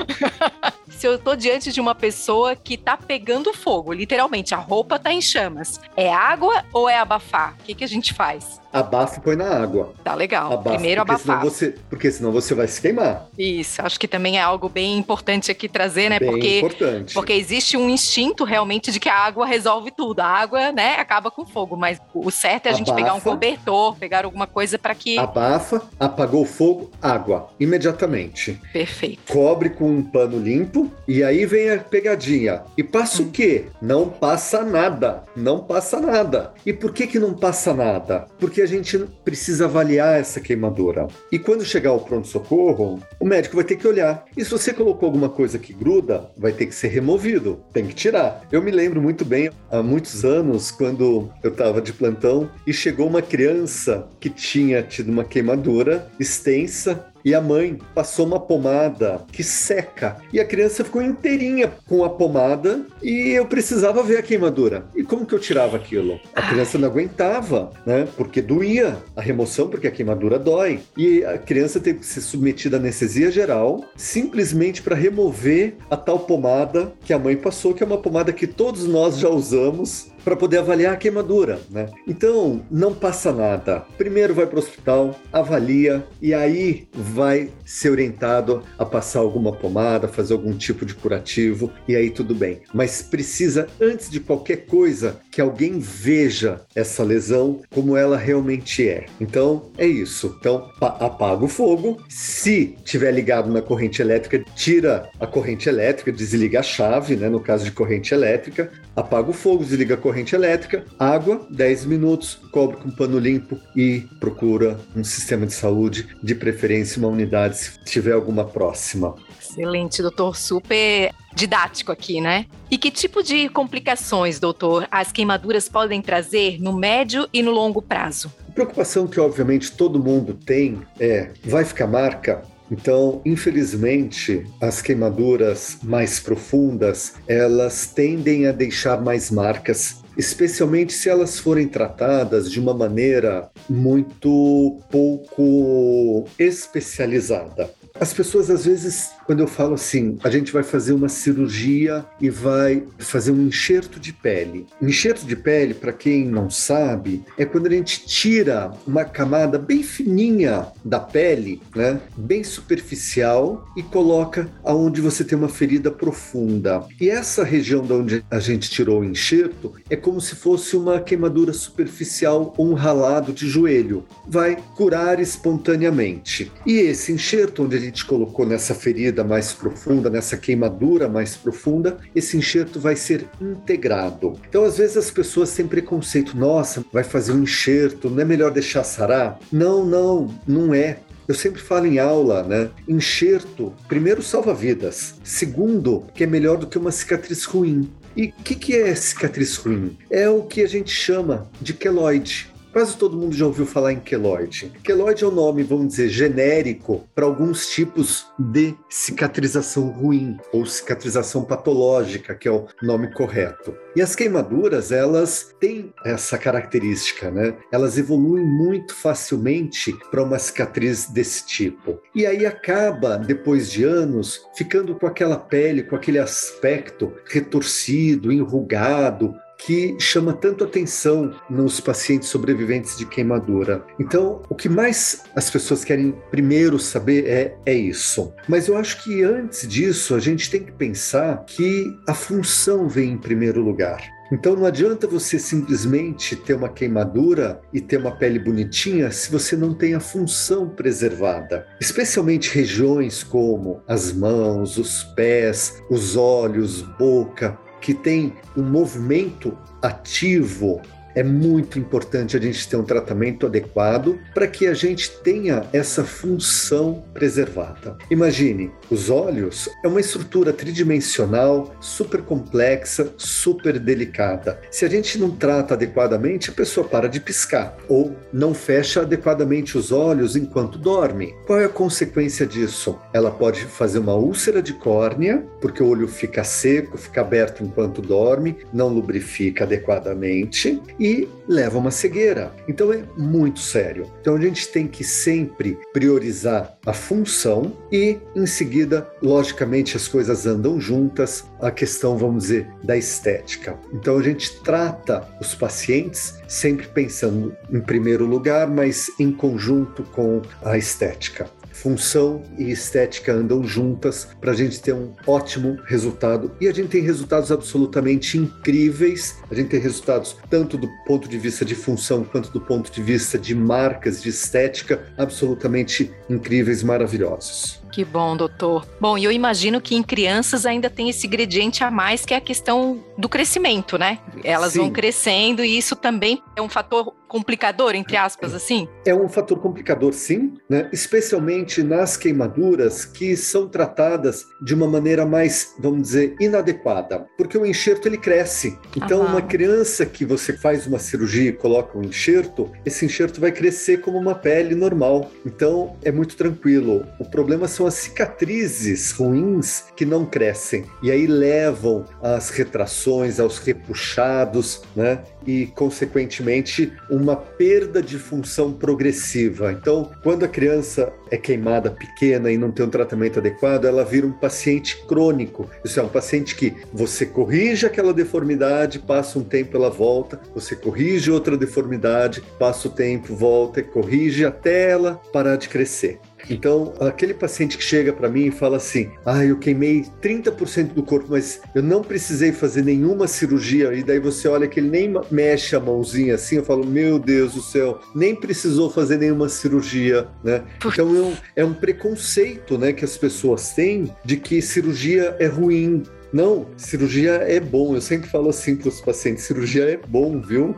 Se 0.91 1.09
eu 1.09 1.19
tô 1.19 1.35
diante 1.35 1.73
de 1.73 1.81
uma 1.81 1.97
pessoa 1.97 2.55
que 2.55 2.77
tá 2.77 2.97
pegando 2.97 3.53
fogo, 3.53 3.93
literalmente, 3.93 4.55
a 4.55 4.59
roupa 4.59 4.97
tá 4.97 5.13
em 5.13 5.21
chamas, 5.21 5.81
é 5.97 6.13
água 6.15 6.65
ou 6.73 6.89
é 6.89 6.97
abafar? 6.99 7.57
O 7.59 7.65
que, 7.65 7.75
que 7.75 7.83
a 7.83 7.89
gente 7.89 8.15
faz? 8.15 8.62
Abafa 8.73 9.19
e 9.19 9.21
põe 9.21 9.37
na 9.37 9.49
água. 9.49 9.93
Tá 10.03 10.15
legal. 10.15 10.53
Abafa, 10.53 10.77
Primeiro 10.77 11.05
porque 11.05 11.13
abafar. 11.13 11.39
Senão 11.39 11.51
você, 11.51 11.75
porque 11.91 12.11
senão 12.11 12.33
você 12.33 12.55
vai 12.55 12.67
se 12.67 12.81
queimar. 12.81 13.27
Isso, 13.39 13.83
acho 13.83 14.01
que 14.01 14.09
também 14.09 14.39
é 14.39 14.43
algo 14.43 14.69
bem 14.69 14.97
importante 14.97 15.51
aqui 15.51 15.69
trazer, 15.69 16.09
né? 16.09 16.19
Bem 16.19 16.31
porque, 16.31 16.59
importante. 16.59 17.15
Porque 17.15 17.33
existe 17.33 17.77
um 17.77 17.91
instinto 17.91 18.45
realmente 18.45 18.91
de 18.91 18.99
que 18.99 19.09
a 19.09 19.15
água 19.17 19.47
resolve 19.47 19.91
tudo. 19.91 20.21
A 20.21 20.27
água, 20.27 20.73
né, 20.73 20.97
acaba 20.97 21.31
com 21.31 21.45
fogo, 21.45 21.77
mas 21.77 22.01
o 22.15 22.31
certo 22.31 22.67
é 22.67 22.71
a 22.71 22.73
abafa, 22.73 22.85
gente 22.85 22.95
pegar 22.95 23.15
um 23.15 23.21
cobertor, 23.21 23.97
pegar 23.97 24.25
alguma 24.25 24.47
coisa 24.47 24.79
para 24.79 24.95
que. 24.95 25.19
Abafa, 25.19 25.83
apagou 26.01 26.43
o 26.43 26.47
fogo, 26.47 26.91
água, 27.01 27.49
imediatamente. 27.61 28.61
Perfeito. 28.73 29.33
Cobre 29.33 29.71
com 29.71 29.91
um 29.91 30.03
pano 30.03 30.39
limpo 30.39 30.91
e 31.07 31.23
aí 31.23 31.45
vem 31.45 31.71
a 31.71 31.79
pegadinha. 31.79 32.63
E 32.77 32.83
passa 32.83 33.23
hum. 33.23 33.27
o 33.27 33.31
quê? 33.31 33.67
Não 33.81 34.09
passa 34.09 34.63
nada. 34.63 35.25
Não 35.37 35.61
passa 35.61 36.01
nada. 36.01 36.53
E 36.65 36.73
por 36.73 36.93
que 36.93 37.07
que 37.07 37.19
não 37.19 37.35
passa 37.35 37.75
nada? 37.75 38.27
Porque 38.39 38.62
a 38.63 38.67
gente 38.67 38.99
precisa 39.25 39.65
avaliar 39.65 40.21
essa 40.21 40.41
queimadura. 40.41 41.09
E 41.31 41.39
quando 41.39 41.65
chegar 41.65 41.93
o 41.93 42.01
pronto-socorro, 42.01 43.01
o 43.21 43.25
médico 43.25 43.57
vai 43.57 43.65
ter 43.65 43.77
que 43.77 43.87
olhar. 43.87 44.25
E 44.37 44.45
se 44.45 44.51
você 44.51 44.73
colocou 44.73 45.07
alguma 45.07 45.29
coisa 45.29 45.59
que 45.59 45.73
gruda, 45.73 46.31
vai 46.37 46.53
ter 46.53 46.67
que 46.67 46.75
ser 46.75 46.89
removido, 46.89 47.63
tem 47.73 47.87
que 47.87 47.95
tirar. 47.95 48.47
Eu 48.51 48.63
me 48.63 48.71
lembro 48.71 49.01
muito 49.01 49.25
bem, 49.25 49.51
há 49.71 49.83
muitos 49.83 50.25
anos, 50.25 50.71
quando 50.71 51.31
eu 51.43 51.51
estava 51.51 51.81
de 51.81 51.93
plantão 51.93 52.51
e 52.67 52.73
chegou 52.73 53.07
uma 53.07 53.23
criança 53.23 54.09
que 54.21 54.31
tinha 54.31 54.83
tido 54.83 55.11
uma 55.11 55.25
queimadura 55.25 56.09
extensa 56.19 57.12
e 57.25 57.35
a 57.35 57.41
mãe 57.41 57.79
passou 57.95 58.27
uma 58.27 58.41
pomada 58.41 59.23
que 59.31 59.43
seca. 59.43 60.17
E 60.33 60.41
a 60.41 60.45
criança 60.45 60.85
ficou 60.85 61.03
inteirinha 61.03 61.73
com 61.87 62.05
a 62.05 62.11
pomada 62.11 62.85
e 63.03 63.31
eu 63.31 63.47
precisava 63.47 64.03
ver 64.03 64.19
a 64.19 64.23
queimadura. 64.23 64.87
E 64.95 65.03
como 65.03 65.27
que 65.27 65.35
eu 65.35 65.39
tirava 65.39 65.77
aquilo? 65.77 66.21
A 66.35 66.43
criança 66.43 66.79
não 66.79 66.89
aguentava, 66.89 67.71
né? 67.87 68.09
Porque 68.17 68.43
doía 68.43 68.97
a 69.17 69.21
remoção, 69.21 69.69
porque 69.69 69.87
a 69.87 69.91
queimadura 69.91 70.39
dói. 70.39 70.81
E 70.97 71.25
a 71.25 71.39
criança 71.39 71.81
teve 71.81 72.01
que 72.01 72.07
ser 72.07 72.21
submetida 72.21 72.77
à 72.77 72.81
anestesia 72.81 73.31
geral, 73.31 73.85
simplesmente 73.97 74.83
para 74.83 74.97
remover 74.97 75.77
a 75.91 75.97
tal 75.97 76.21
pomada 76.21 76.93
que 77.05 77.13
a 77.13 77.19
mãe 77.19 77.37
passou, 77.37 77.75
que 77.75 77.83
é 77.83 77.87
uma 77.87 77.99
pomada 77.99 78.33
que 78.33 78.47
todos 78.47 78.87
nós 78.87 79.19
já 79.19 79.29
usamos 79.29 80.12
para 80.25 80.37
poder 80.37 80.59
avaliar 80.59 80.95
a 80.95 80.97
queimadura, 80.97 81.61
né? 81.71 81.89
Então, 82.07 82.63
não 82.71 82.95
passa 82.95 83.33
nada. 83.33 83.85
Primeiro 83.97 84.35
vai 84.35 84.47
para 84.47 84.57
o 84.57 84.59
hospital, 84.59 85.19
avalia 85.33 86.07
e 86.21 86.33
aí 86.33 86.89
vai 86.93 87.51
ser 87.65 87.91
orientado 87.91 88.63
a 88.79 88.85
passar 88.85 89.21
alguma 89.21 89.53
pomada, 89.53 90.09
fazer 90.09 90.33
algum 90.33 90.53
tipo 90.53 90.85
de 90.85 90.95
curativo 90.95 91.71
e 91.87 91.97
aí 91.97 92.11
tudo 92.11 92.35
bem. 92.35 92.61
Mas 92.73 93.03
precisa 93.03 93.67
antes 93.81 94.11
de 94.11 94.21
qualquer 94.21 94.67
coisa 94.67 95.21
que 95.31 95.41
alguém 95.41 95.79
veja 95.79 96.61
essa 96.75 97.03
lesão 97.03 97.63
como 97.71 97.97
ela 97.97 98.17
realmente 98.17 98.89
é. 98.89 99.07
Então, 99.21 99.71
é 99.79 99.87
isso. 99.87 100.37
Então, 100.39 100.71
apaga 100.81 101.45
o 101.45 101.49
fogo. 101.49 102.03
Se 102.09 102.77
tiver 102.85 103.13
ligado 103.13 103.51
na 103.51 103.63
corrente 103.63 104.03
elétrica, 104.03 104.45
tira 104.55 105.09
a 105.19 105.27
corrente 105.27 105.69
elétrica, 105.69 106.13
desliga 106.13 106.61
a 106.61 106.63
chave, 106.63 107.17
né, 107.17 107.29
no 107.29 107.41
caso 107.41 107.65
de 107.65 107.73
corrente 107.73 108.15
elétrica, 108.15 108.71
apaga 108.95 109.31
o 109.31 109.33
fogo, 109.33 109.65
desliga 109.65 109.95
a 109.95 109.99
corrente 109.99 110.35
elétrica, 110.35 110.85
água, 110.99 111.47
10 111.51 111.87
minutos, 111.87 112.39
cobre 112.51 112.77
com 112.77 112.91
pano 112.91 113.19
limpo 113.19 113.59
e 113.75 114.01
procura 114.21 114.79
um 114.95 115.05
sistema 115.05 115.47
de 115.47 115.53
saúde, 115.53 116.09
de 116.23 116.35
preferência 116.35 116.99
uma 116.99 117.09
unidade, 117.09 117.57
se 117.57 117.79
tiver 117.85 118.13
alguma 118.13 118.45
próxima. 118.45 119.15
Excelente, 119.41 120.01
doutor. 120.01 120.37
Super 120.37 121.13
didático 121.35 121.93
aqui, 121.93 122.21
né? 122.21 122.47
E 122.71 122.79
que 122.79 122.91
tipo 122.91 123.23
de 123.23 123.49
complicações, 123.49 124.39
doutor, 124.39 124.87
as 124.91 125.13
queimaduras 125.13 125.69
podem 125.69 126.01
trazer 126.01 126.61
no 126.61 126.73
médio 126.73 127.29
e 127.33 127.43
no 127.43 127.51
longo 127.51 127.83
prazo? 127.83 128.33
A 128.49 128.53
preocupação 128.53 129.07
que, 129.07 129.21
obviamente, 129.21 129.73
todo 129.73 130.03
mundo 130.03 130.35
tem 130.35 130.83
é: 130.99 131.31
vai 131.45 131.65
ficar 131.65 131.87
marca? 131.87 132.43
Então, 132.73 133.21
infelizmente, 133.27 134.47
as 134.59 134.81
queimaduras 134.81 135.77
mais 135.83 136.19
profundas, 136.19 137.13
elas 137.29 137.87
tendem 137.87 138.47
a 138.47 138.53
deixar 138.53 138.99
mais 139.03 139.31
marcas 139.31 140.01
especialmente 140.17 140.93
se 140.93 141.09
elas 141.09 141.39
forem 141.39 141.67
tratadas 141.67 142.51
de 142.51 142.61
uma 142.61 142.75
maneira 142.75 143.51
muito 143.69 144.79
pouco 144.91 146.27
especializada. 146.39 147.71
As 147.99 148.13
pessoas 148.13 148.51
às 148.51 148.65
vezes 148.65 149.11
quando 149.27 149.41
eu 149.41 149.47
falo 149.47 149.75
assim, 149.75 150.19
a 150.23 150.31
gente 150.31 150.53
vai 150.53 150.63
fazer 150.63 150.93
uma 150.93 151.09
cirurgia 151.09 152.05
e 152.21 152.29
vai 152.29 152.85
fazer 152.99 153.31
um 153.31 153.47
enxerto 153.47 154.01
de 154.01 154.13
pele. 154.13 154.67
Enxerto 154.81 155.27
de 155.27 155.37
pele, 155.37 155.75
para 155.75 155.93
quem 155.93 156.27
não 156.27 156.51
sabe, 156.51 157.25
é 157.39 157.45
quando 157.45 157.67
a 157.67 157.71
gente 157.71 158.05
tira 158.07 158.73
uma 158.87 159.05
camada 159.05 159.59
bem 159.59 159.83
fininha 159.83 160.67
da 160.85 160.99
pele, 160.99 161.61
né, 161.75 162.01
bem 162.17 162.43
superficial 162.43 163.67
e 163.77 163.83
coloca 163.83 164.49
aonde 164.65 165.01
você 165.01 165.25
tem 165.25 165.37
uma 165.37 165.49
ferida 165.49 165.91
profunda. 165.91 166.85
E 167.01 167.09
essa 167.09 167.45
região 167.45 167.83
de 167.83 167.93
onde 167.93 168.25
a 168.31 168.39
gente 168.39 168.71
tirou 168.71 169.01
o 169.01 169.05
enxerto 169.05 169.75
é 169.89 169.97
como 169.97 170.21
se 170.21 170.35
fosse 170.35 170.77
uma 170.77 171.01
queimadura 171.01 171.53
superficial 171.53 172.53
ou 172.57 172.71
um 172.71 172.75
ralado 172.75 173.33
de 173.33 173.49
joelho. 173.49 174.05
Vai 174.27 174.57
curar 174.77 175.21
espontaneamente. 175.21 176.51
E 176.67 176.73
esse 176.79 177.13
enxerto 177.13 177.65
onde 177.65 177.77
a 177.77 177.81
gente 177.81 178.05
colocou 178.05 178.47
nessa 178.47 178.75
ferida 178.75 179.12
ferida 179.13 179.23
mais 179.23 179.53
profunda, 179.53 180.09
nessa 180.09 180.37
queimadura 180.37 181.09
mais 181.09 181.37
profunda, 181.37 181.99
esse 182.15 182.37
enxerto 182.37 182.81
vai 182.81 182.97
ser 182.97 183.27
integrado. 183.41 184.39
Então, 184.49 184.65
às 184.65 184.79
vezes 184.79 184.97
as 184.97 185.11
pessoas 185.11 185.55
têm 185.55 185.67
preconceito, 185.67 186.37
nossa, 186.37 186.85
vai 186.91 187.05
fazer 187.05 187.33
um 187.33 187.43
enxerto, 187.43 188.09
não 188.09 188.23
é 188.23 188.25
melhor 188.25 188.51
deixar 188.51 188.85
sarar? 188.85 189.39
Não, 189.53 189.85
não, 189.85 190.35
não 190.47 190.75
é. 190.75 190.99
Eu 191.29 191.35
sempre 191.35 191.61
falo 191.61 191.87
em 191.87 191.99
aula, 191.99 192.43
né? 192.43 192.71
Enxerto, 192.89 193.73
primeiro, 193.87 194.23
salva 194.23 194.55
vidas. 194.55 195.15
Segundo, 195.23 196.05
que 196.15 196.25
é 196.25 196.27
melhor 196.27 196.57
do 196.57 196.67
que 196.67 196.79
uma 196.79 196.91
cicatriz 196.91 197.45
ruim. 197.45 197.89
E 198.17 198.27
o 198.27 198.43
que, 198.43 198.55
que 198.55 198.77
é 198.77 198.95
cicatriz 198.95 199.57
ruim? 199.57 199.97
É 200.11 200.29
o 200.29 200.43
que 200.43 200.63
a 200.63 200.69
gente 200.69 200.91
chama 200.91 201.49
de 201.61 201.73
queloide. 201.73 202.52
Quase 202.73 202.97
todo 202.97 203.19
mundo 203.19 203.37
já 203.37 203.45
ouviu 203.45 203.67
falar 203.67 203.93
em 203.93 204.01
queloide. 204.01 204.73
Queloide 204.83 205.25
é 205.25 205.27
o 205.27 205.31
um 205.31 205.35
nome, 205.35 205.63
vamos 205.63 205.89
dizer, 205.89 206.09
genérico 206.09 207.07
para 207.15 207.27
alguns 207.27 207.69
tipos 207.69 208.27
de 208.39 208.75
cicatrização 208.89 209.91
ruim 209.91 210.39
ou 210.51 210.65
cicatrização 210.65 211.45
patológica, 211.45 212.35
que 212.35 212.49
é 212.49 212.51
o 212.51 212.67
nome 212.83 213.13
correto. 213.13 213.77
E 213.95 214.01
as 214.01 214.15
queimaduras, 214.15 214.91
elas 214.91 215.55
têm 215.61 215.93
essa 216.03 216.39
característica, 216.39 217.31
né? 217.31 217.55
Elas 217.71 217.99
evoluem 217.99 218.47
muito 218.47 218.95
facilmente 218.95 219.95
para 220.11 220.23
uma 220.23 220.39
cicatriz 220.39 221.11
desse 221.11 221.45
tipo. 221.47 222.01
E 222.15 222.25
aí 222.25 222.47
acaba, 222.47 223.19
depois 223.19 223.71
de 223.71 223.85
anos, 223.85 224.47
ficando 224.57 224.95
com 224.95 225.07
aquela 225.07 225.37
pele, 225.37 225.83
com 225.83 225.95
aquele 225.95 226.19
aspecto 226.19 227.13
retorcido, 227.27 228.33
enrugado, 228.33 229.35
que 229.65 229.97
chama 229.99 230.33
tanto 230.33 230.65
atenção 230.65 231.35
nos 231.49 231.81
pacientes 231.81 232.29
sobreviventes 232.29 232.97
de 232.97 233.07
queimadura. 233.07 233.85
Então, 233.99 234.43
o 234.49 234.55
que 234.55 234.69
mais 234.69 235.23
as 235.35 235.51
pessoas 235.51 235.85
querem 235.85 236.15
primeiro 236.31 236.79
saber 236.79 237.27
é, 237.27 237.57
é 237.67 237.75
isso. 237.75 238.33
Mas 238.49 238.69
eu 238.69 238.77
acho 238.77 239.03
que 239.03 239.23
antes 239.23 239.67
disso, 239.67 240.15
a 240.15 240.21
gente 240.21 240.51
tem 240.51 240.63
que 240.63 240.73
pensar 240.73 241.45
que 241.45 241.87
a 242.09 242.15
função 242.15 242.89
vem 242.89 243.13
em 243.13 243.19
primeiro 243.19 243.61
lugar. 243.61 244.03
Então 244.33 244.57
não 244.57 244.65
adianta 244.65 245.07
você 245.07 245.39
simplesmente 245.39 246.35
ter 246.35 246.55
uma 246.55 246.71
queimadura 246.71 247.61
e 247.71 247.83
ter 247.83 247.99
uma 247.99 248.17
pele 248.17 248.39
bonitinha 248.39 249.11
se 249.11 249.31
você 249.31 249.55
não 249.55 249.75
tem 249.75 249.95
a 249.95 250.01
função 250.01 250.71
preservada. 250.71 251.67
Especialmente 251.79 252.49
regiões 252.55 253.23
como 253.23 253.83
as 253.87 254.11
mãos, 254.11 254.79
os 254.79 255.05
pés, 255.15 255.83
os 255.91 256.17
olhos, 256.17 256.81
boca, 256.81 257.59
que 257.83 257.93
tem 257.93 258.33
um 258.57 258.63
movimento 258.63 259.59
ativo 259.83 260.81
é 261.15 261.23
muito 261.23 261.79
importante 261.79 262.37
a 262.37 262.41
gente 262.41 262.69
ter 262.69 262.77
um 262.77 262.85
tratamento 262.85 263.47
adequado 263.47 264.19
para 264.35 264.47
que 264.47 264.67
a 264.67 264.75
gente 264.75 265.11
tenha 265.23 265.65
essa 265.73 266.05
função 266.05 267.05
preservada. 267.13 267.97
Imagine, 268.11 268.71
os 268.91 269.11
olhos 269.11 269.69
é 269.85 269.89
uma 269.89 270.01
estrutura 270.01 270.53
tridimensional, 270.53 271.75
super 271.81 272.23
complexa, 272.23 273.13
super 273.17 273.79
delicada. 273.79 274.61
Se 274.71 274.85
a 274.85 274.89
gente 274.89 275.19
não 275.19 275.31
trata 275.31 275.75
adequadamente, 275.75 276.51
a 276.51 276.53
pessoa 276.53 276.87
para 276.87 277.09
de 277.09 277.21
piscar 277.21 277.77
ou 277.89 278.17
não 278.33 278.55
fecha 278.55 279.03
adequadamente 279.03 279.77
os 279.77 279.93
olhos 279.93 280.37
enquanto 280.37 280.79
dorme. 280.79 281.35
Qual 281.47 281.61
é 281.61 281.65
a 281.65 281.69
consequência 281.69 282.47
disso? 282.47 282.99
Ela 283.13 283.31
pode 283.31 283.65
fazer 283.65 283.99
uma 283.99 284.15
úlcera 284.15 284.63
de 284.63 284.73
córnea, 284.73 285.45
porque 285.61 285.83
o 285.83 285.89
olho 285.89 286.09
fica 286.09 286.45
seco, 286.45 286.97
fica 286.97 287.21
aberto 287.21 287.63
enquanto 287.63 288.03
dorme, 288.03 288.57
não 288.73 288.89
lubrifica 288.89 289.65
adequadamente 289.65 290.81
e 291.03 291.29
leva 291.49 291.79
uma 291.79 291.91
cegueira. 291.91 292.53
Então 292.69 292.93
é 292.93 293.03
muito 293.19 293.59
sério. 293.59 294.07
Então 294.21 294.37
a 294.37 294.41
gente 294.41 294.69
tem 294.69 294.87
que 294.87 295.03
sempre 295.03 295.77
priorizar 295.93 296.79
a 296.87 296.93
função 296.93 297.77
e, 297.91 298.19
em 298.37 298.47
seguida, 298.47 299.11
logicamente, 299.21 299.97
as 299.97 300.07
coisas 300.07 300.47
andam 300.47 300.81
juntas, 300.81 301.45
a 301.61 301.73
questão, 301.73 302.17
vamos 302.17 302.45
dizer, 302.45 302.69
da 302.85 302.97
estética. 302.97 303.77
Então 303.93 304.17
a 304.17 304.23
gente 304.23 304.61
trata 304.63 305.27
os 305.41 305.57
pacientes 305.57 306.35
sempre 306.47 306.87
pensando 306.87 307.57
em 307.69 307.81
primeiro 307.81 308.25
lugar, 308.25 308.69
mas 308.69 309.11
em 309.19 309.33
conjunto 309.33 310.05
com 310.05 310.41
a 310.63 310.79
estética 310.79 311.51
função 311.73 312.43
e 312.59 312.71
estética 312.71 313.33
andam 313.33 313.65
juntas 313.65 314.29
para 314.41 314.53
a 314.53 314.55
gente 314.55 314.81
ter 314.81 314.93
um 314.93 315.15
ótimo 315.27 315.79
resultado. 315.85 316.53
E 316.61 316.69
a 316.69 316.73
gente 316.73 316.89
tem 316.89 317.03
resultados 317.03 317.51
absolutamente 317.51 318.39
incríveis. 318.39 319.37
A 319.51 319.55
gente 319.55 319.71
tem 319.71 319.81
resultados 319.81 320.37
tanto 320.49 320.77
do 320.77 320.89
ponto 321.07 321.29
de 321.29 321.39
vista 321.39 321.65
de 321.65 321.75
função 321.75 322.25
quanto 322.25 322.51
do 322.51 322.61
ponto 322.61 322.91
de 322.91 323.03
vista 323.03 323.39
de 323.39 323.55
marcas, 323.55 324.23
de 324.23 324.29
estética, 324.29 325.03
absolutamente 325.17 326.13
incríveis, 326.29 326.83
maravilhosos. 326.83 327.82
Que 327.93 328.07
bom, 328.07 328.35
doutor. 328.35 328.87
Bom, 328.99 329.19
e 329.19 329.25
eu 329.25 329.31
imagino 329.31 329.79
que 329.79 329.95
em 329.95 330.03
crianças 330.03 330.65
ainda 330.65 330.89
tem 330.89 331.11
esse 331.11 331.27
ingrediente 331.27 331.85
a 331.85 331.91
mais 331.91 332.25
que 332.25 332.33
é 332.33 332.39
a 332.39 332.41
questão 332.41 333.05
do 333.19 333.29
crescimento, 333.29 333.99
né? 333.99 334.19
Elas 334.43 334.73
Sim. 334.73 334.79
vão 334.81 334.91
crescendo 334.91 335.63
e 335.63 335.77
isso 335.77 335.95
também 335.95 336.43
é 336.57 336.63
um 336.63 336.71
fator 336.71 337.13
complicador, 337.33 337.95
entre 337.95 338.15
aspas, 338.15 338.53
assim? 338.53 338.87
É 339.07 339.15
um 339.15 339.27
fator 339.27 339.59
complicador, 339.59 340.13
sim, 340.13 340.53
né? 340.69 340.91
especialmente 340.93 341.83
nas 341.83 342.15
queimaduras 342.15 343.07
que 343.07 343.35
são 343.39 343.67
tratadas 343.67 344.45
de 344.61 344.75
uma 344.75 344.87
maneira 344.87 345.25
mais, 345.25 345.75
vamos 345.79 346.03
dizer, 346.03 346.37
inadequada, 346.39 347.27
porque 347.39 347.57
o 347.57 347.65
enxerto 347.65 348.07
ele 348.07 348.19
cresce. 348.19 348.79
Então, 348.95 349.23
Aham. 349.23 349.31
uma 349.31 349.41
criança 349.41 350.05
que 350.05 350.27
você 350.27 350.53
faz 350.53 350.87
uma 350.87 350.99
cirurgia 350.99 351.49
e 351.49 351.53
coloca 351.55 351.97
um 351.97 352.03
enxerto, 352.03 352.71
esse 352.85 353.07
enxerto 353.07 353.41
vai 353.41 353.51
crescer 353.51 354.03
como 354.03 354.19
uma 354.19 354.35
pele 354.35 354.75
normal. 354.75 355.31
Então, 355.47 355.97
é 356.05 356.13
muito 356.13 356.37
tranquilo. 356.37 357.07
O 357.19 357.25
problema 357.25 357.67
são 357.67 357.82
as 357.87 357.95
cicatrizes 357.95 359.13
ruins 359.13 359.85
que 359.97 360.05
não 360.05 360.25
crescem 360.25 360.85
e 361.03 361.11
aí 361.11 361.27
levam 361.27 362.05
às 362.23 362.51
retrações, 362.51 363.41
aos 363.41 363.59
repuxados, 363.59 364.83
né? 364.95 365.23
E, 365.47 365.67
consequentemente, 365.67 366.93
uma 367.11 367.35
perda 367.35 368.01
de 368.01 368.17
função 368.19 368.73
progressiva. 368.73 369.73
Então, 369.73 370.11
quando 370.23 370.45
a 370.45 370.49
criança 370.49 371.13
é 371.31 371.37
queimada 371.37 371.91
pequena 371.91 372.53
e 372.53 372.57
não 372.57 372.71
tem 372.71 372.87
um 372.87 372.91
tratamento 372.91 373.39
adequado, 373.39 373.85
ela 373.85 374.05
vira 374.05 374.27
um 374.27 374.33
paciente 374.33 375.05
crônico. 375.07 375.69
Isso 375.85 375.99
é 375.99 376.03
um 376.03 376.09
paciente 376.09 376.55
que 376.55 376.77
você 376.93 377.27
corrige 377.27 377.87
aquela 377.87 378.15
deformidade, 378.15 379.01
passa 379.01 379.39
um 379.39 379.45
tempo, 379.45 379.77
ela 379.77 379.91
volta, 379.91 380.41
você 380.55 380.77
corrige 380.77 381.31
outra 381.31 381.57
deformidade, 381.57 382.43
passa 382.59 382.87
o 382.87 382.91
tempo, 382.91 383.35
volta 383.35 383.81
e 383.81 383.83
corrige 383.83 384.45
até 384.45 384.91
ela 384.91 385.21
parar 385.33 385.57
de 385.57 385.69
crescer. 385.69 386.21
Então, 386.51 386.95
aquele 387.01 387.35
paciente 387.35 387.79
que 387.79 387.85
chega 387.85 388.13
para 388.13 388.29
mim 388.29 388.47
e 388.47 388.51
fala 388.51 388.77
assim: 388.77 389.11
ah, 389.25 389.45
eu 389.45 389.59
queimei 389.59 390.05
30% 390.23 390.93
do 390.93 391.03
corpo, 391.03 391.29
mas 391.31 391.61
eu 391.75 391.83
não 391.83 392.03
precisei 392.03 392.53
fazer 392.53 392.83
nenhuma 392.83 393.27
cirurgia. 393.27 393.93
E 393.95 394.03
daí 394.03 394.19
você 394.19 394.49
olha 394.49 394.69
que 394.69 394.81
ele 394.81 394.89
nem 394.89 395.15
mexe 395.31 395.77
a 395.77 395.81
mãozinha 395.81 396.35
assim. 396.35 396.57
Eu 396.57 396.65
falo: 396.65 396.87
meu 396.87 397.19
Deus 397.19 397.55
do 397.55 397.63
céu, 397.63 398.01
nem 398.15 398.35
precisou 398.35 398.91
fazer 398.91 399.19
nenhuma 399.19 399.49
cirurgia, 399.49 400.29
né? 400.43 400.63
Então, 400.79 401.09
é 401.09 401.21
um, 401.21 401.35
é 401.57 401.65
um 401.65 401.75
preconceito 401.75 402.79
né, 402.79 402.93
que 402.93 403.05
as 403.05 403.17
pessoas 403.17 403.73
têm 403.73 404.15
de 404.25 404.37
que 404.37 404.61
cirurgia 404.61 405.37
é 405.39 405.47
ruim, 405.47 406.03
não, 406.33 406.67
cirurgia 406.77 407.33
é 407.33 407.61
bom. 407.61 407.95
Eu 407.95 408.01
sempre 408.01 408.29
falo 408.29 408.49
assim 408.49 408.75
para 408.75 408.89
os 408.89 409.01
pacientes: 409.01 409.45
cirurgia 409.45 409.85
é 409.85 409.97
bom, 409.97 410.41
viu? 410.41 410.75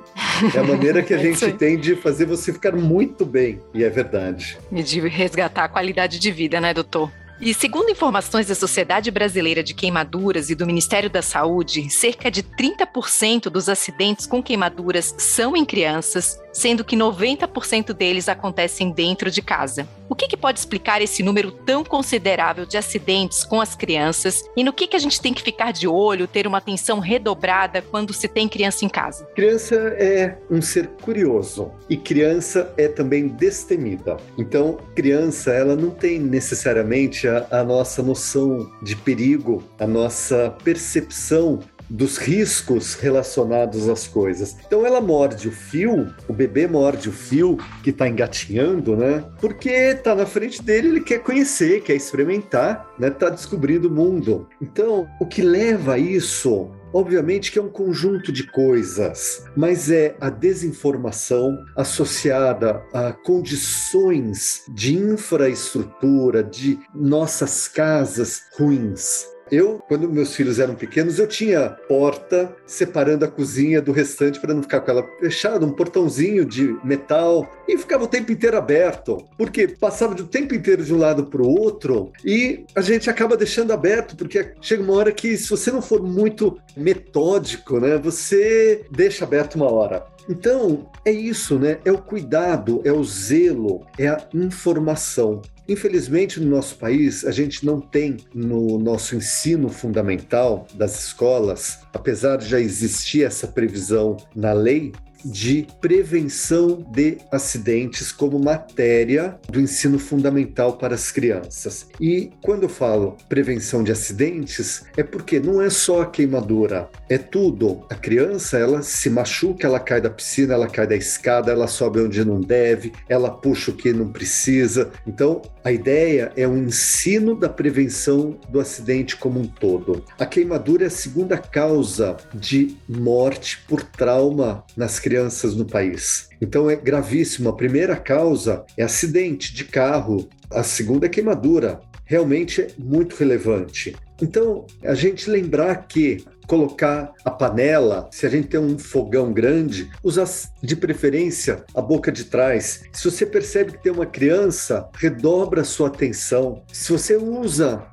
É 0.55 0.59
a 0.59 0.64
maneira 0.64 1.03
que 1.03 1.14
a 1.14 1.19
é 1.19 1.23
gente 1.23 1.53
tem 1.53 1.79
de 1.79 1.95
fazer 1.95 2.25
você 2.25 2.53
ficar 2.53 2.73
muito 2.73 3.25
bem. 3.25 3.61
E 3.73 3.85
é 3.85 3.88
verdade. 3.88 4.59
E 4.73 4.83
de 4.83 5.01
resgatar 5.01 5.64
a 5.64 5.69
qualidade 5.69 6.19
de 6.19 6.31
vida, 6.33 6.61
né, 6.61 6.75
doutor? 6.75 7.11
E 7.40 7.53
segundo 7.53 7.90
informações 7.90 8.47
da 8.47 8.55
Sociedade 8.55 9.11
Brasileira 9.11 9.62
de 9.62 9.75
Queimaduras 9.75 10.51
e 10.51 10.55
do 10.55 10.64
Ministério 10.64 11.11
da 11.11 11.20
Saúde, 11.20 11.90
cerca 11.90 12.31
de 12.31 12.42
30% 12.42 13.51
dos 13.51 13.68
acidentes 13.68 14.25
com 14.25 14.42
queimaduras 14.42 15.14
são 15.18 15.57
em 15.57 15.64
crianças, 15.64 16.38
sendo 16.53 16.85
que 16.85 16.97
90% 16.97 17.92
deles 17.92 18.29
acontecem 18.29 18.92
dentro 18.92 19.31
de 19.31 19.42
casa. 19.42 19.88
O 20.09 20.14
que, 20.14 20.29
que, 20.29 20.37
pode 20.37 20.59
explicar 20.59 21.03
esse 21.03 21.23
número 21.23 21.51
tão 21.51 21.83
considerável 21.83 22.66
de 22.66 22.77
acidentes 22.77 23.42
com 23.42 23.61
as 23.61 23.75
crianças 23.75 24.44
e 24.57 24.62
no 24.62 24.73
que, 24.73 24.87
que 24.87 24.97
a 24.97 24.99
gente 24.99 25.20
tem 25.20 25.33
que 25.33 25.42
ficar 25.42 25.73
de 25.73 25.88
olho, 25.88 26.29
ter 26.29 26.47
uma 26.47 26.59
atenção 26.59 27.01
redobrada 27.01 27.83
quando 27.83 28.12
se 28.12 28.29
tem 28.29 28.49
criança 28.49 28.85
em 28.85 28.88
casa? 28.88 29.25
Criança 29.35 29.75
é 29.99 30.37
um 30.51 30.62
ser 30.62 30.88
curioso 31.03 31.73
e 31.88 31.97
criança 31.97 32.73
é 32.77 32.87
também 32.87 33.29
destemida. 33.29 34.18
Então, 34.38 34.79
criança, 34.94 35.51
ela 35.53 35.75
não 35.75 35.90
tem 35.90 36.20
necessariamente 36.20 37.24
a, 37.29 37.63
nossa 37.65 38.03
noção 38.03 38.71
de 38.83 38.97
perigo, 38.97 39.63
a 39.79 39.87
nossa 39.87 40.55
percepção 40.63 41.61
dos 41.94 42.18
riscos 42.18 42.94
relacionados 42.94 43.88
às 43.88 44.07
coisas. 44.07 44.57
Então 44.66 44.85
ela 44.85 45.00
morde 45.00 45.48
o 45.48 45.52
fio, 45.52 46.12
o 46.28 46.33
bebê 46.33 46.66
morde 46.66 47.09
o 47.09 47.12
fio 47.12 47.57
que 47.83 47.90
está 47.90 48.09
engatinhando, 48.09 48.96
né? 48.96 49.24
Porque 49.40 49.70
está 49.70 50.14
na 50.14 50.26
frente 50.26 50.62
dele, 50.62 50.88
ele 50.88 51.00
quer 51.00 51.20
conhecer, 51.20 51.83
quer 51.83 51.94
experimentar, 51.94 52.90
né? 52.98 53.11
Tá 53.11 53.30
descobrindo 53.30 53.88
o 53.88 53.92
mundo. 53.92 54.48
Então, 54.61 55.07
o 55.20 55.26
que 55.26 55.42
leva 55.42 55.94
a 55.94 55.98
isso 55.98 56.70
Obviamente 56.94 57.50
que 57.50 57.59
é 57.59 57.62
um 57.62 57.68
conjunto 57.68 58.30
de 58.30 58.46
coisas, 58.46 59.44
mas 59.57 59.90
é 59.90 60.16
a 60.20 60.30
desinformação 60.30 61.59
associada 61.76 62.85
a 62.92 63.12
condições 63.12 64.62
de 64.68 64.96
infraestrutura, 64.96 66.44
de 66.44 66.78
nossas 66.94 67.66
casas 67.66 68.44
ruins. 68.57 69.34
Eu, 69.50 69.78
quando 69.87 70.09
meus 70.09 70.35
filhos 70.35 70.59
eram 70.59 70.74
pequenos, 70.74 71.18
eu 71.18 71.26
tinha 71.26 71.70
porta 71.88 72.54
separando 72.66 73.24
a 73.24 73.28
cozinha 73.28 73.80
do 73.80 73.92
restante 73.92 74.40
para 74.40 74.54
não 74.54 74.62
ficar 74.62 74.80
com 74.80 74.90
ela 74.90 75.07
fechada, 75.20 75.66
um 75.66 75.72
portãozinho 75.72 76.44
de 76.44 76.76
metal 76.83 77.48
e 77.68 77.76
ficava 77.76 78.04
o 78.04 78.09
tempo 78.09 78.33
inteiro 78.33 78.57
aberto, 78.57 79.18
porque 79.37 79.68
passava 79.68 80.14
o 80.14 80.26
tempo 80.26 80.54
inteiro 80.54 80.83
de 80.83 80.94
um 80.94 80.98
lado 80.98 81.26
para 81.26 81.42
o 81.42 81.48
outro 81.48 82.11
e 82.24 82.64
a 82.74 82.80
gente 82.80 83.11
acaba 83.11 83.37
deixando 83.37 83.72
aberto, 83.72 84.16
porque 84.16 84.52
chega 84.61 84.83
uma 84.83 84.94
hora 84.94 85.12
que 85.12 85.37
se 85.37 85.50
você 85.50 85.70
não 85.70 85.83
for 85.83 86.02
muito 86.02 86.59
metódico, 86.76 87.78
né, 87.78 87.98
você 87.98 88.85
deixa 88.90 89.24
aberto 89.24 89.57
uma 89.57 89.70
hora. 89.70 90.04
Então, 90.28 90.90
é 91.04 91.12
isso, 91.12 91.59
né? 91.59 91.78
É 91.85 91.92
o 91.92 91.98
cuidado, 91.98 92.80
é 92.85 92.92
o 92.92 93.04
zelo, 93.04 93.87
é 93.98 94.09
a 94.09 94.26
informação. 94.33 95.42
Infelizmente, 95.66 96.38
no 96.40 96.50
nosso 96.50 96.77
país, 96.77 97.24
a 97.24 97.31
gente 97.31 97.64
não 97.64 97.81
tem 97.81 98.18
no 98.35 98.79
nosso 98.79 99.16
ensino 99.16 99.70
fundamental 99.70 100.66
das 100.74 101.07
escolas, 101.07 101.79
apesar 101.92 102.37
de 102.37 102.46
já 102.46 102.61
existir 102.61 103.24
essa 103.24 103.46
previsão 103.46 104.16
na 104.35 104.53
lei, 104.53 104.92
de 105.25 105.67
prevenção 105.81 106.85
de 106.91 107.19
acidentes 107.33 108.13
como 108.13 108.39
matéria 108.39 109.39
do 109.49 109.61
ensino 109.61 109.99
fundamental 109.99 110.77
para 110.77 110.95
as 110.95 111.11
crianças. 111.11 111.87
E 112.01 112.31
quando 112.43 112.65
eu 112.65 112.69
falo 112.69 113.17
prevenção 113.29 113.83
de 113.83 113.91
acidentes, 113.91 114.85
é 114.97 115.03
porque 115.03 115.41
não 115.41 115.63
é 115.63 115.71
só 115.71 116.03
a 116.03 116.07
queimadura, 116.07 116.91
é 117.09 117.17
tudo. 117.17 117.87
A 117.89 117.95
criança, 117.95 118.59
ela 118.59 118.83
se 118.83 119.09
machuca, 119.09 119.67
ela 119.67 119.81
cai 119.81 120.01
da 120.01 120.11
piscina, 120.11 120.55
ela 120.55 120.69
cai 120.69 120.87
da 120.87 120.97
escada, 120.97 121.51
ela 121.51 121.67
sobe 121.67 122.01
onde 122.01 122.25
não 122.25 122.41
deve, 122.41 122.93
ela 123.09 123.31
puxa 123.31 123.71
o 123.71 123.75
que 123.75 123.93
não 123.93 124.13
precisa. 124.13 124.91
Então, 125.07 125.41
a 125.65 125.73
ideia 125.73 126.33
é 126.37 126.47
o 126.47 126.57
ensino 126.57 127.35
da 127.35 127.49
prevenção 127.49 128.39
do 128.51 128.61
acidente 128.61 129.17
como 129.17 129.41
um 129.41 129.47
todo. 129.47 130.05
A 130.19 130.27
queimadura 130.27 130.85
é 130.85 130.87
a 130.89 130.91
segunda 130.91 131.39
causa 131.39 132.17
de 132.35 132.77
morte 132.89 133.65
por 133.67 133.83
trauma 133.83 134.65
nas 134.77 134.99
crianças 134.99 135.13
crianças 135.14 135.55
no 135.55 135.64
país. 135.64 136.29
Então 136.40 136.68
é 136.68 136.74
gravíssimo. 136.74 137.48
A 137.48 137.57
primeira 137.57 137.94
causa 137.94 138.64
é 138.77 138.83
acidente 138.83 139.55
de 139.55 139.64
carro, 139.64 140.29
a 140.50 140.64
segunda 140.64 141.07
é 141.07 141.09
queimadura. 141.09 141.81
Realmente 142.05 142.61
é 142.61 142.68
muito 142.77 143.14
relevante. 143.14 143.94
Então, 144.20 144.66
a 144.83 144.94
gente 144.94 145.31
lembrar 145.31 145.87
que 145.87 146.24
colocar 146.46 147.12
a 147.24 147.30
panela, 147.30 148.09
se 148.11 148.26
a 148.26 148.28
gente 148.28 148.48
tem 148.48 148.61
um 148.61 148.78
fogão 148.78 149.33
grande, 149.33 149.90
usar 150.02 150.24
de 150.62 150.74
preferência 150.74 151.64
a 151.74 151.83
boca 151.83 152.11
de 152.11 152.24
trás. 152.24 152.83
Se 152.92 153.11
você 153.11 153.26
percebe 153.26 153.72
que 153.72 153.83
tem 153.83 153.92
uma 153.92 154.07
criança, 154.07 154.88
redobra 154.94 155.61
a 155.61 155.64
sua 155.64 155.88
atenção. 155.88 156.62
Se 156.72 156.92
você 156.92 157.16
usa 157.16 157.87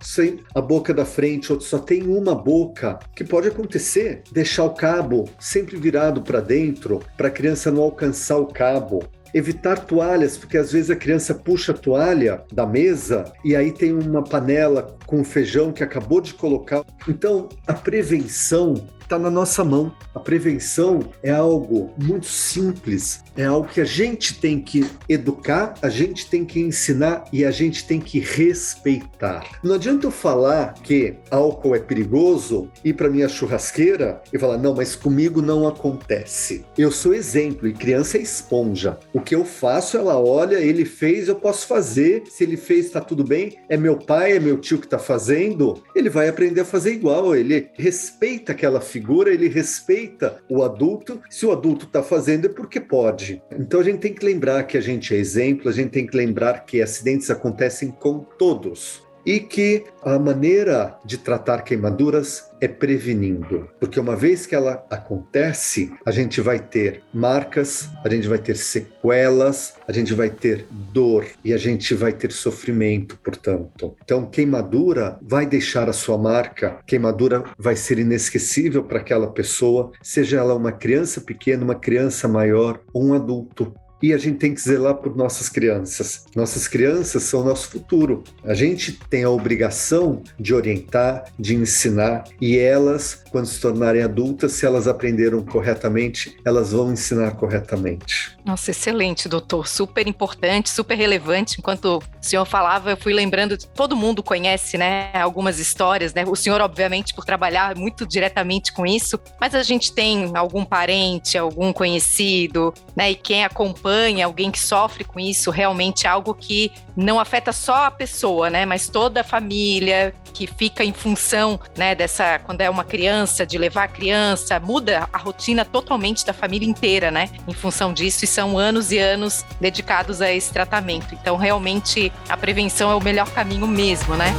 a 0.55 0.61
boca 0.61 0.93
da 0.93 1.05
frente 1.05 1.51
ou 1.51 1.59
só 1.59 1.77
tem 1.77 2.03
uma 2.03 2.33
boca, 2.33 2.99
que 3.15 3.23
pode 3.23 3.47
acontecer, 3.47 4.23
deixar 4.31 4.63
o 4.63 4.73
cabo 4.73 5.29
sempre 5.39 5.77
virado 5.77 6.21
para 6.21 6.39
dentro, 6.39 7.01
para 7.17 7.27
a 7.27 7.31
criança 7.31 7.71
não 7.71 7.83
alcançar 7.83 8.37
o 8.37 8.47
cabo 8.47 9.03
evitar 9.34 9.80
toalhas, 9.80 10.38
porque 10.38 10.58
às 10.58 10.72
vezes 10.72 10.89
a 10.89 10.96
criança 10.96 11.34
puxa 11.34 11.72
a 11.72 11.76
toalha 11.78 12.44
da 12.52 12.65
mesa 12.65 13.32
e 13.44 13.56
aí 13.56 13.72
tem 13.72 13.94
uma 13.94 14.24
panela 14.24 14.98
com 15.06 15.24
feijão 15.24 15.72
que 15.72 15.84
acabou 15.84 16.22
de 16.22 16.34
colocar. 16.34 16.84
Então, 17.08 17.50
a 17.65 17.74
prevenção 17.74 18.88
está 19.12 19.19
na 19.19 19.30
nossa 19.30 19.62
mão. 19.65 19.91
A 20.15 20.19
prevenção 20.19 21.02
é 21.21 21.32
algo 21.32 21.91
muito 21.97 22.28
simples, 22.28 23.21
é 23.36 23.43
algo 23.43 23.67
que 23.67 23.82
a 23.82 23.86
gente 23.86 24.39
tem 24.39 24.62
que 24.62 24.89
educar, 25.10 25.74
a 25.82 25.89
gente 25.89 26.30
tem 26.30 26.45
que 26.45 26.62
ensinar 26.62 27.26
e 27.32 27.43
a 27.43 27.52
gente 27.52 27.86
tem 27.86 28.00
que 28.00 28.19
respeitar. 28.19 29.60
Não 29.62 29.76
adianta 29.76 30.08
eu 30.08 30.12
falar 30.12 30.76
que 30.76 31.15
álcool 31.30 31.76
é 31.76 31.80
perigoso, 31.80 32.69
ir 32.86 32.93
para 32.93 33.10
minha 33.10 33.28
churrasqueira 33.28 34.21
e 34.32 34.39
falar, 34.39 34.58
não, 34.58 34.74
mas 34.74 34.95
comigo 34.95 35.41
não 35.41 35.67
acontece. 35.67 36.63
Eu 36.78 36.91
sou 36.91 37.13
exemplo 37.13 37.67
e 37.67 37.74
criança 37.74 38.17
é 38.17 38.21
esponja. 38.21 38.97
O 39.13 39.19
que 39.19 39.36
eu 39.36 39.43
faço, 39.43 39.97
ela 39.97 40.17
olha, 40.17 40.56
ele 40.56 40.86
fez, 40.86 41.28
eu 41.28 41.36
posso 41.36 41.67
fazer. 41.67 42.24
Se 42.30 42.43
ele 42.43 42.56
fez, 42.56 42.86
está 42.86 43.02
tudo 43.02 43.26
bem. 43.26 43.58
É 43.67 43.76
meu 43.76 43.97
pai, 43.97 44.38
é 44.38 44.39
meu 44.39 44.58
tio 44.58 44.78
que 44.78 44.86
está 44.86 45.00
fazendo. 45.00 45.82
Ele 45.93 46.10
vai 46.10 46.30
aprender 46.30 46.62
a 46.62 46.65
fazer 46.65 46.93
igual. 46.93 47.36
Ele 47.36 47.69
respeita 47.74 48.54
aquela 48.54 48.80
figura 48.80 49.00
figura, 49.01 49.33
ele 49.33 49.47
respeita 49.47 50.37
o 50.47 50.61
adulto. 50.61 51.19
Se 51.27 51.43
o 51.43 51.51
adulto 51.51 51.85
está 51.85 52.03
fazendo, 52.03 52.45
é 52.45 52.49
porque 52.49 52.79
pode. 52.79 53.41
Então 53.51 53.79
a 53.79 53.83
gente 53.83 53.97
tem 53.97 54.13
que 54.13 54.23
lembrar 54.23 54.63
que 54.63 54.77
a 54.77 54.81
gente 54.81 55.15
é 55.15 55.17
exemplo, 55.17 55.67
a 55.67 55.71
gente 55.71 55.89
tem 55.89 56.05
que 56.05 56.15
lembrar 56.15 56.65
que 56.65 56.81
acidentes 56.81 57.31
acontecem 57.31 57.89
com 57.89 58.19
todos 58.19 59.01
e 59.25 59.39
que 59.39 59.84
a 60.03 60.17
maneira 60.17 60.97
de 61.05 61.17
tratar 61.17 61.62
queimaduras 61.62 62.49
é 62.60 62.67
prevenindo, 62.67 63.67
porque 63.79 63.99
uma 63.99 64.15
vez 64.15 64.45
que 64.45 64.53
ela 64.53 64.86
acontece, 64.89 65.91
a 66.05 66.12
gente 66.12 66.39
vai 66.41 66.60
ter 66.60 67.01
marcas, 67.13 67.89
a 68.03 68.10
gente 68.10 68.27
vai 68.27 68.38
ter 68.38 68.55
sequelas, 68.55 69.75
a 69.88 69.91
gente 69.91 70.13
vai 70.13 70.29
ter 70.29 70.67
dor 70.69 71.25
e 71.43 71.53
a 71.53 71.57
gente 71.57 71.95
vai 71.95 72.13
ter 72.13 72.31
sofrimento, 72.31 73.17
portanto. 73.23 73.95
Então, 74.03 74.27
queimadura 74.27 75.17
vai 75.21 75.45
deixar 75.45 75.89
a 75.89 75.93
sua 75.93 76.17
marca, 76.17 76.79
queimadura 76.86 77.43
vai 77.57 77.75
ser 77.75 77.97
inesquecível 77.97 78.84
para 78.84 78.99
aquela 78.99 79.31
pessoa, 79.31 79.91
seja 80.01 80.38
ela 80.38 80.53
uma 80.53 80.71
criança 80.71 81.21
pequena, 81.21 81.63
uma 81.63 81.75
criança 81.75 82.27
maior 82.27 82.79
ou 82.93 83.05
um 83.05 83.13
adulto 83.13 83.73
e 84.01 84.13
a 84.13 84.17
gente 84.17 84.37
tem 84.37 84.53
que 84.53 84.61
zelar 84.61 84.95
por 84.95 85.15
nossas 85.15 85.47
crianças. 85.47 86.25
Nossas 86.35 86.67
crianças 86.67 87.23
são 87.23 87.41
o 87.41 87.43
nosso 87.43 87.69
futuro. 87.69 88.23
A 88.43 88.53
gente 88.53 88.93
tem 89.09 89.23
a 89.23 89.29
obrigação 89.29 90.23
de 90.39 90.53
orientar, 90.53 91.25
de 91.37 91.55
ensinar 91.55 92.23
e 92.39 92.57
elas, 92.57 93.23
quando 93.29 93.45
se 93.45 93.59
tornarem 93.59 94.01
adultas, 94.01 94.53
se 94.53 94.65
elas 94.65 94.87
aprenderam 94.87 95.43
corretamente, 95.43 96.37
elas 96.43 96.71
vão 96.71 96.91
ensinar 96.91 97.31
corretamente. 97.31 98.35
Nossa, 98.43 98.71
excelente, 98.71 99.29
doutor. 99.29 99.67
Super 99.67 100.07
importante, 100.07 100.69
super 100.69 100.95
relevante. 100.95 101.57
Enquanto 101.59 101.97
o 101.97 102.03
senhor 102.19 102.45
falava, 102.45 102.91
eu 102.91 102.97
fui 102.97 103.13
lembrando, 103.13 103.57
todo 103.57 103.95
mundo 103.95 104.23
conhece, 104.23 104.77
né, 104.77 105.11
algumas 105.13 105.59
histórias, 105.59 106.13
né? 106.13 106.23
O 106.25 106.35
senhor, 106.35 106.59
obviamente, 106.61 107.13
por 107.13 107.25
trabalhar 107.25 107.75
muito 107.75 108.05
diretamente 108.05 108.73
com 108.73 108.85
isso, 108.85 109.19
mas 109.39 109.53
a 109.53 109.63
gente 109.63 109.93
tem 109.93 110.31
algum 110.35 110.65
parente, 110.65 111.37
algum 111.37 111.71
conhecido, 111.71 112.73
né, 112.95 113.11
e 113.11 113.15
quem 113.15 113.43
acompanha 113.43 113.90
acompanha, 113.91 114.25
alguém 114.25 114.49
que 114.49 114.60
sofre 114.60 115.04
com 115.04 115.19
isso, 115.19 115.51
realmente 115.51 116.08
é 116.08 116.10
algo 116.10 116.34
que 116.34 116.71
não 116.95 117.19
afeta 117.19 117.51
só 117.51 117.86
a 117.86 117.91
pessoa, 117.91 118.49
né, 118.49 118.65
mas 118.65 118.88
toda 118.88 119.21
a 119.21 119.23
família 119.23 120.13
que 120.34 120.47
fica 120.47 120.84
em 120.84 120.93
função, 120.93 121.60
né, 121.75 121.93
dessa 121.93 122.39
quando 122.39 122.62
é 122.62 122.69
uma 122.69 122.84
criança, 122.84 123.45
de 123.45 123.58
levar 123.58 123.84
a 123.84 123.88
criança, 123.88 124.60
muda 124.60 125.10
a 125.12 125.17
rotina 125.17 125.65
totalmente 125.65 126.25
da 126.25 126.34
família 126.34 126.67
inteira, 126.67 127.12
né, 127.12 127.30
em 127.47 127.54
função 127.54 127.93
disso, 127.93 128.23
e 128.23 128.27
são 128.27 128.58
anos 128.58 128.91
e 128.91 128.97
anos 128.97 129.45
dedicados 129.60 130.21
a 130.21 130.32
esse 130.32 130.51
tratamento. 130.51 131.13
Então, 131.13 131.36
realmente 131.36 132.12
a 132.30 132.38
prevenção 132.38 132.89
é 132.89 132.95
o 132.95 133.01
melhor 133.01 133.30
caminho 133.30 133.67
mesmo, 133.67 134.15
né? 134.15 134.34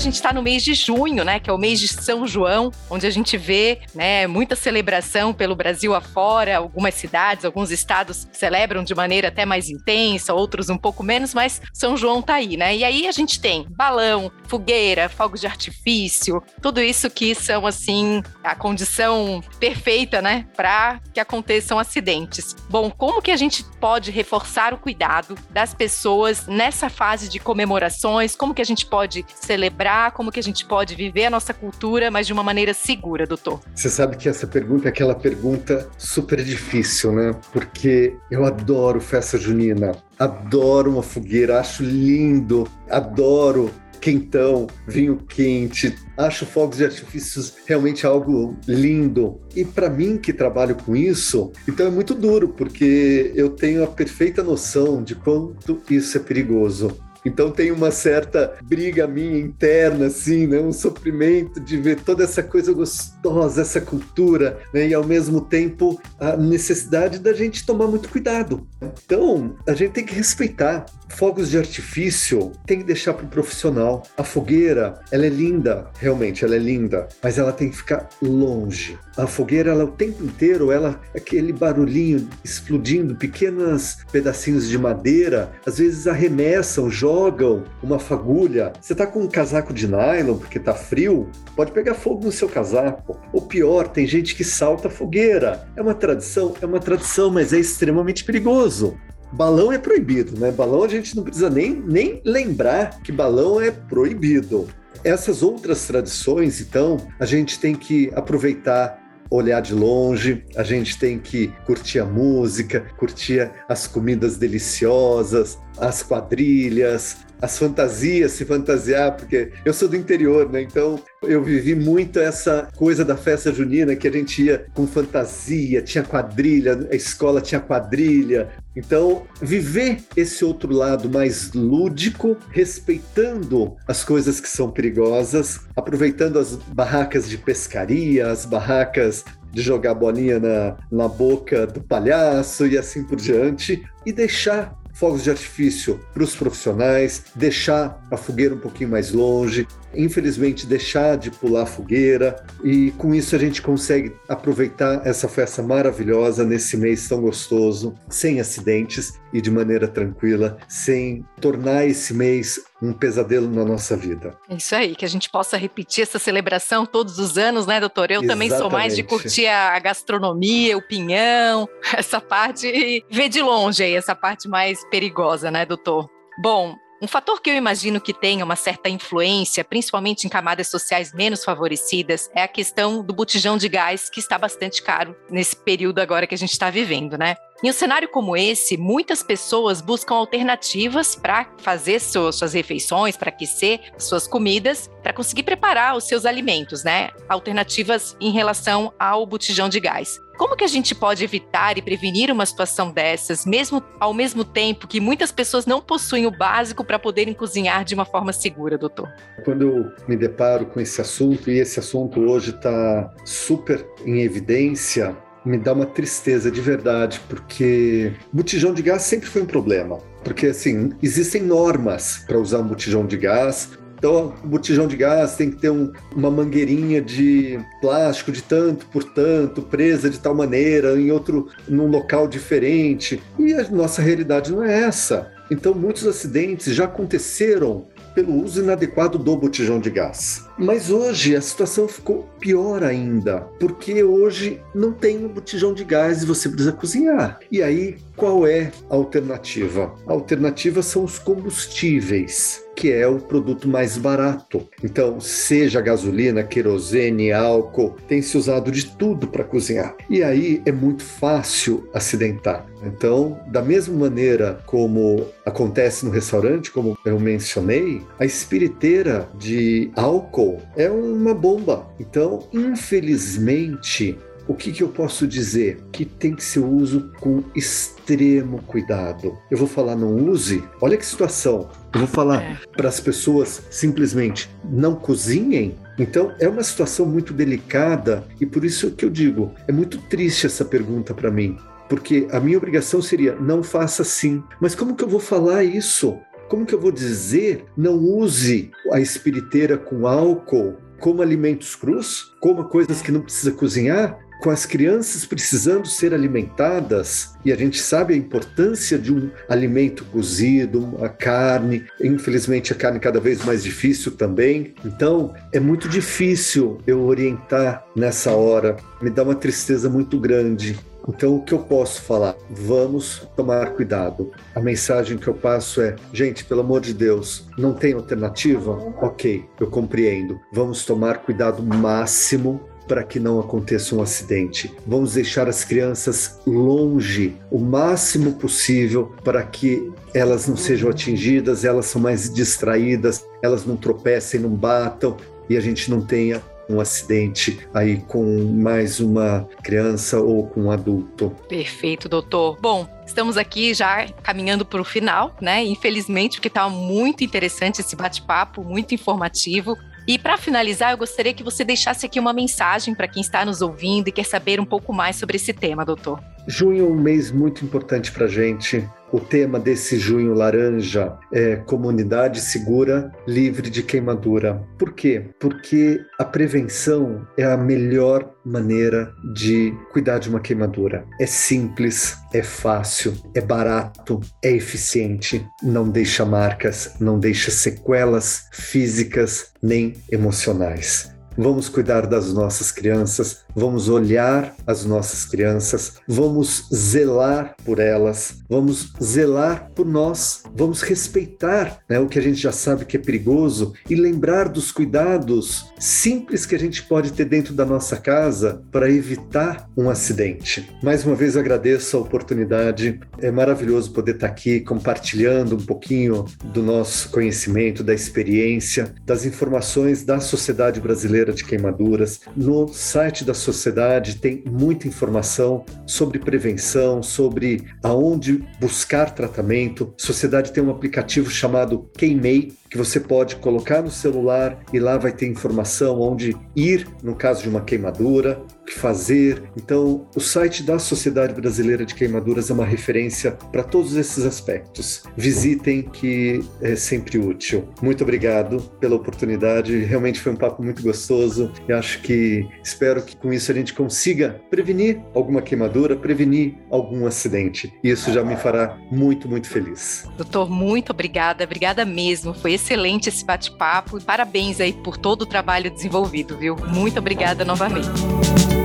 Gente 0.00 0.14
está 0.14 0.32
no 0.32 0.42
mês 0.42 0.64
de 0.64 0.74
junho, 0.74 1.24
né, 1.24 1.38
que 1.38 1.48
é 1.48 1.52
o 1.52 1.58
mês 1.58 1.78
de 1.78 1.86
São 1.86 2.26
João, 2.26 2.72
onde 2.88 3.06
a 3.06 3.10
gente 3.10 3.36
vê, 3.36 3.80
né, 3.94 4.26
muita 4.26 4.56
celebração 4.56 5.32
pelo 5.32 5.54
Brasil 5.54 5.94
afora, 5.94 6.56
algumas 6.56 6.94
cidades, 6.94 7.44
alguns 7.44 7.70
estados 7.70 8.26
celebram 8.32 8.82
de 8.82 8.94
maneira 8.94 9.28
até 9.28 9.44
mais 9.44 9.68
intensa, 9.68 10.34
outros 10.34 10.70
um 10.70 10.78
pouco 10.78 11.02
menos, 11.02 11.34
mas 11.34 11.60
São 11.72 11.96
João 11.96 12.22
tá 12.22 12.34
aí, 12.34 12.56
né? 12.56 12.74
E 12.74 12.82
aí 12.82 13.06
a 13.06 13.12
gente 13.12 13.40
tem 13.40 13.66
balão, 13.70 14.32
fogueira, 14.48 15.08
fogos 15.08 15.40
de 15.40 15.46
artifício, 15.46 16.42
tudo 16.62 16.80
isso 16.80 17.10
que 17.10 17.34
são 17.34 17.66
assim 17.66 18.22
a 18.42 18.54
condição 18.54 19.42
perfeita, 19.58 20.22
né, 20.22 20.46
para 20.56 21.00
que 21.12 21.20
aconteçam 21.20 21.78
acidentes. 21.78 22.56
Bom, 22.68 22.90
como 22.90 23.20
que 23.20 23.30
a 23.30 23.36
gente 23.36 23.62
pode 23.78 24.10
reforçar 24.10 24.72
o 24.72 24.78
cuidado 24.78 25.36
das 25.50 25.74
pessoas 25.74 26.46
nessa 26.46 26.88
fase 26.88 27.28
de 27.28 27.38
comemorações? 27.38 28.34
Como 28.34 28.54
que 28.54 28.62
a 28.62 28.66
gente 28.66 28.86
pode 28.86 29.24
celebrar? 29.34 29.89
Como 30.14 30.30
que 30.30 30.38
a 30.38 30.42
gente 30.42 30.64
pode 30.64 30.94
viver 30.94 31.26
a 31.26 31.30
nossa 31.30 31.52
cultura, 31.52 32.10
mas 32.10 32.26
de 32.26 32.32
uma 32.32 32.42
maneira 32.42 32.72
segura, 32.72 33.26
doutor? 33.26 33.60
Você 33.74 33.88
sabe 33.88 34.16
que 34.16 34.28
essa 34.28 34.46
pergunta 34.46 34.88
é 34.88 34.90
aquela 34.90 35.14
pergunta 35.14 35.88
super 35.98 36.42
difícil, 36.42 37.12
né? 37.12 37.34
Porque 37.52 38.16
eu 38.30 38.44
adoro 38.44 39.00
festa 39.00 39.38
junina, 39.38 39.92
adoro 40.18 40.92
uma 40.92 41.02
fogueira, 41.02 41.58
acho 41.58 41.82
lindo, 41.82 42.68
adoro 42.88 43.70
quentão, 44.00 44.66
vinho 44.88 45.16
quente. 45.16 45.94
Acho 46.16 46.46
fogos 46.46 46.78
de 46.78 46.84
artifícios 46.84 47.54
realmente 47.66 48.06
algo 48.06 48.56
lindo. 48.66 49.40
E 49.54 49.64
para 49.64 49.90
mim 49.90 50.16
que 50.16 50.32
trabalho 50.32 50.74
com 50.74 50.96
isso, 50.96 51.52
então 51.68 51.86
é 51.86 51.90
muito 51.90 52.14
duro, 52.14 52.48
porque 52.48 53.32
eu 53.34 53.50
tenho 53.50 53.84
a 53.84 53.86
perfeita 53.86 54.42
noção 54.42 55.02
de 55.02 55.14
quanto 55.14 55.80
isso 55.90 56.16
é 56.16 56.20
perigoso. 56.20 56.98
Então 57.24 57.50
tem 57.50 57.70
uma 57.70 57.90
certa 57.90 58.54
briga 58.62 59.06
minha 59.06 59.38
interna, 59.38 60.06
assim, 60.06 60.46
né? 60.46 60.58
Um 60.58 60.72
sofrimento 60.72 61.60
de 61.60 61.76
ver 61.76 62.00
toda 62.00 62.24
essa 62.24 62.42
coisa 62.42 62.72
gostosa, 62.72 63.62
essa 63.62 63.80
cultura, 63.80 64.58
né? 64.72 64.88
E 64.88 64.94
ao 64.94 65.04
mesmo 65.04 65.40
tempo 65.40 66.00
a 66.18 66.36
necessidade 66.36 67.18
da 67.18 67.32
gente 67.32 67.66
tomar 67.66 67.86
muito 67.86 68.08
cuidado. 68.08 68.66
Então 69.04 69.54
a 69.66 69.72
gente 69.74 69.92
tem 69.92 70.04
que 70.04 70.14
respeitar. 70.14 70.86
Fogos 71.08 71.50
de 71.50 71.58
artifício 71.58 72.52
tem 72.64 72.78
que 72.78 72.84
deixar 72.84 73.14
para 73.14 73.26
o 73.26 73.28
profissional. 73.28 74.04
A 74.16 74.22
fogueira, 74.22 75.00
ela 75.10 75.26
é 75.26 75.28
linda, 75.28 75.88
realmente, 75.98 76.44
ela 76.44 76.54
é 76.54 76.58
linda, 76.58 77.08
mas 77.22 77.36
ela 77.36 77.52
tem 77.52 77.68
que 77.68 77.76
ficar 77.76 78.08
longe. 78.22 78.96
A 79.16 79.26
fogueira, 79.26 79.72
ela 79.72 79.84
o 79.84 79.88
tempo 79.88 80.24
inteiro, 80.24 80.70
ela 80.70 81.00
aquele 81.14 81.52
barulhinho 81.52 82.28
explodindo, 82.44 83.16
pequenos 83.16 83.98
pedacinhos 84.12 84.68
de 84.68 84.78
madeira, 84.78 85.50
às 85.66 85.78
vezes 85.78 86.06
arremessam, 86.06 86.88
jogam 86.88 87.09
jogam 87.10 87.64
uma 87.82 87.98
fagulha. 87.98 88.72
Você 88.80 88.94
tá 88.94 89.04
com 89.04 89.20
um 89.20 89.28
casaco 89.28 89.74
de 89.74 89.88
nylon 89.88 90.36
porque 90.36 90.60
tá 90.60 90.72
frio, 90.72 91.28
pode 91.56 91.72
pegar 91.72 91.94
fogo 91.94 92.24
no 92.24 92.30
seu 92.30 92.48
casaco. 92.48 93.18
Ou 93.32 93.42
pior, 93.42 93.88
tem 93.88 94.06
gente 94.06 94.36
que 94.36 94.44
salta 94.44 94.88
fogueira. 94.88 95.68
É 95.76 95.82
uma 95.82 95.94
tradição, 95.94 96.54
é 96.62 96.66
uma 96.66 96.78
tradição, 96.78 97.28
mas 97.28 97.52
é 97.52 97.58
extremamente 97.58 98.24
perigoso. 98.24 98.96
Balão 99.32 99.72
é 99.72 99.78
proibido, 99.78 100.38
né? 100.38 100.52
Balão 100.52 100.84
a 100.84 100.88
gente 100.88 101.16
não 101.16 101.24
precisa 101.24 101.50
nem, 101.50 101.82
nem 101.84 102.20
lembrar 102.24 103.00
que 103.02 103.10
balão 103.10 103.60
é 103.60 103.72
proibido. 103.72 104.68
Essas 105.02 105.42
outras 105.42 105.86
tradições, 105.86 106.60
então, 106.60 106.96
a 107.18 107.26
gente 107.26 107.58
tem 107.58 107.74
que 107.74 108.10
aproveitar 108.14 109.00
olhar 109.30 109.60
de 109.60 109.72
longe, 109.72 110.44
a 110.56 110.62
gente 110.62 110.98
tem 110.98 111.18
que 111.18 111.48
curtir 111.64 112.00
a 112.00 112.04
música, 112.04 112.84
curtir 112.98 113.50
as 113.68 113.86
comidas 113.86 114.36
deliciosas, 114.36 115.58
as 115.78 116.02
quadrilhas, 116.02 117.18
as 117.40 117.58
fantasias, 117.58 118.32
se 118.32 118.44
fantasiar, 118.44 119.16
porque 119.16 119.52
eu 119.64 119.72
sou 119.72 119.88
do 119.88 119.96
interior, 119.96 120.50
né? 120.50 120.62
Então 120.62 121.00
eu 121.22 121.42
vivi 121.42 121.74
muito 121.74 122.18
essa 122.18 122.68
coisa 122.76 123.04
da 123.04 123.16
festa 123.16 123.52
junina 123.52 123.96
que 123.96 124.08
a 124.08 124.12
gente 124.12 124.42
ia 124.42 124.66
com 124.74 124.86
fantasia, 124.86 125.82
tinha 125.82 126.04
quadrilha, 126.04 126.88
a 126.90 126.94
escola 126.94 127.40
tinha 127.40 127.60
quadrilha. 127.60 128.48
Então, 128.74 129.24
viver 129.42 129.98
esse 130.16 130.44
outro 130.44 130.72
lado 130.72 131.10
mais 131.10 131.52
lúdico, 131.52 132.36
respeitando 132.50 133.76
as 133.86 134.04
coisas 134.04 134.40
que 134.40 134.48
são 134.48 134.70
perigosas, 134.70 135.60
aproveitando 135.76 136.38
as 136.38 136.54
barracas 136.54 137.28
de 137.28 137.36
pescaria, 137.36 138.30
as 138.30 138.44
barracas 138.44 139.24
de 139.52 139.60
jogar 139.60 139.94
bolinha 139.94 140.38
na, 140.38 140.76
na 140.90 141.08
boca 141.08 141.66
do 141.66 141.82
palhaço 141.82 142.66
e 142.66 142.78
assim 142.78 143.02
por 143.02 143.16
diante, 143.16 143.82
e 144.06 144.12
deixar 144.12 144.79
fogos 145.00 145.24
de 145.24 145.30
artifício 145.30 145.98
para 146.12 146.22
os 146.22 146.36
profissionais, 146.36 147.24
deixar 147.34 148.06
a 148.10 148.18
fogueira 148.18 148.54
um 148.54 148.58
pouquinho 148.58 148.90
mais 148.90 149.12
longe, 149.12 149.66
infelizmente 149.94 150.66
deixar 150.66 151.16
de 151.16 151.30
pular 151.30 151.62
a 151.62 151.66
fogueira 151.66 152.44
e 152.62 152.90
com 152.92 153.14
isso 153.14 153.34
a 153.34 153.38
gente 153.38 153.60
consegue 153.62 154.14
aproveitar 154.28 155.06
essa 155.06 155.28
festa 155.28 155.62
maravilhosa 155.62 156.44
nesse 156.44 156.76
mês 156.76 157.08
tão 157.08 157.20
gostoso, 157.20 157.94
sem 158.08 158.40
acidentes 158.40 159.18
e 159.32 159.40
de 159.40 159.50
maneira 159.50 159.86
tranquila, 159.86 160.58
sem 160.68 161.24
tornar 161.40 161.86
esse 161.86 162.12
mês 162.12 162.60
um 162.82 162.92
pesadelo 162.92 163.48
na 163.48 163.64
nossa 163.64 163.96
vida. 163.96 164.36
É 164.48 164.54
isso 164.54 164.74
aí, 164.74 164.96
que 164.96 165.04
a 165.04 165.08
gente 165.08 165.28
possa 165.30 165.56
repetir 165.56 166.02
essa 166.02 166.18
celebração 166.18 166.86
todos 166.86 167.18
os 167.18 167.36
anos, 167.36 167.66
né, 167.66 167.78
doutor? 167.78 168.10
Eu 168.10 168.22
Exatamente. 168.22 168.48
também 168.48 168.58
sou 168.58 168.70
mais 168.70 168.96
de 168.96 169.02
curtir 169.02 169.46
a 169.46 169.78
gastronomia, 169.78 170.76
o 170.76 170.82
pinhão, 170.82 171.68
essa 171.94 172.20
parte, 172.20 172.66
e 172.66 173.04
ver 173.10 173.28
de 173.28 173.42
longe 173.42 173.82
aí, 173.82 173.94
essa 173.94 174.14
parte 174.14 174.48
mais 174.48 174.82
perigosa, 174.88 175.50
né, 175.50 175.66
doutor? 175.66 176.08
Bom, 176.42 176.74
um 177.02 177.08
fator 177.08 177.40
que 177.40 177.48
eu 177.48 177.54
imagino 177.54 178.00
que 178.00 178.12
tenha 178.12 178.44
uma 178.44 178.56
certa 178.56 178.90
influência, 178.90 179.64
principalmente 179.64 180.26
em 180.26 180.30
camadas 180.30 180.68
sociais 180.68 181.14
menos 181.14 181.42
favorecidas, 181.42 182.30
é 182.34 182.42
a 182.42 182.48
questão 182.48 183.02
do 183.02 183.14
botijão 183.14 183.56
de 183.56 183.68
gás, 183.68 184.10
que 184.10 184.20
está 184.20 184.36
bastante 184.36 184.82
caro 184.82 185.16
nesse 185.30 185.56
período 185.56 186.00
agora 186.00 186.26
que 186.26 186.34
a 186.34 186.38
gente 186.38 186.52
está 186.52 186.68
vivendo, 186.68 187.16
né? 187.16 187.36
Em 187.62 187.70
um 187.70 187.72
cenário 187.72 188.08
como 188.08 188.36
esse, 188.36 188.76
muitas 188.76 189.22
pessoas 189.22 189.80
buscam 189.80 190.14
alternativas 190.14 191.14
para 191.14 191.46
fazer 191.58 192.00
suas 192.00 192.52
refeições, 192.52 193.16
para 193.16 193.28
aquecer 193.28 193.92
suas 193.98 194.26
comidas, 194.26 194.90
para 195.02 195.12
conseguir 195.12 195.42
preparar 195.42 195.96
os 195.96 196.04
seus 196.04 196.24
alimentos, 196.24 196.84
né? 196.84 197.10
Alternativas 197.28 198.16
em 198.20 198.30
relação 198.30 198.92
ao 198.98 199.26
botijão 199.26 199.68
de 199.68 199.80
gás. 199.80 200.20
Como 200.40 200.56
que 200.56 200.64
a 200.64 200.68
gente 200.68 200.94
pode 200.94 201.22
evitar 201.22 201.76
e 201.76 201.82
prevenir 201.82 202.30
uma 202.30 202.46
situação 202.46 202.90
dessas, 202.90 203.44
mesmo 203.44 203.82
ao 204.00 204.14
mesmo 204.14 204.42
tempo 204.42 204.88
que 204.88 204.98
muitas 204.98 205.30
pessoas 205.30 205.66
não 205.66 205.82
possuem 205.82 206.24
o 206.24 206.30
básico 206.30 206.82
para 206.82 206.98
poderem 206.98 207.34
cozinhar 207.34 207.84
de 207.84 207.94
uma 207.94 208.06
forma 208.06 208.32
segura, 208.32 208.78
doutor? 208.78 209.06
Quando 209.44 209.68
eu 209.68 209.92
me 210.08 210.16
deparo 210.16 210.64
com 210.64 210.80
esse 210.80 210.98
assunto, 210.98 211.50
e 211.50 211.58
esse 211.58 211.78
assunto 211.78 212.20
hoje 212.20 212.52
está 212.52 213.12
super 213.22 213.86
em 214.06 214.22
evidência, 214.22 215.14
me 215.44 215.58
dá 215.58 215.74
uma 215.74 215.84
tristeza 215.84 216.50
de 216.50 216.62
verdade, 216.62 217.20
porque 217.28 218.14
botijão 218.32 218.72
de 218.72 218.80
gás 218.80 219.02
sempre 219.02 219.28
foi 219.28 219.42
um 219.42 219.46
problema. 219.46 219.98
Porque, 220.24 220.46
assim, 220.46 220.90
existem 221.02 221.42
normas 221.42 222.24
para 222.26 222.38
usar 222.38 222.60
um 222.60 222.66
botijão 222.66 223.06
de 223.06 223.16
gás, 223.16 223.70
então, 224.00 224.32
o 224.42 224.48
botijão 224.48 224.86
de 224.86 224.96
gás 224.96 225.36
tem 225.36 225.50
que 225.50 225.58
ter 225.58 225.68
um, 225.68 225.92
uma 226.16 226.30
mangueirinha 226.30 227.02
de 227.02 227.60
plástico 227.82 228.32
de 228.32 228.42
tanto 228.42 228.86
por 228.86 229.04
tanto, 229.04 229.60
presa 229.60 230.08
de 230.08 230.18
tal 230.18 230.34
maneira, 230.34 230.98
em 230.98 231.10
outro, 231.10 231.48
num 231.68 231.86
local 231.86 232.26
diferente. 232.26 233.22
E 233.38 233.52
a 233.52 233.68
nossa 233.68 234.00
realidade 234.00 234.50
não 234.50 234.64
é 234.64 234.84
essa. 234.84 235.30
Então, 235.50 235.74
muitos 235.74 236.06
acidentes 236.06 236.74
já 236.74 236.86
aconteceram 236.86 237.88
pelo 238.14 238.42
uso 238.42 238.62
inadequado 238.62 239.18
do 239.18 239.36
botijão 239.36 239.78
de 239.78 239.90
gás. 239.90 240.46
Mas 240.56 240.90
hoje 240.90 241.36
a 241.36 241.40
situação 241.40 241.86
ficou 241.86 242.26
pior 242.40 242.82
ainda, 242.82 243.42
porque 243.60 244.02
hoje 244.02 244.62
não 244.74 244.92
tem 244.92 245.22
um 245.24 245.28
botijão 245.28 245.74
de 245.74 245.84
gás 245.84 246.22
e 246.22 246.26
você 246.26 246.48
precisa 246.48 246.72
cozinhar. 246.72 247.38
E 247.52 247.62
aí, 247.62 247.98
qual 248.16 248.46
é 248.46 248.72
a 248.88 248.94
alternativa? 248.94 249.94
A 250.06 250.12
alternativa 250.12 250.82
são 250.82 251.04
os 251.04 251.18
combustíveis 251.18 252.64
que 252.80 252.90
é 252.90 253.06
o 253.06 253.18
produto 253.18 253.68
mais 253.68 253.98
barato. 253.98 254.66
Então, 254.82 255.20
seja 255.20 255.82
gasolina, 255.82 256.42
querosene, 256.42 257.30
álcool, 257.30 257.94
tem 258.08 258.22
se 258.22 258.38
usado 258.38 258.70
de 258.70 258.86
tudo 258.86 259.26
para 259.26 259.44
cozinhar. 259.44 259.94
E 260.08 260.22
aí 260.22 260.62
é 260.64 260.72
muito 260.72 261.04
fácil 261.04 261.86
acidentar. 261.92 262.64
Então, 262.82 263.38
da 263.48 263.60
mesma 263.60 263.94
maneira 263.94 264.62
como 264.64 265.26
acontece 265.44 266.06
no 266.06 266.10
restaurante, 266.10 266.70
como 266.70 266.96
eu 267.04 267.20
mencionei, 267.20 268.00
a 268.18 268.24
espiriteira 268.24 269.28
de 269.38 269.90
álcool 269.94 270.62
é 270.74 270.88
uma 270.88 271.34
bomba. 271.34 271.86
Então, 272.00 272.48
infelizmente, 272.50 274.16
o 274.50 274.54
que, 274.54 274.72
que, 274.72 274.82
eu 274.82 274.88
posso 274.88 275.28
dizer? 275.28 275.78
Que 275.92 276.04
tem 276.04 276.34
que 276.34 276.42
ser 276.42 276.58
uso 276.58 277.12
com 277.20 277.44
extremo 277.54 278.60
cuidado. 278.62 279.38
Eu 279.48 279.56
vou 279.56 279.68
falar 279.68 279.94
não 279.94 280.16
use, 280.28 280.60
olha 280.80 280.96
que 280.96 281.06
situação. 281.06 281.70
Eu 281.94 282.00
vou 282.00 282.08
falar 282.08 282.42
é. 282.42 282.58
para 282.76 282.88
as 282.88 282.98
pessoas 282.98 283.62
simplesmente 283.70 284.50
não 284.64 284.96
cozinhem. 284.96 285.76
Então 285.96 286.34
é 286.40 286.48
uma 286.48 286.64
situação 286.64 287.06
muito 287.06 287.32
delicada 287.32 288.24
e 288.40 288.44
por 288.44 288.64
isso 288.64 288.90
que 288.90 289.04
eu 289.04 289.10
digo, 289.10 289.54
é 289.68 289.72
muito 289.72 289.98
triste 290.08 290.46
essa 290.46 290.64
pergunta 290.64 291.14
para 291.14 291.30
mim, 291.30 291.56
porque 291.88 292.26
a 292.32 292.40
minha 292.40 292.58
obrigação 292.58 293.00
seria 293.00 293.36
não 293.36 293.62
faça 293.62 294.02
assim. 294.02 294.42
Mas 294.60 294.74
como 294.74 294.96
que 294.96 295.04
eu 295.04 295.08
vou 295.08 295.20
falar 295.20 295.62
isso 295.62 296.18
Como 296.48 296.66
que 296.66 296.74
eu 296.74 296.80
vou 296.80 296.90
dizer 296.90 297.66
não 297.76 297.94
use 297.94 298.72
a 298.90 298.98
espiriteira 298.98 299.78
com 299.78 300.08
álcool? 300.08 300.76
Coma 300.98 301.22
alimentos 301.22 301.76
crus? 301.76 302.34
Coma 302.40 302.64
coisas 302.64 303.00
que 303.00 303.12
não 303.12 303.20
precisa 303.20 303.52
cozinhar? 303.52 304.18
Com 304.40 304.50
as 304.50 304.64
crianças 304.64 305.24
precisando 305.24 305.86
ser 305.86 306.14
alimentadas, 306.14 307.34
e 307.44 307.52
a 307.52 307.56
gente 307.56 307.80
sabe 307.80 308.14
a 308.14 308.16
importância 308.16 308.98
de 308.98 309.12
um 309.12 309.30
alimento 309.48 310.04
cozido, 310.06 310.96
a 311.02 311.08
carne, 311.08 311.84
infelizmente 312.00 312.72
a 312.72 312.76
carne 312.76 312.98
cada 312.98 313.20
vez 313.20 313.44
mais 313.44 313.62
difícil 313.62 314.12
também. 314.12 314.74
Então, 314.84 315.34
é 315.52 315.60
muito 315.60 315.88
difícil 315.88 316.78
eu 316.86 317.02
orientar 317.02 317.84
nessa 317.94 318.32
hora, 318.32 318.76
me 319.00 319.10
dá 319.10 319.22
uma 319.22 319.34
tristeza 319.34 319.88
muito 319.88 320.18
grande. 320.18 320.78
Então, 321.08 321.34
o 321.34 321.42
que 321.42 321.54
eu 321.54 321.58
posso 321.58 322.02
falar? 322.02 322.36
Vamos 322.50 323.26
tomar 323.34 323.70
cuidado. 323.70 324.30
A 324.54 324.60
mensagem 324.60 325.16
que 325.16 325.28
eu 325.28 325.34
passo 325.34 325.80
é: 325.80 325.96
gente, 326.12 326.44
pelo 326.44 326.60
amor 326.60 326.80
de 326.82 326.92
Deus, 326.92 327.46
não 327.56 327.72
tem 327.72 327.94
alternativa? 327.94 328.72
Ok, 329.00 329.44
eu 329.58 329.66
compreendo. 329.68 330.38
Vamos 330.52 330.84
tomar 330.84 331.18
cuidado 331.18 331.62
máximo 331.62 332.69
para 332.90 333.04
que 333.04 333.20
não 333.20 333.38
aconteça 333.38 333.94
um 333.94 334.02
acidente. 334.02 334.74
Vamos 334.84 335.14
deixar 335.14 335.48
as 335.48 335.62
crianças 335.62 336.40
longe 336.44 337.36
o 337.48 337.60
máximo 337.60 338.32
possível 338.32 339.14
para 339.22 339.44
que 339.44 339.92
elas 340.12 340.48
não 340.48 340.56
sejam 340.56 340.90
atingidas, 340.90 341.64
elas 341.64 341.86
são 341.86 342.02
mais 342.02 342.28
distraídas, 342.34 343.24
elas 343.40 343.64
não 343.64 343.76
tropecem, 343.76 344.40
não 344.40 344.50
batam 344.50 345.16
e 345.48 345.56
a 345.56 345.60
gente 345.60 345.88
não 345.88 346.00
tenha 346.00 346.42
um 346.68 346.80
acidente 346.80 347.60
aí 347.72 347.98
com 348.08 348.24
mais 348.44 348.98
uma 348.98 349.48
criança 349.62 350.18
ou 350.18 350.48
com 350.48 350.62
um 350.62 350.70
adulto. 350.72 351.30
Perfeito, 351.48 352.08
doutor. 352.08 352.58
Bom, 352.60 352.88
estamos 353.06 353.36
aqui 353.36 353.72
já 353.72 354.08
caminhando 354.20 354.64
para 354.64 354.80
o 354.80 354.84
final, 354.84 355.36
né? 355.40 355.64
Infelizmente, 355.64 356.38
porque 356.38 356.48
está 356.48 356.68
muito 356.68 357.22
interessante 357.22 357.80
esse 357.80 357.94
bate-papo, 357.94 358.64
muito 358.64 358.94
informativo. 358.94 359.78
E 360.10 360.18
para 360.18 360.36
finalizar, 360.36 360.90
eu 360.90 360.98
gostaria 360.98 361.32
que 361.32 361.44
você 361.44 361.62
deixasse 361.62 362.04
aqui 362.04 362.18
uma 362.18 362.32
mensagem 362.32 362.96
para 362.96 363.06
quem 363.06 363.20
está 363.20 363.44
nos 363.44 363.62
ouvindo 363.62 364.08
e 364.08 364.10
quer 364.10 364.24
saber 364.24 364.58
um 364.58 364.64
pouco 364.64 364.92
mais 364.92 365.14
sobre 365.14 365.36
esse 365.36 365.52
tema, 365.52 365.84
doutor. 365.84 366.20
Junho 366.46 366.86
é 366.86 366.88
um 366.88 366.94
mês 366.94 367.30
muito 367.30 367.64
importante 367.64 368.10
para 368.12 368.24
a 368.24 368.28
gente. 368.28 368.88
O 369.12 369.18
tema 369.18 369.58
desse 369.58 369.98
junho 369.98 370.34
laranja 370.34 371.18
é 371.32 371.56
comunidade 371.56 372.40
segura, 372.40 373.12
livre 373.26 373.68
de 373.68 373.82
queimadura. 373.82 374.62
Por 374.78 374.92
quê? 374.92 375.30
Porque 375.40 376.00
a 376.18 376.24
prevenção 376.24 377.26
é 377.36 377.44
a 377.44 377.56
melhor 377.56 378.32
maneira 378.44 379.12
de 379.34 379.74
cuidar 379.92 380.18
de 380.18 380.28
uma 380.28 380.40
queimadura. 380.40 381.04
É 381.20 381.26
simples, 381.26 382.16
é 382.32 382.42
fácil, 382.42 383.14
é 383.34 383.40
barato, 383.40 384.20
é 384.42 384.52
eficiente, 384.52 385.44
não 385.62 385.88
deixa 385.88 386.24
marcas, 386.24 386.94
não 387.00 387.18
deixa 387.18 387.50
sequelas 387.50 388.44
físicas 388.52 389.52
nem 389.60 389.94
emocionais. 390.10 391.12
Vamos 391.36 391.68
cuidar 391.68 392.06
das 392.06 392.32
nossas 392.32 392.70
crianças, 392.70 393.44
vamos 393.54 393.88
olhar 393.88 394.54
as 394.66 394.84
nossas 394.84 395.24
crianças, 395.24 395.94
vamos 396.06 396.66
zelar 396.74 397.54
por 397.64 397.78
elas, 397.78 398.40
vamos 398.48 398.92
zelar 399.02 399.70
por 399.74 399.86
nós, 399.86 400.42
vamos 400.54 400.82
respeitar 400.82 401.78
né, 401.88 401.98
o 401.98 402.08
que 402.08 402.18
a 402.18 402.22
gente 402.22 402.40
já 402.40 402.52
sabe 402.52 402.84
que 402.84 402.96
é 402.96 403.00
perigoso 403.00 403.72
e 403.88 403.94
lembrar 403.94 404.48
dos 404.48 404.70
cuidados 404.70 405.70
simples 405.78 406.46
que 406.46 406.54
a 406.54 406.58
gente 406.58 406.82
pode 406.82 407.12
ter 407.12 407.24
dentro 407.24 407.54
da 407.54 407.64
nossa 407.64 407.96
casa 407.96 408.62
para 408.70 408.90
evitar 408.90 409.68
um 409.76 409.88
acidente. 409.88 410.68
Mais 410.82 411.04
uma 411.04 411.14
vez 411.14 411.36
agradeço 411.36 411.96
a 411.96 412.00
oportunidade, 412.00 413.00
é 413.18 413.30
maravilhoso 413.30 413.92
poder 413.92 414.14
estar 414.14 414.26
aqui 414.26 414.60
compartilhando 414.60 415.56
um 415.56 415.64
pouquinho 415.64 416.24
do 416.44 416.62
nosso 416.62 417.10
conhecimento, 417.10 417.82
da 417.82 417.94
experiência, 417.94 418.94
das 419.04 419.24
informações 419.24 420.04
da 420.04 420.20
sociedade 420.20 420.80
brasileira 420.80 421.32
de 421.32 421.44
queimaduras. 421.44 422.20
No 422.36 422.68
site 422.68 423.24
da 423.24 423.34
sociedade 423.40 424.16
tem 424.16 424.44
muita 424.46 424.86
informação 424.86 425.64
sobre 425.86 426.18
prevenção, 426.18 427.02
sobre 427.02 427.64
aonde 427.82 428.44
buscar 428.60 429.14
tratamento. 429.14 429.92
A 429.98 430.02
sociedade 430.02 430.52
tem 430.52 430.62
um 430.62 430.70
aplicativo 430.70 431.30
chamado 431.30 431.90
Queimei, 431.96 432.52
que 432.70 432.78
você 432.78 433.00
pode 433.00 433.36
colocar 433.36 433.82
no 433.82 433.90
celular 433.90 434.62
e 434.72 434.78
lá 434.78 434.96
vai 434.96 435.10
ter 435.10 435.26
informação 435.26 436.00
onde 436.00 436.36
ir 436.54 436.86
no 437.02 437.16
caso 437.16 437.42
de 437.42 437.48
uma 437.48 437.62
queimadura, 437.62 438.40
que 438.70 438.78
fazer. 438.78 439.42
Então, 439.56 440.06
o 440.14 440.20
site 440.20 440.62
da 440.62 440.78
Sociedade 440.78 441.34
Brasileira 441.34 441.84
de 441.84 441.94
Queimaduras 441.94 442.50
é 442.50 442.52
uma 442.52 442.64
referência 442.64 443.32
para 443.52 443.62
todos 443.62 443.96
esses 443.96 444.24
aspectos. 444.24 445.02
Visitem 445.16 445.82
que 445.82 446.42
é 446.62 446.76
sempre 446.76 447.18
útil. 447.18 447.68
Muito 447.82 448.02
obrigado 448.02 448.60
pela 448.80 448.94
oportunidade. 448.94 449.76
Realmente 449.84 450.20
foi 450.20 450.32
um 450.32 450.36
papo 450.36 450.62
muito 450.62 450.82
gostoso. 450.82 451.52
E 451.68 451.72
acho 451.72 452.00
que 452.02 452.48
espero 452.62 453.02
que 453.02 453.16
com 453.16 453.32
isso 453.32 453.50
a 453.50 453.54
gente 453.54 453.74
consiga 453.74 454.40
prevenir 454.50 455.00
alguma 455.14 455.42
queimadura, 455.42 455.96
prevenir 455.96 456.54
algum 456.70 457.06
acidente. 457.06 457.72
Isso 457.82 458.12
já 458.12 458.22
me 458.22 458.36
fará 458.36 458.78
muito, 458.90 459.28
muito 459.28 459.48
feliz. 459.48 460.08
Doutor, 460.16 460.48
muito 460.48 460.90
obrigada. 460.90 461.44
Obrigada 461.44 461.84
mesmo. 461.84 462.32
Foi 462.32 462.52
excelente 462.52 463.08
esse 463.08 463.24
bate-papo 463.24 463.98
e 463.98 464.00
parabéns 464.00 464.60
aí 464.60 464.72
por 464.72 464.96
todo 464.96 465.22
o 465.22 465.26
trabalho 465.26 465.70
desenvolvido, 465.70 466.36
viu? 466.38 466.56
Muito 466.56 466.98
obrigada 466.98 467.44
novamente. 467.44 468.59